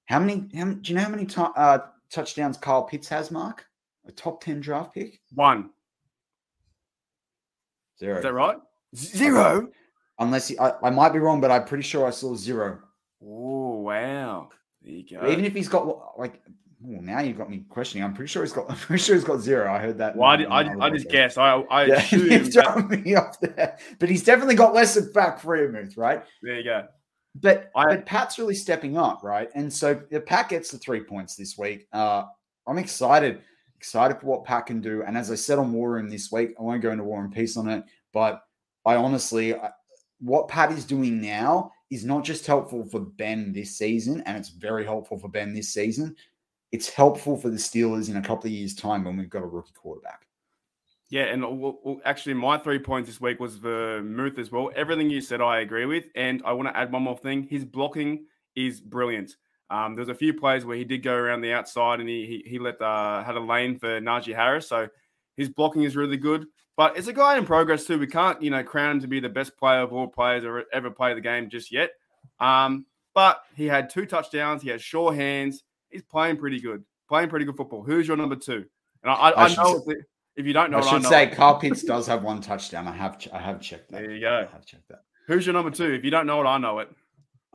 how 0.04 0.20
many? 0.20 0.46
How, 0.54 0.66
do 0.66 0.80
you 0.84 0.94
know 0.94 1.04
how 1.04 1.08
many 1.08 1.24
ti 1.24 1.40
uh, 1.56 1.78
touchdowns 2.10 2.58
Kyle 2.58 2.82
Pitts 2.82 3.08
has? 3.08 3.30
Mark, 3.30 3.64
a 4.06 4.12
top 4.12 4.44
ten 4.44 4.60
draft 4.60 4.92
pick. 4.92 5.22
One. 5.32 5.70
Zero. 7.98 8.18
Is 8.18 8.24
that 8.24 8.34
right? 8.34 8.58
Zero. 8.96 9.68
Unless 10.18 10.48
he, 10.48 10.58
I, 10.58 10.72
I 10.82 10.90
might 10.90 11.12
be 11.12 11.18
wrong, 11.18 11.40
but 11.40 11.50
I'm 11.50 11.64
pretty 11.64 11.82
sure 11.82 12.06
I 12.06 12.10
saw 12.10 12.34
zero. 12.34 12.80
Oh 13.24 13.80
wow. 13.80 14.48
There 14.82 14.92
you 14.92 15.04
go. 15.18 15.26
Even 15.30 15.44
if 15.44 15.54
he's 15.54 15.68
got 15.68 16.18
like, 16.18 16.40
oh, 16.46 17.00
now 17.00 17.20
you've 17.20 17.38
got 17.38 17.48
me 17.50 17.64
questioning. 17.68 18.04
I'm 18.04 18.12
pretty 18.14 18.28
sure 18.30 18.42
he's 18.42 18.52
got. 18.52 18.66
I'm 18.70 18.76
pretty 18.76 19.02
sure 19.02 19.14
he's 19.14 19.24
got 19.24 19.40
zero. 19.40 19.72
I 19.72 19.78
heard 19.78 19.98
that. 19.98 20.16
well, 20.16 20.28
I, 20.28 20.36
did, 20.36 20.48
I, 20.48 20.74
I 20.86 20.90
just 20.90 21.08
guessed. 21.08 21.38
I 21.38 21.54
I 21.70 21.84
Yeah, 21.86 21.94
assumed 22.02 22.30
you've 22.32 22.52
that- 22.52 22.90
me 23.04 23.14
off 23.14 23.40
there, 23.40 23.78
but 23.98 24.08
he's 24.10 24.22
definitely 24.24 24.56
got 24.56 24.74
less 24.74 24.94
than 24.94 25.10
back 25.12 25.40
Freiermuth, 25.40 25.96
right? 25.96 26.22
There 26.42 26.56
you 26.56 26.64
go. 26.64 26.86
But 27.36 27.70
I- 27.74 27.86
but 27.96 28.04
Pat's 28.06 28.38
really 28.38 28.54
stepping 28.54 28.98
up, 28.98 29.22
right? 29.22 29.48
And 29.54 29.72
so 29.72 30.02
the 30.10 30.20
Pat 30.20 30.48
gets 30.50 30.70
the 30.70 30.78
three 30.78 31.02
points 31.02 31.34
this 31.36 31.56
week. 31.56 31.86
Uh, 31.94 32.24
I'm 32.66 32.76
excited, 32.78 33.40
excited 33.76 34.20
for 34.20 34.26
what 34.26 34.44
Pat 34.44 34.66
can 34.66 34.80
do. 34.82 35.02
And 35.02 35.16
as 35.16 35.30
I 35.30 35.34
said 35.34 35.58
on 35.58 35.72
War 35.72 35.92
Room 35.92 36.10
this 36.10 36.30
week, 36.30 36.50
I 36.58 36.62
won't 36.62 36.82
go 36.82 36.90
into 36.90 37.04
War 37.04 37.22
and 37.24 37.32
Peace 37.32 37.56
on 37.56 37.68
it, 37.68 37.84
but 38.12 38.42
I 38.84 38.96
honestly, 38.96 39.54
I, 39.54 39.70
what 40.20 40.48
Pat 40.48 40.72
is 40.72 40.84
doing 40.84 41.20
now 41.20 41.72
is 41.90 42.04
not 42.04 42.24
just 42.24 42.46
helpful 42.46 42.84
for 42.84 43.00
Ben 43.00 43.52
this 43.52 43.76
season, 43.76 44.22
and 44.26 44.36
it's 44.36 44.50
very 44.50 44.84
helpful 44.84 45.18
for 45.18 45.28
Ben 45.28 45.54
this 45.54 45.72
season. 45.72 46.14
It's 46.72 46.88
helpful 46.88 47.36
for 47.36 47.50
the 47.50 47.56
Steelers 47.56 48.08
in 48.08 48.16
a 48.16 48.22
couple 48.22 48.46
of 48.46 48.52
years' 48.52 48.74
time 48.74 49.04
when 49.04 49.16
we've 49.16 49.30
got 49.30 49.42
a 49.42 49.46
rookie 49.46 49.72
quarterback. 49.74 50.26
Yeah, 51.08 51.24
and 51.24 51.42
well, 51.42 51.80
well, 51.82 52.00
actually, 52.04 52.34
my 52.34 52.56
three 52.56 52.78
points 52.78 53.08
this 53.08 53.20
week 53.20 53.40
was 53.40 53.56
for 53.56 54.00
Muth 54.02 54.38
as 54.38 54.52
well. 54.52 54.70
Everything 54.76 55.10
you 55.10 55.20
said, 55.20 55.40
I 55.40 55.60
agree 55.60 55.84
with, 55.84 56.04
and 56.14 56.40
I 56.44 56.52
want 56.52 56.68
to 56.68 56.76
add 56.76 56.92
one 56.92 57.02
more 57.02 57.18
thing. 57.18 57.42
His 57.42 57.64
blocking 57.64 58.26
is 58.54 58.80
brilliant. 58.80 59.34
Um, 59.70 59.96
there's 59.96 60.08
a 60.08 60.14
few 60.14 60.32
plays 60.34 60.64
where 60.64 60.76
he 60.76 60.84
did 60.84 61.02
go 61.02 61.14
around 61.14 61.40
the 61.40 61.52
outside, 61.52 61.98
and 61.98 62.08
he 62.08 62.26
he, 62.44 62.50
he 62.50 62.58
let 62.60 62.80
uh, 62.80 63.24
had 63.24 63.36
a 63.36 63.40
lane 63.40 63.76
for 63.76 64.00
Najee 64.00 64.36
Harris, 64.36 64.68
so 64.68 64.88
his 65.36 65.48
blocking 65.48 65.82
is 65.82 65.96
really 65.96 66.16
good. 66.16 66.46
But 66.80 66.96
it's 66.96 67.08
a 67.08 67.12
guy 67.12 67.36
in 67.36 67.44
progress 67.44 67.84
too. 67.84 67.98
We 67.98 68.06
can't 68.06 68.40
you 68.40 68.48
know 68.48 68.64
crown 68.64 68.92
him 68.92 69.00
to 69.02 69.06
be 69.06 69.20
the 69.20 69.28
best 69.28 69.54
player 69.58 69.80
of 69.80 69.92
all 69.92 70.06
players 70.06 70.46
or 70.46 70.64
ever 70.72 70.90
play 70.90 71.12
the 71.12 71.20
game 71.20 71.50
just 71.50 71.70
yet. 71.70 71.90
Um, 72.38 72.86
but 73.12 73.42
he 73.54 73.66
had 73.66 73.90
two 73.90 74.06
touchdowns. 74.06 74.62
He 74.62 74.70
has 74.70 74.80
sure 74.80 75.12
hands. 75.12 75.62
He's 75.90 76.00
playing 76.00 76.38
pretty 76.38 76.58
good, 76.58 76.82
playing 77.06 77.28
pretty 77.28 77.44
good 77.44 77.58
football. 77.58 77.82
Who's 77.82 78.08
your 78.08 78.16
number 78.16 78.34
two? 78.34 78.64
And 79.02 79.12
I, 79.12 79.14
I, 79.14 79.30
I 79.32 79.44
I 79.44 79.54
know 79.56 79.82
say- 79.86 79.96
if- 80.36 80.46
you 80.46 80.54
don't 80.54 80.70
know, 80.70 80.78
I 80.78 80.90
should 80.90 81.02
know 81.02 81.10
say. 81.10 81.26
Carl 81.26 81.58
Pitts 81.58 81.82
does 81.82 82.06
have 82.06 82.22
one 82.22 82.40
touchdown. 82.40 82.88
I 82.88 82.92
have 82.92 83.18
I 83.30 83.40
have 83.40 83.60
checked 83.60 83.90
that. 83.90 84.00
There 84.00 84.12
you 84.12 84.20
go. 84.22 84.46
I 84.48 84.50
have 84.50 84.64
checked 84.64 84.88
that. 84.88 85.02
Who's 85.26 85.44
your 85.44 85.52
number 85.52 85.70
two? 85.70 85.92
If 85.92 86.02
you 86.02 86.10
don't 86.10 86.26
know 86.26 86.40
it, 86.40 86.46
I 86.46 86.56
know 86.56 86.78
it. 86.78 86.88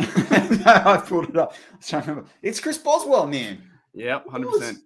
I 0.67 1.01
pulled 1.03 1.29
it 1.29 1.38
up. 1.38 1.55
I 1.73 1.77
was 1.77 1.88
trying 1.88 2.03
to 2.03 2.09
remember. 2.09 2.29
It's 2.43 2.59
Chris 2.59 2.77
Boswell, 2.77 3.25
man. 3.25 3.63
Yep, 3.95 4.29
hundred 4.29 4.51
percent. 4.51 4.77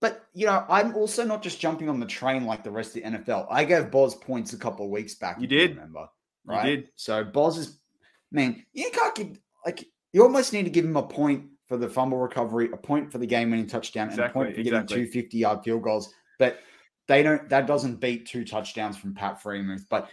But 0.00 0.26
you 0.34 0.46
know, 0.46 0.64
I'm 0.68 0.94
also 0.94 1.24
not 1.24 1.42
just 1.42 1.60
jumping 1.60 1.88
on 1.88 2.00
the 2.00 2.06
train 2.06 2.44
like 2.44 2.62
the 2.62 2.70
rest 2.70 2.96
of 2.96 3.02
the 3.02 3.10
NFL. 3.10 3.46
I 3.50 3.64
gave 3.64 3.90
Boz 3.90 4.14
points 4.14 4.52
a 4.52 4.58
couple 4.58 4.84
of 4.84 4.90
weeks 4.90 5.14
back. 5.14 5.40
You 5.40 5.46
did. 5.46 5.70
remember? 5.70 6.08
You 6.46 6.52
Right. 6.52 6.64
did. 6.64 6.88
So 6.96 7.24
Boz 7.24 7.58
is, 7.58 7.78
man. 8.30 8.64
You 8.72 8.90
can't 8.92 9.14
give 9.14 9.38
like 9.64 9.88
you 10.12 10.22
almost 10.22 10.52
need 10.52 10.64
to 10.64 10.70
give 10.70 10.84
him 10.84 10.96
a 10.96 11.02
point 11.02 11.46
for 11.66 11.76
the 11.76 11.88
fumble 11.88 12.18
recovery, 12.18 12.70
a 12.72 12.76
point 12.76 13.10
for 13.10 13.18
the 13.18 13.26
game-winning 13.26 13.66
touchdown, 13.66 14.10
and 14.10 14.20
a 14.20 14.28
point 14.28 14.54
for 14.54 14.62
getting 14.62 14.80
exactly. 14.80 15.06
two 15.06 15.22
50-yard 15.22 15.64
field 15.64 15.82
goals. 15.82 16.12
But 16.38 16.60
they 17.08 17.22
don't. 17.22 17.48
That 17.48 17.66
doesn't 17.66 17.96
beat 17.96 18.26
two 18.26 18.44
touchdowns 18.44 18.96
from 18.96 19.14
Pat 19.14 19.42
Freiermuth. 19.42 19.86
But 19.88 20.08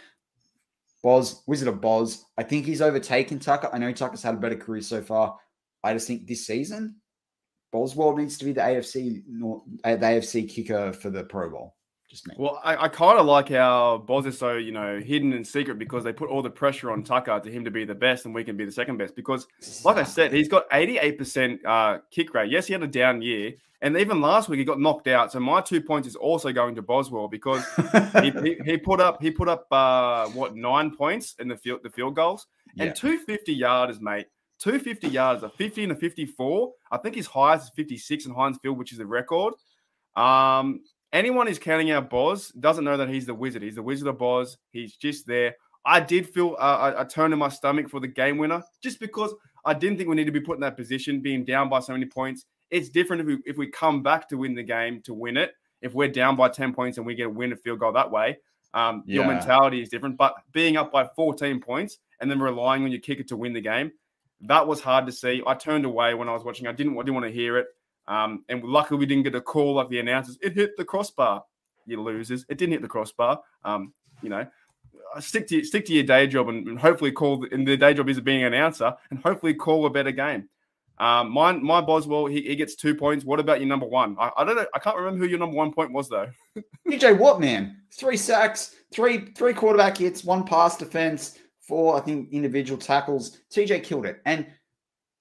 Boz, 1.03 1.43
Wizard 1.45 1.67
of 1.67 1.81
Boz, 1.81 2.25
I 2.37 2.43
think 2.43 2.65
he's 2.65 2.81
overtaken 2.81 3.39
Tucker. 3.39 3.69
I 3.71 3.77
know 3.77 3.91
Tucker's 3.91 4.23
had 4.23 4.35
a 4.35 4.37
better 4.37 4.55
career 4.55 4.81
so 4.81 5.01
far. 5.01 5.37
I 5.83 5.93
just 5.93 6.07
think 6.07 6.25
this 6.25 6.47
season, 6.47 6.95
Boswell 7.73 8.15
needs 8.15 8.37
to 8.37 8.45
be 8.45 8.53
the 8.53 8.61
AFC 8.61 9.23
uh, 9.83 9.95
the 9.95 10.05
AFC 10.05 10.47
kicker 10.47 10.93
for 10.93 11.09
the 11.09 11.23
Pro 11.23 11.49
Bowl. 11.49 11.75
Just 12.09 12.27
me. 12.27 12.35
Well, 12.37 12.61
I, 12.63 12.83
I 12.83 12.87
kind 12.89 13.17
of 13.19 13.25
like 13.25 13.49
how 13.49 13.97
Boz 14.07 14.27
is 14.27 14.37
so 14.37 14.53
you 14.57 14.71
know 14.71 14.99
hidden 14.99 15.33
and 15.33 15.45
secret 15.45 15.79
because 15.79 16.03
they 16.03 16.13
put 16.13 16.29
all 16.29 16.43
the 16.43 16.49
pressure 16.51 16.91
on 16.91 17.03
Tucker 17.03 17.39
to 17.39 17.51
him 17.51 17.65
to 17.65 17.71
be 17.71 17.83
the 17.83 17.95
best 17.95 18.25
and 18.25 18.35
we 18.35 18.43
can 18.43 18.55
be 18.55 18.63
the 18.65 18.71
second 18.71 18.97
best. 18.97 19.15
Because, 19.15 19.47
like 19.83 19.97
I 19.97 20.03
said, 20.03 20.31
he's 20.31 20.47
got 20.47 20.65
eighty-eight 20.71 21.17
percent 21.17 21.65
uh, 21.65 21.97
kick 22.11 22.33
rate. 22.35 22.51
Yes, 22.51 22.67
he 22.67 22.73
had 22.73 22.83
a 22.83 22.87
down 22.87 23.23
year, 23.23 23.53
and 23.81 23.97
even 23.97 24.21
last 24.21 24.47
week 24.47 24.59
he 24.59 24.65
got 24.65 24.79
knocked 24.79 25.07
out. 25.07 25.31
So 25.31 25.39
my 25.39 25.59
two 25.59 25.81
points 25.81 26.07
is 26.07 26.15
also 26.15 26.53
going 26.53 26.75
to 26.75 26.83
Boswell 26.83 27.27
because 27.27 27.65
he, 28.21 28.29
he, 28.43 28.57
he 28.63 28.77
put 28.77 29.01
up 29.01 29.19
he 29.19 29.31
put 29.31 29.47
up 29.49 29.65
uh, 29.71 30.27
what 30.27 30.55
nine 30.55 30.95
points 30.95 31.33
in 31.39 31.47
the 31.47 31.57
field 31.57 31.79
the 31.81 31.89
field 31.89 32.15
goals 32.15 32.45
Yeah. 32.75 32.83
and 32.85 32.95
two 32.95 33.17
fifty 33.17 33.59
yarders, 33.59 33.99
mate. 33.99 34.27
Two 34.63 34.79
fifty 34.79 35.09
yards, 35.09 35.43
a 35.43 35.49
fifty 35.49 35.83
and 35.83 35.91
a 35.91 35.95
fifty-four. 35.95 36.71
I 36.89 36.97
think 36.97 37.15
his 37.15 37.27
highest 37.27 37.65
is 37.65 37.71
fifty-six 37.75 38.25
in 38.25 38.33
Heinz 38.33 38.57
Field, 38.63 38.77
which 38.77 38.93
is 38.93 38.99
a 38.99 39.05
record. 39.05 39.55
Um, 40.15 40.79
anyone 41.11 41.47
who's 41.47 41.59
counting 41.59 41.91
out 41.91 42.09
Boz 42.09 42.47
doesn't 42.57 42.85
know 42.85 42.95
that 42.95 43.09
he's 43.09 43.25
the 43.25 43.33
wizard. 43.33 43.61
He's 43.61 43.75
the 43.75 43.83
wizard 43.83 44.07
of 44.07 44.17
Boz. 44.17 44.57
He's 44.71 44.95
just 44.95 45.27
there. 45.27 45.57
I 45.85 45.99
did 45.99 46.29
feel 46.29 46.55
uh, 46.57 46.93
a, 46.97 47.03
turn 47.03 47.33
in 47.33 47.39
my 47.39 47.49
stomach 47.49 47.89
for 47.89 47.99
the 47.99 48.07
game 48.07 48.37
winner, 48.37 48.63
just 48.81 49.01
because 49.01 49.35
I 49.65 49.73
didn't 49.73 49.97
think 49.97 50.07
we 50.07 50.15
need 50.15 50.27
to 50.27 50.31
be 50.31 50.39
put 50.39 50.55
in 50.55 50.61
that 50.61 50.77
position, 50.77 51.19
being 51.19 51.43
down 51.43 51.67
by 51.67 51.81
so 51.81 51.91
many 51.91 52.05
points. 52.05 52.45
It's 52.71 52.87
different 52.87 53.19
if 53.19 53.27
we 53.27 53.37
if 53.45 53.57
we 53.57 53.67
come 53.67 54.01
back 54.01 54.29
to 54.29 54.37
win 54.37 54.55
the 54.55 54.63
game 54.63 55.01
to 55.01 55.13
win 55.13 55.35
it. 55.35 55.51
If 55.81 55.93
we're 55.93 56.07
down 56.07 56.37
by 56.37 56.47
ten 56.47 56.73
points 56.73 56.97
and 56.97 57.05
we 57.05 57.15
get 57.15 57.27
a 57.27 57.29
win 57.29 57.51
a 57.51 57.57
field 57.57 57.79
goal 57.79 57.91
that 57.91 58.09
way, 58.09 58.37
um, 58.73 59.03
your 59.05 59.25
mentality 59.25 59.81
is 59.81 59.89
different. 59.89 60.15
But 60.15 60.35
being 60.53 60.77
up 60.77 60.89
by 60.89 61.09
14 61.17 61.59
points 61.59 61.97
and 62.21 62.31
then 62.31 62.39
relying 62.39 62.85
on 62.85 62.91
your 62.91 63.01
kicker 63.01 63.23
to 63.23 63.35
win 63.35 63.51
the 63.51 63.61
game, 63.61 63.91
that 64.47 64.67
was 64.67 64.81
hard 64.81 65.05
to 65.05 65.11
see. 65.11 65.41
I 65.45 65.53
turned 65.53 65.85
away 65.85 66.13
when 66.13 66.29
I 66.29 66.33
was 66.33 66.43
watching. 66.43 66.67
I 66.67 66.71
didn't, 66.71 66.93
I 66.93 67.01
didn't 67.01 67.15
want 67.15 67.25
to 67.25 67.31
hear 67.31 67.57
it. 67.57 67.67
Um, 68.07 68.43
and 68.49 68.63
luckily, 68.63 68.99
we 68.99 69.05
didn't 69.05 69.23
get 69.23 69.35
a 69.35 69.41
call 69.41 69.75
like 69.75 69.89
the 69.89 69.99
announcers. 69.99 70.37
It 70.41 70.53
hit 70.53 70.75
the 70.77 70.85
crossbar. 70.85 71.43
You 71.85 72.01
losers. 72.01 72.45
It 72.49 72.57
didn't 72.57 72.73
hit 72.73 72.81
the 72.81 72.87
crossbar. 72.87 73.41
Um, 73.63 73.93
you 74.21 74.29
know, 74.29 74.45
uh, 75.15 75.19
stick 75.19 75.47
to 75.47 75.63
stick 75.63 75.85
to 75.85 75.93
your 75.93 76.03
day 76.03 76.27
job 76.27 76.49
and, 76.49 76.67
and 76.67 76.79
hopefully 76.79 77.11
call. 77.11 77.45
And 77.51 77.67
the 77.67 77.77
day 77.77 77.93
job 77.93 78.09
is 78.09 78.19
being 78.19 78.43
an 78.43 78.53
announcer 78.53 78.93
and 79.09 79.19
hopefully 79.19 79.53
call 79.53 79.85
a 79.85 79.89
better 79.89 80.11
game. 80.11 80.49
Um, 80.99 81.31
mine, 81.31 81.63
my 81.63 81.81
Boswell, 81.81 82.27
he, 82.27 82.41
he 82.41 82.55
gets 82.55 82.75
two 82.75 82.93
points. 82.93 83.25
What 83.25 83.39
about 83.39 83.59
your 83.59 83.67
number 83.67 83.87
one? 83.87 84.15
I, 84.19 84.31
I 84.37 84.43
don't 84.43 84.55
know. 84.55 84.65
I 84.73 84.79
can't 84.79 84.95
remember 84.95 85.19
who 85.19 85.29
your 85.29 85.39
number 85.39 85.55
one 85.55 85.73
point 85.73 85.91
was 85.91 86.07
though. 86.07 86.29
TJ 86.87 87.17
Watt, 87.17 87.39
man, 87.39 87.77
three 87.91 88.17
sacks, 88.17 88.75
three 88.91 89.31
three 89.35 89.53
quarterback 89.53 89.97
hits, 89.97 90.23
one 90.23 90.43
pass 90.43 90.77
defense, 90.77 91.39
four 91.67 91.95
I 91.95 92.01
think 92.01 92.31
individual 92.31 92.79
tackles. 92.79 93.39
TJ 93.51 93.83
killed 93.83 94.05
it, 94.05 94.21
and 94.25 94.45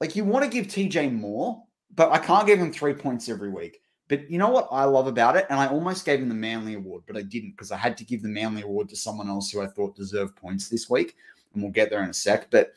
like 0.00 0.16
you 0.16 0.24
want 0.24 0.44
to 0.44 0.50
give 0.50 0.66
TJ 0.66 1.12
more, 1.12 1.62
but 1.94 2.10
I 2.10 2.18
can't 2.18 2.46
give 2.46 2.58
him 2.58 2.72
three 2.72 2.94
points 2.94 3.28
every 3.28 3.50
week. 3.50 3.80
But 4.08 4.30
you 4.30 4.36
know 4.36 4.50
what 4.50 4.68
I 4.70 4.84
love 4.84 5.06
about 5.06 5.36
it, 5.36 5.46
and 5.48 5.58
I 5.58 5.68
almost 5.68 6.04
gave 6.04 6.20
him 6.20 6.28
the 6.28 6.34
Manly 6.34 6.74
Award, 6.74 7.04
but 7.06 7.16
I 7.16 7.22
didn't 7.22 7.52
because 7.52 7.72
I 7.72 7.76
had 7.76 7.96
to 7.96 8.04
give 8.04 8.22
the 8.22 8.28
Manly 8.28 8.62
Award 8.62 8.88
to 8.90 8.96
someone 8.96 9.28
else 9.28 9.50
who 9.50 9.62
I 9.62 9.66
thought 9.66 9.96
deserved 9.96 10.36
points 10.36 10.68
this 10.68 10.90
week. 10.90 11.16
and 11.54 11.62
we'll 11.62 11.72
get 11.72 11.90
there 11.90 12.02
in 12.02 12.10
a 12.10 12.14
sec. 12.14 12.50
But 12.50 12.72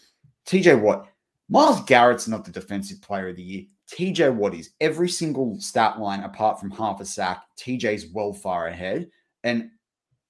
TJ 0.46 0.80
Watt, 0.80 1.08
Myles 1.50 1.82
Garrett's 1.82 2.28
not 2.28 2.46
the 2.46 2.52
defensive 2.52 3.02
player 3.02 3.30
of 3.30 3.36
the 3.36 3.44
year. 3.44 3.66
TJ 3.92 4.34
Watt 4.34 4.54
is 4.54 4.72
every 4.82 5.10
single 5.10 5.60
stat 5.60 6.00
line 6.00 6.22
apart 6.22 6.60
from 6.60 6.72
half 6.72 7.02
a 7.02 7.06
sack. 7.06 7.44
TJ's 7.58 8.08
well 8.08 8.34
far 8.34 8.68
ahead. 8.68 9.10
And 9.44 9.72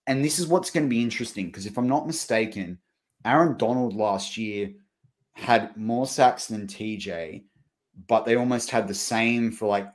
and 0.08 0.24
this 0.24 0.40
is 0.40 0.48
what's 0.48 0.70
going 0.70 0.86
to 0.86 0.90
be 0.90 1.02
interesting 1.02 1.48
because 1.48 1.66
if 1.66 1.78
I'm 1.78 1.88
not 1.88 2.08
mistaken, 2.08 2.78
Aaron 3.26 3.58
Donald 3.58 3.96
last 3.96 4.38
year 4.38 4.72
had 5.34 5.76
more 5.76 6.08
sacks 6.08 6.48
than 6.48 6.68
TJ, 6.68 7.44
but 8.08 8.26
they 8.26 8.36
almost 8.36 8.70
had 8.70 8.88
the 8.88 8.94
same 8.94 9.52
for 9.52 9.68
like 9.68 9.88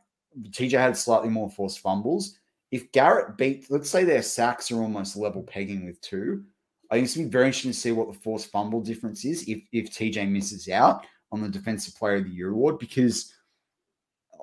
TJ 0.51 0.73
had 0.73 0.97
slightly 0.97 1.29
more 1.29 1.51
forced 1.51 1.81
fumbles. 1.81 2.39
If 2.71 2.93
Garrett 2.93 3.37
beat, 3.37 3.71
let's 3.71 3.91
say 3.91 4.05
their 4.05 4.23
sacks 4.23 4.71
are 4.71 4.83
almost 4.83 5.17
level 5.17 5.43
pegging 5.43 5.87
with 5.87 6.01
two, 6.01 6.45
I 6.91 6.95
think 6.95 7.05
it's 7.05 7.17
going 7.17 7.27
to 7.27 7.31
be 7.31 7.33
very 7.33 7.47
interesting 7.47 7.73
to 7.73 7.77
see 7.77 7.93
what 7.93 8.13
the 8.13 8.19
forced 8.19 8.51
fumble 8.51 8.81
difference 8.81 9.25
is 9.25 9.45
if 9.49 9.63
if 9.73 9.91
TJ 9.91 10.29
misses 10.29 10.69
out 10.69 11.07
on 11.33 11.41
the 11.41 11.49
Defensive 11.49 11.95
Player 11.95 12.17
of 12.17 12.25
the 12.25 12.31
Year 12.31 12.51
award 12.51 12.79
because 12.79 13.33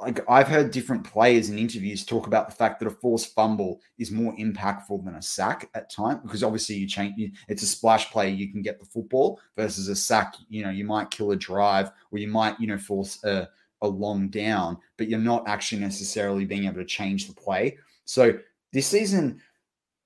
like 0.01 0.19
I've 0.29 0.47
heard 0.47 0.71
different 0.71 1.03
players 1.03 1.49
in 1.49 1.57
interviews 1.57 2.05
talk 2.05 2.27
about 2.27 2.49
the 2.49 2.55
fact 2.55 2.79
that 2.79 2.87
a 2.87 2.91
forced 2.91 3.33
fumble 3.33 3.81
is 3.97 4.11
more 4.11 4.35
impactful 4.35 5.03
than 5.03 5.15
a 5.15 5.21
sack 5.21 5.69
at 5.73 5.89
times 5.89 6.19
because 6.23 6.43
obviously 6.43 6.75
you 6.75 6.87
change 6.87 7.31
it's 7.47 7.63
a 7.63 7.67
splash 7.67 8.11
play 8.11 8.29
you 8.29 8.51
can 8.51 8.61
get 8.61 8.79
the 8.79 8.85
football 8.85 9.39
versus 9.55 9.87
a 9.87 9.95
sack 9.95 10.35
you 10.49 10.63
know 10.63 10.69
you 10.69 10.85
might 10.85 11.09
kill 11.11 11.31
a 11.31 11.35
drive 11.35 11.91
or 12.11 12.19
you 12.19 12.27
might 12.27 12.59
you 12.59 12.67
know 12.67 12.77
force 12.77 13.23
a, 13.23 13.47
a 13.81 13.87
long 13.87 14.27
down 14.29 14.77
but 14.97 15.07
you're 15.07 15.19
not 15.19 15.47
actually 15.47 15.81
necessarily 15.81 16.45
being 16.45 16.65
able 16.65 16.77
to 16.77 16.85
change 16.85 17.27
the 17.27 17.33
play. 17.33 17.77
So 18.05 18.37
this 18.73 18.87
season 18.87 19.41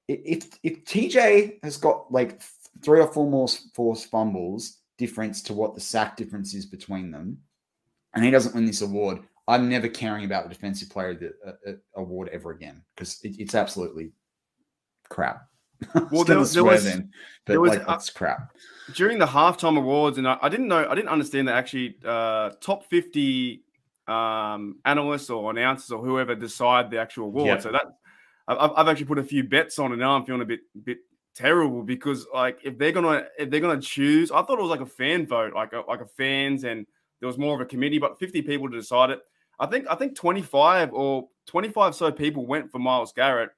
if 0.08 0.60
if 0.63 0.84
TJ 0.86 1.63
has 1.63 1.77
got 1.77 2.12
like 2.12 2.41
three 2.84 2.99
or 2.99 3.12
four 3.12 3.30
more 3.30 3.47
forced 3.73 4.10
fumbles 4.10 4.77
difference 4.97 5.41
to 5.41 5.54
what 5.54 5.73
the 5.73 5.82
sack 5.82 6.15
difference 6.15 6.54
is 6.54 6.65
between 6.65 7.12
them 7.12 7.38
and 8.13 8.23
he 8.23 8.32
doesn't 8.32 8.54
win 8.54 8.65
this 8.65 8.82
award 8.82 9.19
I'm 9.51 9.69
never 9.69 9.87
caring 9.87 10.25
about 10.25 10.43
the 10.43 10.53
defensive 10.53 10.89
player 10.89 11.09
of 11.09 11.19
the 11.19 11.33
uh, 11.45 11.71
uh 11.71 11.73
award 11.95 12.29
ever 12.31 12.51
again 12.51 12.81
because 12.95 13.19
it, 13.23 13.35
it's 13.39 13.55
absolutely 13.55 14.11
crap. 15.09 15.47
Well, 16.11 16.23
there, 16.23 16.43
there 16.43 16.63
was, 16.63 16.83
then, 16.83 17.09
but 17.45 17.53
there 17.53 17.61
was, 17.61 17.71
like, 17.71 17.81
uh, 17.81 17.85
that's 17.87 18.09
crap. 18.11 18.55
During 18.93 19.17
the 19.17 19.25
halftime 19.25 19.77
awards, 19.77 20.19
and 20.19 20.27
I, 20.27 20.37
I, 20.41 20.47
didn't 20.47 20.67
know, 20.67 20.87
I 20.87 20.93
didn't 20.93 21.09
understand 21.09 21.47
that 21.47 21.55
actually 21.55 21.95
uh, 22.05 22.51
top 22.61 22.85
50 22.85 23.63
um, 24.07 24.77
analysts 24.85 25.29
or 25.31 25.49
announcers 25.49 25.91
or 25.91 26.03
whoever 26.03 26.35
decide 26.35 26.91
the 26.91 26.99
actual 26.99 27.25
award. 27.25 27.47
Yep. 27.47 27.61
So 27.63 27.71
that 27.71 27.85
I've, 28.47 28.71
I've, 28.75 28.87
actually 28.87 29.05
put 29.05 29.17
a 29.17 29.23
few 29.23 29.43
bets 29.43 29.79
on, 29.79 29.91
and 29.91 29.99
now 29.99 30.15
I'm 30.15 30.25
feeling 30.25 30.41
a 30.41 30.45
bit 30.45 30.61
bit 30.83 30.99
terrible 31.35 31.81
because 31.81 32.27
like 32.33 32.59
if 32.63 32.77
they're 32.77 32.91
gonna 32.91 33.25
if 33.39 33.49
they're 33.49 33.59
gonna 33.59 33.81
choose, 33.81 34.31
I 34.31 34.41
thought 34.41 34.59
it 34.59 34.61
was 34.61 34.69
like 34.71 34.81
a 34.81 34.85
fan 34.85 35.25
vote, 35.25 35.53
like 35.53 35.73
a, 35.73 35.83
like 35.87 36.01
a 36.01 36.05
fans, 36.05 36.63
and 36.63 36.85
there 37.19 37.27
was 37.27 37.37
more 37.37 37.55
of 37.55 37.61
a 37.61 37.65
committee, 37.65 37.99
but 37.99 38.19
50 38.19 38.41
people 38.41 38.69
to 38.69 38.77
decide 38.77 39.11
it. 39.11 39.19
I 39.62 39.67
think 39.67 39.86
I 39.89 39.95
think 39.95 40.15
25 40.15 40.91
or 40.91 41.30
25 41.45 41.95
so 41.95 42.12
people 42.12 42.47
went 42.47 42.71
for 42.71 42.80
Myles 42.80 43.13
Garrett, 43.13 43.52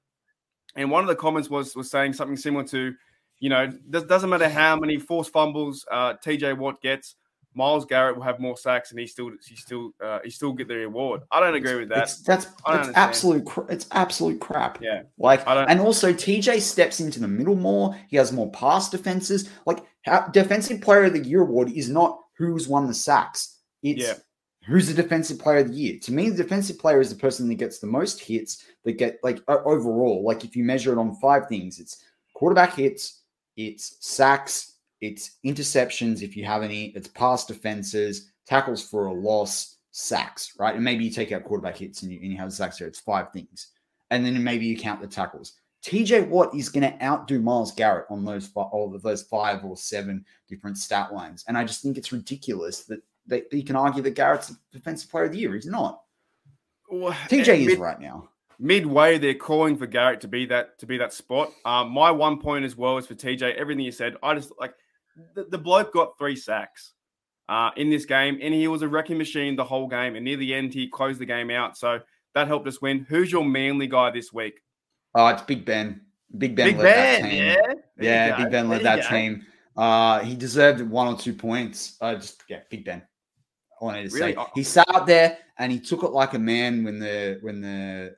and 0.75 0.91
one 0.91 1.01
of 1.01 1.07
the 1.07 1.15
comments 1.15 1.49
was 1.49 1.75
was 1.77 1.89
saying 1.89 2.11
something 2.13 2.35
similar 2.35 2.65
to, 2.65 2.93
you 3.39 3.49
know, 3.49 3.63
it 3.63 4.07
doesn't 4.07 4.29
matter 4.29 4.49
how 4.49 4.75
many 4.75 4.99
forced 4.99 5.31
fumbles 5.31 5.85
uh, 5.89 6.15
TJ 6.15 6.57
Watt 6.57 6.81
gets, 6.81 7.15
Myles 7.53 7.85
Garrett 7.85 8.17
will 8.17 8.23
have 8.23 8.41
more 8.41 8.57
sacks, 8.57 8.91
and 8.91 8.99
he 8.99 9.07
still 9.07 9.31
he 9.47 9.55
still 9.55 9.91
uh, 10.03 10.19
he 10.25 10.29
still 10.29 10.51
get 10.51 10.67
the 10.67 10.83
award. 10.83 11.21
I 11.31 11.39
don't 11.39 11.55
agree 11.55 11.75
with 11.75 11.89
that. 11.89 12.03
It's, 12.03 12.21
that's 12.21 12.47
that's 12.67 12.89
absolute 12.95 13.47
it's 13.69 13.87
absolute 13.91 14.41
crap. 14.41 14.81
Yeah, 14.81 15.03
like 15.17 15.41
and 15.47 15.79
also 15.79 16.11
TJ 16.11 16.59
steps 16.59 16.99
into 16.99 17.21
the 17.21 17.29
middle 17.29 17.55
more. 17.55 17.97
He 18.09 18.17
has 18.17 18.33
more 18.33 18.51
pass 18.51 18.89
defenses. 18.89 19.49
Like 19.65 19.85
how, 20.01 20.27
defensive 20.27 20.81
player 20.81 21.05
of 21.05 21.13
the 21.13 21.23
year 21.23 21.43
award 21.43 21.71
is 21.71 21.89
not 21.89 22.19
who's 22.37 22.67
won 22.67 22.87
the 22.87 22.93
sacks. 22.93 23.59
It's 23.83 24.01
yeah 24.01 24.15
who's 24.65 24.87
the 24.87 25.01
defensive 25.01 25.39
player 25.39 25.59
of 25.59 25.69
the 25.69 25.75
year? 25.75 25.99
To 26.03 26.11
me, 26.11 26.29
the 26.29 26.43
defensive 26.43 26.79
player 26.79 26.99
is 26.99 27.09
the 27.09 27.19
person 27.19 27.47
that 27.47 27.55
gets 27.55 27.79
the 27.79 27.87
most 27.87 28.19
hits 28.19 28.65
that 28.83 28.93
get 28.93 29.19
like 29.23 29.39
overall. 29.47 30.23
Like 30.23 30.43
if 30.43 30.55
you 30.55 30.63
measure 30.63 30.91
it 30.91 30.97
on 30.97 31.15
five 31.15 31.47
things, 31.47 31.79
it's 31.79 32.03
quarterback 32.33 32.75
hits, 32.75 33.21
it's 33.57 33.97
sacks, 33.99 34.77
it's 35.01 35.37
interceptions 35.45 36.21
if 36.21 36.35
you 36.37 36.45
have 36.45 36.63
any, 36.63 36.87
it's 36.95 37.07
pass 37.09 37.45
defenses, 37.45 38.31
tackles 38.47 38.87
for 38.87 39.07
a 39.07 39.13
loss, 39.13 39.77
sacks, 39.91 40.53
right? 40.59 40.75
And 40.75 40.83
maybe 40.83 41.03
you 41.03 41.11
take 41.11 41.31
out 41.31 41.43
quarterback 41.43 41.77
hits 41.77 42.03
and 42.03 42.11
you, 42.11 42.19
and 42.21 42.31
you 42.31 42.37
have 42.37 42.53
sacks 42.53 42.79
there. 42.79 42.87
It's 42.87 42.99
five 42.99 43.31
things. 43.31 43.67
And 44.11 44.25
then 44.25 44.41
maybe 44.43 44.65
you 44.65 44.77
count 44.77 45.01
the 45.01 45.07
tackles. 45.07 45.53
TJ 45.83 46.29
Watt 46.29 46.55
is 46.55 46.69
going 46.69 46.89
to 46.89 47.05
outdo 47.05 47.39
Myles 47.39 47.73
Garrett 47.73 48.05
on 48.09 48.23
those 48.23 48.49
all 48.55 48.95
of 48.95 49.01
those 49.01 49.23
five 49.23 49.65
or 49.65 49.75
seven 49.75 50.25
different 50.47 50.77
stat 50.77 51.13
lines, 51.13 51.43
and 51.47 51.57
I 51.57 51.65
just 51.65 51.81
think 51.81 51.97
it's 51.97 52.13
ridiculous 52.13 52.85
that 52.85 53.01
that 53.27 53.51
you 53.51 53.63
can 53.63 53.75
argue 53.75 54.01
that 54.03 54.15
Garrett's 54.15 54.47
the 54.47 54.57
defensive 54.71 55.09
player 55.09 55.25
of 55.25 55.31
the 55.31 55.39
year. 55.39 55.53
He's 55.53 55.65
not. 55.65 56.01
Well, 56.89 57.13
TJ 57.29 57.59
mid, 57.59 57.69
is 57.69 57.77
right 57.77 57.99
now. 57.99 58.29
Midway, 58.59 59.17
they're 59.17 59.33
calling 59.33 59.77
for 59.77 59.87
Garrett 59.87 60.21
to 60.21 60.27
be 60.27 60.45
that 60.47 60.77
to 60.79 60.85
be 60.85 60.97
that 60.97 61.13
spot. 61.13 61.51
Um, 61.65 61.89
my 61.91 62.11
one 62.11 62.39
point 62.39 62.65
as 62.65 62.75
well 62.75 62.97
is 62.97 63.07
for 63.07 63.15
TJ. 63.15 63.55
Everything 63.55 63.83
you 63.83 63.91
said, 63.91 64.15
I 64.21 64.35
just 64.35 64.51
like 64.59 64.73
the, 65.35 65.45
the 65.45 65.57
bloke 65.57 65.93
got 65.93 66.17
three 66.17 66.35
sacks 66.35 66.93
uh, 67.49 67.71
in 67.77 67.89
this 67.89 68.05
game, 68.05 68.39
and 68.41 68.53
he 68.53 68.67
was 68.67 68.81
a 68.81 68.87
wrecking 68.87 69.17
machine 69.17 69.55
the 69.55 69.63
whole 69.63 69.87
game. 69.87 70.15
And 70.15 70.25
near 70.25 70.37
the 70.37 70.53
end, 70.53 70.73
he 70.73 70.87
closed 70.87 71.19
the 71.19 71.25
game 71.25 71.49
out, 71.49 71.77
so 71.77 71.99
that 72.35 72.47
helped 72.47 72.67
us 72.67 72.81
win. 72.81 73.05
Who's 73.09 73.31
your 73.31 73.45
manly 73.45 73.87
guy 73.87 74.11
this 74.11 74.31
week? 74.31 74.61
Oh, 75.15 75.27
it's 75.27 75.41
Big 75.43 75.65
Ben. 75.65 76.01
Big 76.37 76.55
Ben 76.55 76.67
Big 76.67 76.77
led 76.77 76.83
ben, 76.83 77.21
that 77.21 77.29
team. 77.29 77.43
Yeah, 77.43 78.27
yeah 78.29 78.37
Big 78.37 78.51
Ben 78.51 78.69
led 78.69 78.83
that 78.83 79.03
go. 79.03 79.09
team. 79.09 79.45
Uh, 79.75 80.19
he 80.19 80.35
deserved 80.35 80.81
one 80.81 81.07
or 81.07 81.17
two 81.17 81.33
points. 81.33 81.97
Uh, 82.01 82.15
just 82.15 82.43
yeah, 82.49 82.59
Big 82.69 82.85
Ben. 82.85 83.01
I 83.83 83.85
wanted 83.85 84.09
to 84.09 84.15
really? 84.15 84.33
say 84.33 84.45
he 84.55 84.63
sat 84.63 84.87
up 84.95 85.05
there 85.05 85.37
and 85.57 85.71
he 85.71 85.79
took 85.79 86.03
it 86.03 86.11
like 86.11 86.33
a 86.33 86.39
man 86.39 86.83
when 86.83 86.99
the 86.99 87.37
when 87.41 87.59
the 87.59 88.15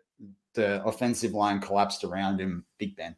the 0.53 0.83
offensive 0.85 1.33
line 1.33 1.59
collapsed 1.59 2.03
around 2.03 2.39
him. 2.39 2.65
Big 2.77 2.95
Ben. 2.95 3.15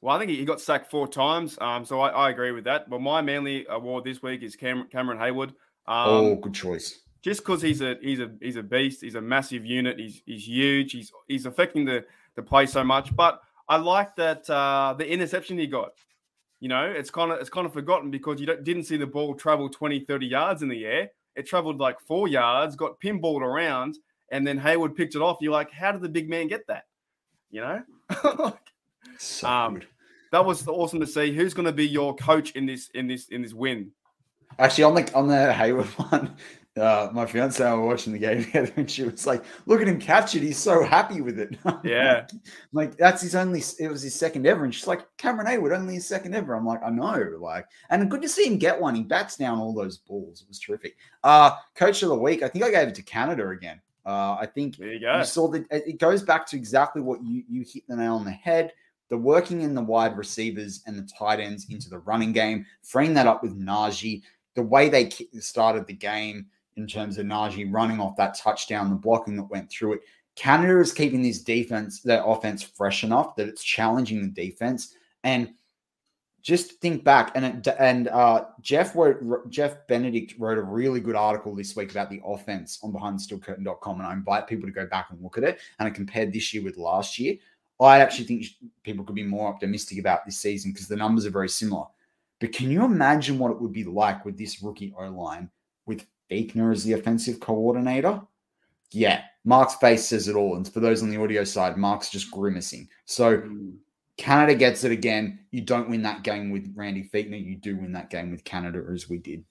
Well, 0.00 0.14
I 0.14 0.18
think 0.18 0.30
he 0.30 0.44
got 0.44 0.60
sacked 0.60 0.90
four 0.90 1.06
times, 1.06 1.58
um, 1.60 1.84
so 1.84 2.00
I, 2.00 2.08
I, 2.08 2.30
agree 2.30 2.50
with 2.50 2.64
that. 2.64 2.90
But 2.90 3.00
my 3.00 3.20
manly 3.20 3.66
award 3.68 4.02
this 4.02 4.20
week 4.20 4.42
is 4.42 4.56
Cam- 4.56 4.88
Cameron 4.90 5.18
Heyward. 5.18 5.50
Um, 5.86 6.08
oh, 6.08 6.34
good 6.36 6.54
choice. 6.54 7.00
Just 7.20 7.40
because 7.40 7.62
he's 7.62 7.80
a 7.82 7.96
he's 8.00 8.20
a 8.20 8.30
he's 8.40 8.56
a 8.56 8.62
beast. 8.62 9.02
He's 9.02 9.14
a 9.16 9.20
massive 9.20 9.66
unit. 9.66 9.98
He's 9.98 10.22
he's 10.24 10.46
huge. 10.46 10.92
He's 10.92 11.12
he's 11.28 11.46
affecting 11.46 11.84
the 11.84 12.04
the 12.36 12.42
play 12.42 12.66
so 12.66 12.84
much. 12.84 13.14
But 13.14 13.40
I 13.68 13.76
like 13.76 14.16
that 14.16 14.48
uh, 14.48 14.94
the 14.96 15.08
interception 15.08 15.58
he 15.58 15.66
got. 15.66 15.92
You 16.60 16.68
know, 16.68 16.84
it's 16.84 17.10
kind 17.10 17.32
of 17.32 17.40
it's 17.40 17.50
kind 17.50 17.66
of 17.66 17.72
forgotten 17.72 18.12
because 18.12 18.40
you 18.40 18.46
didn't 18.46 18.84
see 18.84 18.96
the 18.96 19.06
ball 19.06 19.34
travel 19.34 19.68
20, 19.68 20.00
30 20.00 20.26
yards 20.26 20.62
in 20.62 20.68
the 20.68 20.84
air. 20.84 21.10
It 21.36 21.46
traveled 21.46 21.78
like 21.78 22.00
four 22.00 22.28
yards, 22.28 22.76
got 22.76 23.00
pinballed 23.00 23.40
around, 23.40 23.98
and 24.30 24.46
then 24.46 24.58
Heyward 24.58 24.96
picked 24.96 25.14
it 25.14 25.22
off. 25.22 25.38
You're 25.40 25.52
like, 25.52 25.70
how 25.70 25.92
did 25.92 26.02
the 26.02 26.08
big 26.08 26.28
man 26.28 26.48
get 26.48 26.66
that? 26.68 26.84
You 27.50 27.60
know, 27.60 27.82
so 29.18 29.48
um, 29.48 29.82
that 30.30 30.44
was 30.44 30.66
awesome 30.66 31.00
to 31.00 31.06
see. 31.06 31.32
Who's 31.32 31.54
going 31.54 31.66
to 31.66 31.72
be 31.72 31.86
your 31.86 32.14
coach 32.16 32.52
in 32.52 32.66
this 32.66 32.88
in 32.94 33.06
this 33.06 33.28
in 33.28 33.42
this 33.42 33.52
win? 33.52 33.92
Actually, 34.58 34.84
on 34.84 34.94
the 34.94 35.14
on 35.14 35.28
the 35.28 35.54
Heyward 35.54 35.86
one, 36.10 36.34
uh, 36.78 37.10
my 37.12 37.26
fiance 37.26 37.62
and 37.62 37.72
I 37.72 37.76
were 37.76 37.86
watching 37.86 38.12
the 38.12 38.18
game 38.18 38.44
together, 38.44 38.72
and 38.76 38.90
she 38.90 39.02
was 39.02 39.26
like, 39.26 39.44
"Look 39.66 39.82
at 39.82 39.88
him 39.88 40.00
catch 40.00 40.34
it! 40.34 40.42
He's 40.42 40.58
so 40.58 40.82
happy 40.82 41.20
with 41.20 41.38
it." 41.38 41.56
Yeah, 41.84 42.26
like, 42.72 42.90
like, 42.90 42.96
that's 42.96 43.22
his 43.22 43.34
only. 43.34 43.62
It 43.78 43.88
was 43.88 44.02
his 44.02 44.14
second 44.14 44.46
ever, 44.46 44.64
and 44.64 44.74
she's 44.74 44.86
like, 44.86 45.04
"Cameron 45.16 45.46
Heyward 45.46 45.76
only 45.76 45.94
his 45.94 46.06
second 46.06 46.34
ever." 46.34 46.54
I'm 46.54 46.64
like, 46.64 46.82
"I 46.82 46.90
know." 46.90 47.36
Like, 47.38 47.66
and 47.90 48.10
good 48.10 48.22
to 48.22 48.28
see 48.28 48.46
him 48.46 48.56
get 48.58 48.80
one. 48.80 48.94
He 48.94 49.02
bats 49.02 49.36
down 49.36 49.58
all 49.58 49.74
those 49.74 49.98
balls. 49.98 50.42
It 50.42 50.48
was 50.48 50.58
terrific. 50.58 50.96
Uh, 51.24 51.52
coach 51.74 52.02
of 52.02 52.08
the 52.08 52.16
week. 52.16 52.42
I 52.42 52.48
think 52.48 52.64
I 52.64 52.70
gave 52.70 52.88
it 52.88 52.94
to 52.96 53.02
Canada 53.02 53.48
again. 53.48 53.80
Uh, 54.06 54.36
I 54.40 54.46
think 54.46 54.76
there 54.76 54.92
you, 54.92 55.00
go. 55.00 55.18
you 55.18 55.24
saw 55.24 55.48
that 55.48 55.66
it 55.70 55.98
goes 55.98 56.22
back 56.22 56.46
to 56.46 56.56
exactly 56.56 57.02
what 57.02 57.22
you 57.22 57.42
you 57.48 57.64
hit 57.70 57.86
the 57.86 57.96
nail 57.96 58.14
on 58.14 58.24
the 58.24 58.30
head. 58.30 58.72
The 59.10 59.18
working 59.18 59.60
in 59.60 59.74
the 59.74 59.82
wide 59.82 60.16
receivers 60.16 60.82
and 60.86 60.98
the 60.98 61.06
tight 61.18 61.38
ends 61.38 61.66
into 61.68 61.90
the 61.90 61.98
running 61.98 62.32
game, 62.32 62.64
freeing 62.82 63.12
that 63.14 63.26
up 63.26 63.42
with 63.42 63.60
Najee. 63.60 64.22
The 64.54 64.62
way 64.62 64.88
they 64.88 65.10
started 65.38 65.86
the 65.86 65.92
game 65.92 66.46
in 66.76 66.86
terms 66.86 67.18
of 67.18 67.26
Najee 67.26 67.72
running 67.72 68.00
off 68.00 68.16
that 68.16 68.34
touchdown, 68.34 68.90
the 68.90 68.96
blocking 68.96 69.36
that 69.36 69.44
went 69.44 69.70
through 69.70 69.94
it. 69.94 70.00
Canada 70.34 70.80
is 70.80 70.92
keeping 70.92 71.22
this 71.22 71.42
defense, 71.42 72.00
their 72.00 72.24
offense 72.24 72.62
fresh 72.62 73.04
enough 73.04 73.36
that 73.36 73.48
it's 73.48 73.62
challenging 73.62 74.22
the 74.22 74.28
defense. 74.28 74.94
And 75.24 75.52
just 76.42 76.80
think 76.80 77.04
back, 77.04 77.30
and 77.36 77.66
and 77.78 78.08
uh, 78.08 78.46
Jeff 78.60 78.96
wrote, 78.96 79.48
Jeff 79.48 79.86
Benedict 79.86 80.34
wrote 80.38 80.58
a 80.58 80.62
really 80.62 80.98
good 80.98 81.14
article 81.14 81.54
this 81.54 81.76
week 81.76 81.92
about 81.92 82.10
the 82.10 82.20
offense 82.24 82.80
on 82.82 82.92
BehindTheSteelCurtain.com, 82.92 84.00
and 84.00 84.06
I 84.06 84.12
invite 84.12 84.48
people 84.48 84.66
to 84.66 84.72
go 84.72 84.86
back 84.86 85.06
and 85.10 85.22
look 85.22 85.38
at 85.38 85.44
it. 85.44 85.60
And 85.78 85.86
I 85.86 85.90
compared 85.90 86.32
this 86.32 86.52
year 86.52 86.64
with 86.64 86.76
last 86.76 87.18
year. 87.18 87.36
I 87.80 88.00
actually 88.00 88.26
think 88.26 88.46
people 88.82 89.04
could 89.04 89.14
be 89.14 89.24
more 89.24 89.48
optimistic 89.48 89.98
about 89.98 90.24
this 90.24 90.38
season 90.38 90.72
because 90.72 90.88
the 90.88 90.96
numbers 90.96 91.26
are 91.26 91.30
very 91.30 91.48
similar. 91.48 91.86
But 92.40 92.52
can 92.52 92.70
you 92.70 92.84
imagine 92.84 93.38
what 93.38 93.50
it 93.50 93.60
would 93.60 93.72
be 93.72 93.84
like 93.84 94.24
with 94.24 94.36
this 94.36 94.62
rookie 94.62 94.94
O 94.98 95.08
line 95.08 95.50
with 96.32 96.54
Fichtner 96.54 96.72
as 96.72 96.84
the 96.84 96.92
offensive 96.94 97.40
coordinator. 97.40 98.20
Yeah, 98.90 99.22
Mark's 99.44 99.74
face 99.76 100.06
says 100.06 100.28
it 100.28 100.36
all. 100.36 100.56
And 100.56 100.68
for 100.68 100.80
those 100.80 101.02
on 101.02 101.10
the 101.10 101.20
audio 101.20 101.44
side, 101.44 101.76
Mark's 101.76 102.10
just 102.10 102.30
grimacing. 102.30 102.88
So 103.06 103.42
Canada 104.18 104.54
gets 104.54 104.84
it 104.84 104.92
again. 104.92 105.40
You 105.50 105.62
don't 105.62 105.88
win 105.88 106.02
that 106.02 106.22
game 106.22 106.50
with 106.50 106.72
Randy 106.76 107.08
Fichtner. 107.12 107.42
You 107.42 107.56
do 107.56 107.76
win 107.76 107.92
that 107.92 108.10
game 108.10 108.30
with 108.30 108.44
Canada, 108.44 108.84
as 108.92 109.08
we 109.08 109.18
did. 109.18 109.44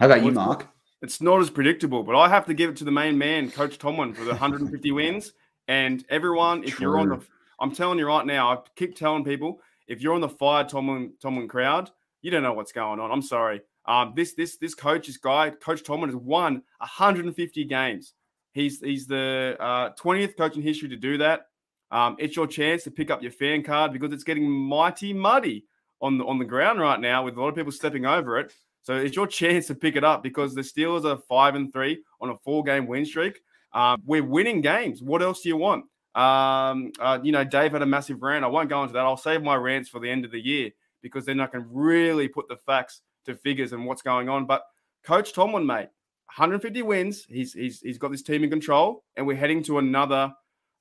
How 0.00 0.06
about 0.06 0.24
you, 0.24 0.32
Mark? 0.32 0.68
It's 1.02 1.20
not 1.20 1.40
as 1.40 1.50
predictable, 1.50 2.02
but 2.02 2.16
I 2.16 2.28
have 2.28 2.46
to 2.46 2.54
give 2.54 2.70
it 2.70 2.76
to 2.78 2.84
the 2.84 2.90
main 2.90 3.16
man, 3.16 3.50
Coach 3.50 3.78
Tomlin, 3.78 4.14
for 4.14 4.24
the 4.24 4.30
150 4.30 4.90
wins. 4.92 5.32
And 5.68 6.04
everyone, 6.08 6.64
if 6.64 6.74
True. 6.74 6.86
you're 6.86 6.98
on 6.98 7.08
the, 7.10 7.20
I'm 7.60 7.72
telling 7.72 7.98
you 7.98 8.06
right 8.06 8.26
now, 8.26 8.52
I 8.52 8.58
keep 8.74 8.96
telling 8.96 9.24
people, 9.24 9.60
if 9.86 10.00
you're 10.00 10.14
on 10.14 10.20
the 10.20 10.28
fire 10.28 10.64
Tomlin 10.64 11.12
Tomlin 11.20 11.46
crowd, 11.46 11.90
you 12.22 12.30
don't 12.30 12.42
know 12.42 12.54
what's 12.54 12.72
going 12.72 13.00
on. 13.00 13.10
I'm 13.10 13.22
sorry. 13.22 13.60
Um, 13.86 14.12
this 14.16 14.34
this 14.34 14.56
this 14.56 14.74
coach, 14.74 15.06
this 15.06 15.16
guy, 15.16 15.50
Coach 15.50 15.82
Tomlin, 15.82 16.10
has 16.10 16.16
won 16.16 16.62
150 16.78 17.64
games. 17.64 18.14
He's 18.52 18.80
he's 18.80 19.06
the 19.06 19.56
uh, 19.60 19.90
20th 20.00 20.36
coach 20.36 20.56
in 20.56 20.62
history 20.62 20.88
to 20.88 20.96
do 20.96 21.18
that. 21.18 21.46
Um, 21.90 22.16
it's 22.18 22.36
your 22.36 22.46
chance 22.46 22.82
to 22.84 22.90
pick 22.90 23.10
up 23.10 23.22
your 23.22 23.32
fan 23.32 23.62
card 23.62 23.92
because 23.92 24.12
it's 24.12 24.24
getting 24.24 24.50
mighty 24.50 25.12
muddy 25.12 25.66
on 26.00 26.18
the 26.18 26.24
on 26.24 26.38
the 26.38 26.44
ground 26.44 26.80
right 26.80 27.00
now 27.00 27.24
with 27.24 27.36
a 27.36 27.40
lot 27.40 27.48
of 27.48 27.54
people 27.54 27.72
stepping 27.72 28.06
over 28.06 28.38
it. 28.38 28.52
So 28.82 28.96
it's 28.96 29.16
your 29.16 29.26
chance 29.26 29.66
to 29.68 29.74
pick 29.74 29.96
it 29.96 30.04
up 30.04 30.22
because 30.22 30.54
the 30.54 30.60
Steelers 30.60 31.04
are 31.04 31.16
five 31.28 31.54
and 31.54 31.72
three 31.72 32.02
on 32.20 32.30
a 32.30 32.36
four 32.44 32.62
game 32.62 32.86
win 32.86 33.04
streak. 33.04 33.40
Um, 33.72 34.02
we're 34.04 34.24
winning 34.24 34.60
games. 34.60 35.02
What 35.02 35.22
else 35.22 35.42
do 35.42 35.48
you 35.48 35.56
want? 35.56 35.84
Um, 36.14 36.92
uh, 37.00 37.18
you 37.22 37.32
know, 37.32 37.44
Dave 37.44 37.72
had 37.72 37.82
a 37.82 37.86
massive 37.86 38.22
rant. 38.22 38.44
I 38.44 38.48
won't 38.48 38.68
go 38.68 38.82
into 38.82 38.92
that. 38.92 39.00
I'll 39.00 39.16
save 39.16 39.42
my 39.42 39.56
rants 39.56 39.88
for 39.88 40.00
the 40.00 40.10
end 40.10 40.24
of 40.24 40.30
the 40.30 40.38
year 40.38 40.70
because 41.02 41.26
then 41.26 41.40
I 41.40 41.46
can 41.46 41.66
really 41.70 42.28
put 42.28 42.48
the 42.48 42.56
facts 42.56 43.00
to 43.24 43.34
figures 43.34 43.72
and 43.72 43.84
what's 43.84 44.02
going 44.02 44.28
on. 44.28 44.46
But 44.46 44.62
Coach 45.04 45.32
Tomlin, 45.32 45.66
mate, 45.66 45.88
150 46.26 46.82
wins. 46.82 47.26
He's 47.28 47.52
he's 47.52 47.80
he's 47.80 47.98
got 47.98 48.10
this 48.10 48.22
team 48.22 48.44
in 48.44 48.50
control, 48.50 49.04
and 49.16 49.26
we're 49.26 49.36
heading 49.36 49.62
to 49.64 49.78
another 49.78 50.32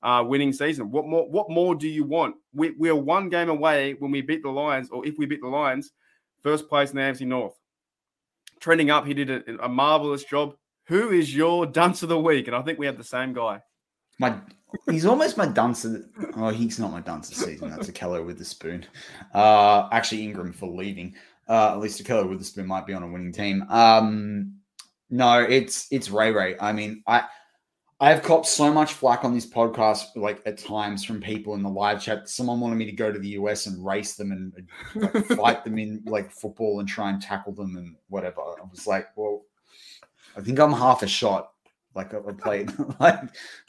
uh, 0.01 0.23
winning 0.25 0.53
season. 0.53 0.91
What 0.91 1.07
more? 1.07 1.29
What 1.29 1.49
more 1.49 1.75
do 1.75 1.87
you 1.87 2.03
want? 2.03 2.35
We, 2.53 2.71
we're 2.71 2.95
one 2.95 3.29
game 3.29 3.49
away 3.49 3.95
when 3.99 4.11
we 4.11 4.21
beat 4.21 4.43
the 4.43 4.49
Lions, 4.49 4.89
or 4.89 5.05
if 5.05 5.17
we 5.17 5.25
beat 5.25 5.41
the 5.41 5.47
Lions, 5.47 5.91
first 6.41 6.67
place 6.67 6.91
in 6.91 6.97
the 6.97 7.01
AFC 7.01 7.25
North. 7.25 7.57
Trending 8.59 8.91
up, 8.91 9.05
he 9.05 9.13
did 9.13 9.29
a, 9.29 9.65
a 9.65 9.69
marvelous 9.69 10.23
job. 10.23 10.55
Who 10.87 11.11
is 11.11 11.33
your 11.33 11.65
dunce 11.65 12.03
of 12.03 12.09
the 12.09 12.19
week? 12.19 12.47
And 12.47 12.55
I 12.55 12.61
think 12.61 12.77
we 12.77 12.85
have 12.85 12.97
the 12.97 13.03
same 13.03 13.33
guy. 13.33 13.61
My 14.19 14.37
he's 14.89 15.05
almost 15.05 15.37
my 15.37 15.45
dunce. 15.45 15.85
Of, 15.85 16.03
oh, 16.35 16.49
he's 16.49 16.79
not 16.79 16.91
my 16.91 17.01
dunce 17.01 17.31
of 17.31 17.37
season. 17.37 17.69
That's 17.69 17.89
a 17.89 17.93
Keller 17.93 18.23
with 18.23 18.37
the 18.37 18.45
spoon. 18.45 18.85
Uh, 19.33 19.87
actually, 19.91 20.23
Ingram 20.23 20.53
for 20.53 20.69
leaving. 20.69 21.15
Uh, 21.47 21.73
at 21.73 21.79
least 21.79 21.99
a 21.99 22.03
Keller 22.03 22.25
with 22.25 22.39
the 22.39 22.45
spoon 22.45 22.67
might 22.67 22.85
be 22.85 22.93
on 22.93 23.03
a 23.03 23.07
winning 23.07 23.33
team. 23.33 23.63
Um, 23.69 24.55
no, 25.09 25.41
it's 25.41 25.87
it's 25.91 26.09
Ray 26.09 26.31
Ray. 26.31 26.55
I 26.59 26.71
mean, 26.71 27.03
I 27.05 27.23
I 28.03 28.09
have 28.09 28.21
copped 28.21 28.47
so 28.47 28.73
much 28.73 28.93
flack 28.93 29.23
on 29.23 29.33
this 29.33 29.45
podcast, 29.45 30.07
like 30.17 30.41
at 30.45 30.57
times 30.57 31.05
from 31.05 31.21
people 31.21 31.53
in 31.53 31.63
the 31.63 31.69
live 31.69 32.01
chat. 32.01 32.27
Someone 32.27 32.59
wanted 32.59 32.75
me 32.75 32.85
to 32.85 32.91
go 32.91 33.11
to 33.11 33.17
the 33.17 33.29
US 33.29 33.65
and 33.65 33.85
race 33.85 34.15
them 34.15 34.33
and 34.33 34.53
like, 34.93 35.25
fight 35.37 35.63
them 35.63 35.79
in 35.79 36.03
like 36.05 36.29
football 36.29 36.81
and 36.81 36.89
try 36.89 37.11
and 37.11 37.21
tackle 37.21 37.53
them 37.53 37.77
and 37.77 37.95
whatever. 38.09 38.41
I 38.41 38.65
was 38.69 38.87
like, 38.87 39.07
well, 39.15 39.43
I 40.35 40.41
think 40.41 40.59
I'm 40.59 40.73
half 40.73 41.01
a 41.01 41.07
shot. 41.07 41.52
Like 41.95 42.13
I've 42.13 42.37
played, 42.37 42.71
like 42.99 43.19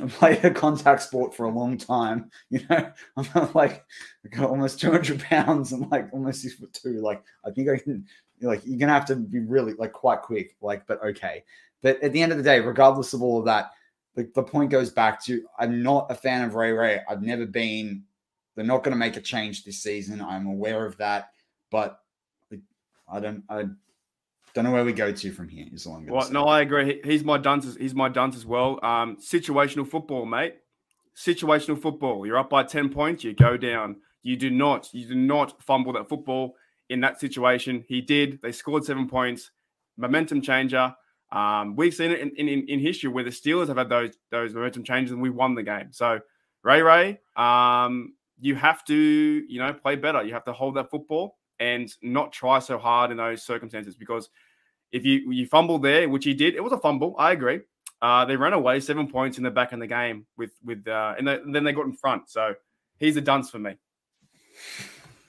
I 0.01 0.07
played 0.07 0.45
a 0.45 0.51
contact 0.51 1.03
sport 1.03 1.35
for 1.35 1.45
a 1.45 1.51
long 1.51 1.77
time. 1.77 2.31
You 2.51 2.61
know, 2.71 2.93
I'm 3.17 3.53
like 3.55 3.85
I 4.25 4.29
got 4.29 4.51
almost 4.51 4.81
200 4.81 5.21
pounds 5.21 5.73
and 5.73 5.91
like 5.91 6.09
almost 6.13 6.43
six 6.43 6.55
foot 6.55 6.73
two. 6.73 7.01
Like 7.01 7.23
I 7.47 7.51
think 7.51 7.69
I 7.69 7.79
can. 7.79 8.07
Like 8.41 8.63
you're 8.65 8.79
gonna 8.79 8.93
have 8.93 9.07
to 9.07 9.17
be 9.17 9.41
really 9.41 9.75
like 9.75 9.93
quite 9.93 10.23
quick. 10.23 10.57
Like, 10.61 10.87
but 10.87 11.03
okay. 11.03 11.45
But 11.83 12.03
at 12.03 12.13
the 12.13 12.23
end 12.23 12.33
of 12.33 12.39
the 12.39 12.45
day, 12.45 12.61
regardless 12.61 13.13
of 13.13 13.23
all 13.23 13.39
of 13.39 13.45
that 13.45 13.73
the, 14.15 14.31
the 14.35 14.43
point 14.43 14.71
goes 14.71 14.91
back 14.91 15.23
to 15.25 15.45
I'm 15.59 15.83
not 15.83 16.11
a 16.11 16.15
fan 16.15 16.45
of 16.45 16.55
Ray 16.55 16.73
Ray. 16.73 17.01
I've 17.09 17.23
never 17.23 17.47
been. 17.47 18.05
They're 18.55 18.65
not 18.65 18.85
going 18.85 18.93
to 18.93 18.99
make 18.99 19.17
a 19.17 19.21
change 19.21 19.65
this 19.65 19.83
season. 19.83 20.21
I'm 20.21 20.47
aware 20.47 20.87
of 20.87 20.97
that, 20.99 21.31
but 21.71 22.01
I 23.09 23.21
don't. 23.21 23.43
I 23.49 23.65
don't 24.55 24.65
know 24.65 24.71
where 24.71 24.85
we 24.85 24.93
go 24.93 25.11
to 25.11 25.33
from 25.33 25.49
here. 25.49 25.67
Is 25.73 25.87
all 25.87 25.97
I'm 25.97 26.07
well, 26.07 26.31
no, 26.31 26.45
I 26.45 26.61
agree. 26.61 27.01
He's 27.05 27.25
my 27.25 27.39
dunce. 27.39 27.77
He's 27.77 27.95
my 27.95 28.09
dunce 28.09 28.37
as 28.37 28.47
well. 28.47 28.79
Um, 28.85 29.17
situational 29.17 29.87
football, 29.87 30.25
mate. 30.25 30.57
Situational 31.17 31.81
football. 31.81 32.25
You're 32.25 32.39
up 32.39 32.51
by 32.51 32.63
ten 32.63 32.89
points. 32.89 33.25
You 33.25 33.35
go 33.35 33.57
down. 33.57 33.97
You 34.23 34.37
do 34.37 34.51
not. 34.51 34.89
You 34.93 35.09
do 35.09 35.15
not 35.17 35.61
fumble 35.61 35.93
that 35.95 36.09
football 36.09 36.55
in 36.89 37.01
that 37.01 37.19
situation. 37.21 37.85
He 37.89 38.01
did. 38.01 38.41
They 38.43 38.53
scored 38.53 38.85
seven 38.85 39.09
points. 39.09 39.51
Momentum 39.97 40.41
changer. 40.41 40.95
Um, 41.33 41.75
we've 41.75 41.95
seen 41.95 42.13
it 42.13 42.21
in, 42.21 42.31
in, 42.37 42.49
in 42.69 42.79
history 42.79 43.11
where 43.11 43.25
the 43.25 43.31
Steelers 43.31 43.67
have 43.67 43.77
had 43.77 43.89
those 43.89 44.17
those 44.31 44.55
momentum 44.55 44.85
changes 44.85 45.11
and 45.13 45.21
we 45.21 45.31
won 45.31 45.57
the 45.57 45.65
game. 45.65 45.89
So 45.91 46.21
Ray 46.63 46.81
Ray, 46.81 47.21
um, 47.37 48.15
you 48.41 48.55
have 48.55 48.85
to 48.85 48.95
you 48.95 49.59
know 49.59 49.73
play 49.73 49.97
better. 49.97 50.23
You 50.23 50.33
have 50.33 50.45
to 50.45 50.53
hold 50.53 50.77
that 50.77 50.91
football 50.91 51.39
and 51.59 51.93
not 52.03 52.33
try 52.33 52.59
so 52.59 52.79
hard 52.79 53.11
in 53.11 53.17
those 53.17 53.43
circumstances 53.43 53.97
because 53.97 54.29
if 54.95 55.05
you 55.05 55.33
you 55.33 55.47
fumble 55.47 55.79
there, 55.79 56.09
which 56.09 56.25
he 56.25 56.35
did, 56.35 56.55
it 56.55 56.63
was 56.63 56.73
a 56.73 56.79
fumble. 56.79 57.15
I 57.19 57.33
agree. 57.33 57.61
Uh, 58.01 58.25
they 58.25 58.37
ran 58.37 58.53
away 58.53 58.81
seven 58.81 59.09
points 59.09 59.39
in 59.39 59.45
the 59.45 59.51
back 59.51 59.73
in 59.73 59.81
the 59.81 59.87
game 59.87 60.25
with 60.39 60.53
with 60.65 60.87
uh, 60.87 61.15
and, 61.19 61.29
and 61.29 61.55
then 61.55 61.65
they 61.65 61.73
got 61.73 61.87
in 61.87 61.93
front. 61.93 62.31
So 62.31 62.55
he's 62.99 63.17
a 63.17 63.21
dunce 63.21 63.51
for 63.51 63.59
me. 63.59 63.77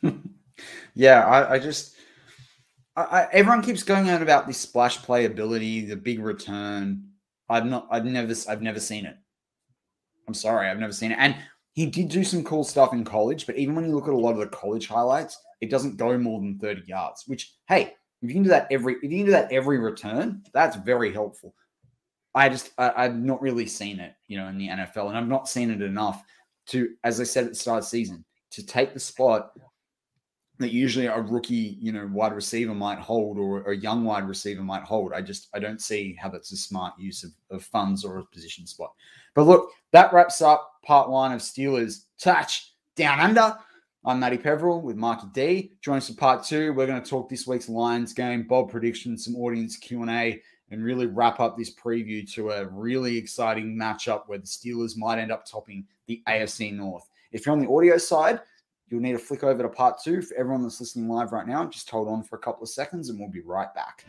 yeah, 0.93 1.26
I, 1.26 1.55
I 1.55 1.59
just 1.59 1.95
I, 2.95 3.28
everyone 3.32 3.63
keeps 3.63 3.84
going 3.84 4.09
on 4.09 4.22
about 4.22 4.47
this 4.47 4.59
splash 4.59 4.99
playability, 4.99 5.88
the 5.88 5.95
big 5.95 6.20
return. 6.20 7.09
I've 7.49 7.66
not, 7.66 7.88
I've 7.91 8.05
never, 8.05 8.34
I've 8.47 8.61
never 8.61 8.80
seen 8.80 9.05
it. 9.05 9.16
I'm 10.28 10.34
sorry, 10.34 10.70
I've 10.70 10.80
never 10.80 10.93
seen 10.93 11.11
it. 11.11 11.18
And 11.20 11.36
he 11.74 11.88
did 11.88 12.09
do 12.09 12.24
some 12.24 12.43
cool 12.43 12.63
stuff 12.63 12.93
in 12.93 13.03
college, 13.03 13.45
but 13.45 13.57
even 13.57 13.76
when 13.76 13.86
you 13.86 13.93
look 13.93 14.07
at 14.07 14.13
a 14.13 14.18
lot 14.18 14.32
of 14.32 14.38
the 14.38 14.47
college 14.47 14.88
highlights, 14.88 15.38
it 15.59 15.70
doesn't 15.70 15.97
go 15.97 16.18
more 16.18 16.39
than 16.39 16.57
30 16.57 16.84
yards. 16.86 17.24
Which, 17.28 17.53
hey, 17.68 17.93
if 18.26 18.30
you 18.30 18.36
can 18.36 18.43
do 18.43 18.49
that 18.49 18.67
every, 18.71 18.95
if 18.95 19.03
you 19.03 19.09
can 19.09 19.26
do 19.26 19.32
that 19.32 19.51
every 19.51 19.80
return, 19.80 20.43
that's 20.53 20.76
very 20.76 21.13
helpful. 21.13 21.53
I 22.34 22.49
just, 22.49 22.71
I, 22.78 23.03
have 23.03 23.15
not 23.15 23.41
really 23.41 23.65
seen 23.65 23.99
it, 23.99 24.13
you 24.28 24.38
know, 24.38 24.47
in 24.47 24.57
the 24.57 24.67
NFL, 24.67 25.07
and 25.07 25.17
I've 25.17 25.28
not 25.28 25.47
seen 25.47 25.71
it 25.71 25.82
enough 25.82 26.23
to, 26.67 26.93
as 27.03 27.21
I 27.21 27.23
said 27.23 27.45
at 27.45 27.51
the 27.51 27.55
start 27.55 27.80
of 27.80 27.84
the 27.86 27.89
season, 27.89 28.26
to 28.51 28.65
take 28.65 28.93
the 28.93 28.99
spot 28.99 29.51
that 30.57 30.71
usually 30.71 31.05
a 31.05 31.19
rookie, 31.19 31.78
you 31.80 31.91
know, 31.91 32.09
wide 32.11 32.34
receiver 32.34 32.73
might 32.73 32.99
hold 32.99 33.38
or 33.38 33.71
a 33.71 33.76
young 33.76 34.03
wide 34.05 34.28
receiver 34.28 34.61
might 34.61 34.84
hold. 34.84 35.13
I 35.13 35.21
just 35.21 35.49
I 35.53 35.59
don't 35.59 35.82
see 35.82 36.17
how 36.19 36.30
that's 36.30 36.51
a 36.51 36.57
smart 36.57 36.93
use 36.97 37.23
of, 37.23 37.32
of 37.51 37.63
funds 37.63 38.05
or 38.05 38.19
a 38.19 38.26
position 38.26 38.65
spot. 38.65 38.93
But 39.34 39.43
look, 39.43 39.69
that 39.91 40.13
wraps 40.13 40.41
up 40.41 40.71
part 40.86 41.09
one 41.09 41.34
of 41.34 41.41
Steelers 41.41 42.05
touch 42.19 42.73
down 42.95 43.19
under. 43.19 43.57
I'm 44.08 44.20
Matty 44.20 44.38
Peverill 44.38 44.84
with 44.84 44.97
Marky 44.97 45.26
D. 45.34 45.72
Join 45.82 45.97
us 45.97 46.10
for 46.10 46.16
part 46.16 46.43
two. 46.43 46.74
We're 46.74 46.86
going 46.86 47.01
to 47.01 47.10
talk 47.10 47.28
this 47.28 47.47
week's 47.47 47.68
Lions 47.68 48.14
game, 48.14 48.43
Bob 48.43 48.70
predictions, 48.70 49.26
some 49.26 49.36
audience 49.36 49.78
Q 49.78 50.03
and 50.03 50.12
A, 50.12 50.41
and 50.70 50.84
really 50.84 51.08
wrap 51.08 51.39
up 51.39 51.58
this 51.58 51.74
preview 51.74 52.32
to 52.34 52.51
a 52.51 52.68
really 52.68 53.18
exciting 53.18 53.76
matchup 53.76 54.28
where 54.28 54.38
the 54.38 54.45
Steelers 54.45 54.95
might 54.95 55.18
end 55.18 55.32
up 55.32 55.43
topping 55.45 55.88
the 56.06 56.22
AFC 56.28 56.72
North. 56.72 57.10
If 57.32 57.45
you're 57.45 57.53
on 57.53 57.60
the 57.60 57.70
audio 57.70 57.97
side, 57.97 58.41
You'll 58.88 59.01
need 59.01 59.14
to 59.14 59.18
flick 59.18 59.43
over 59.43 59.64
to 59.64 59.70
part 59.70 59.95
two. 60.03 60.22
For 60.22 60.36
everyone 60.36 60.62
that's 60.62 60.80
listening 60.80 61.10
live 61.10 61.32
right 61.32 61.47
now, 61.47 61.66
just 61.66 61.89
hold 61.89 62.08
on 62.08 62.22
for 62.22 62.36
a 62.36 62.39
couple 62.39 62.62
of 62.62 62.70
seconds 62.70 63.10
and 63.10 63.20
we'll 63.20 63.30
be 63.30 63.41
right 63.41 63.74
back. 63.74 64.06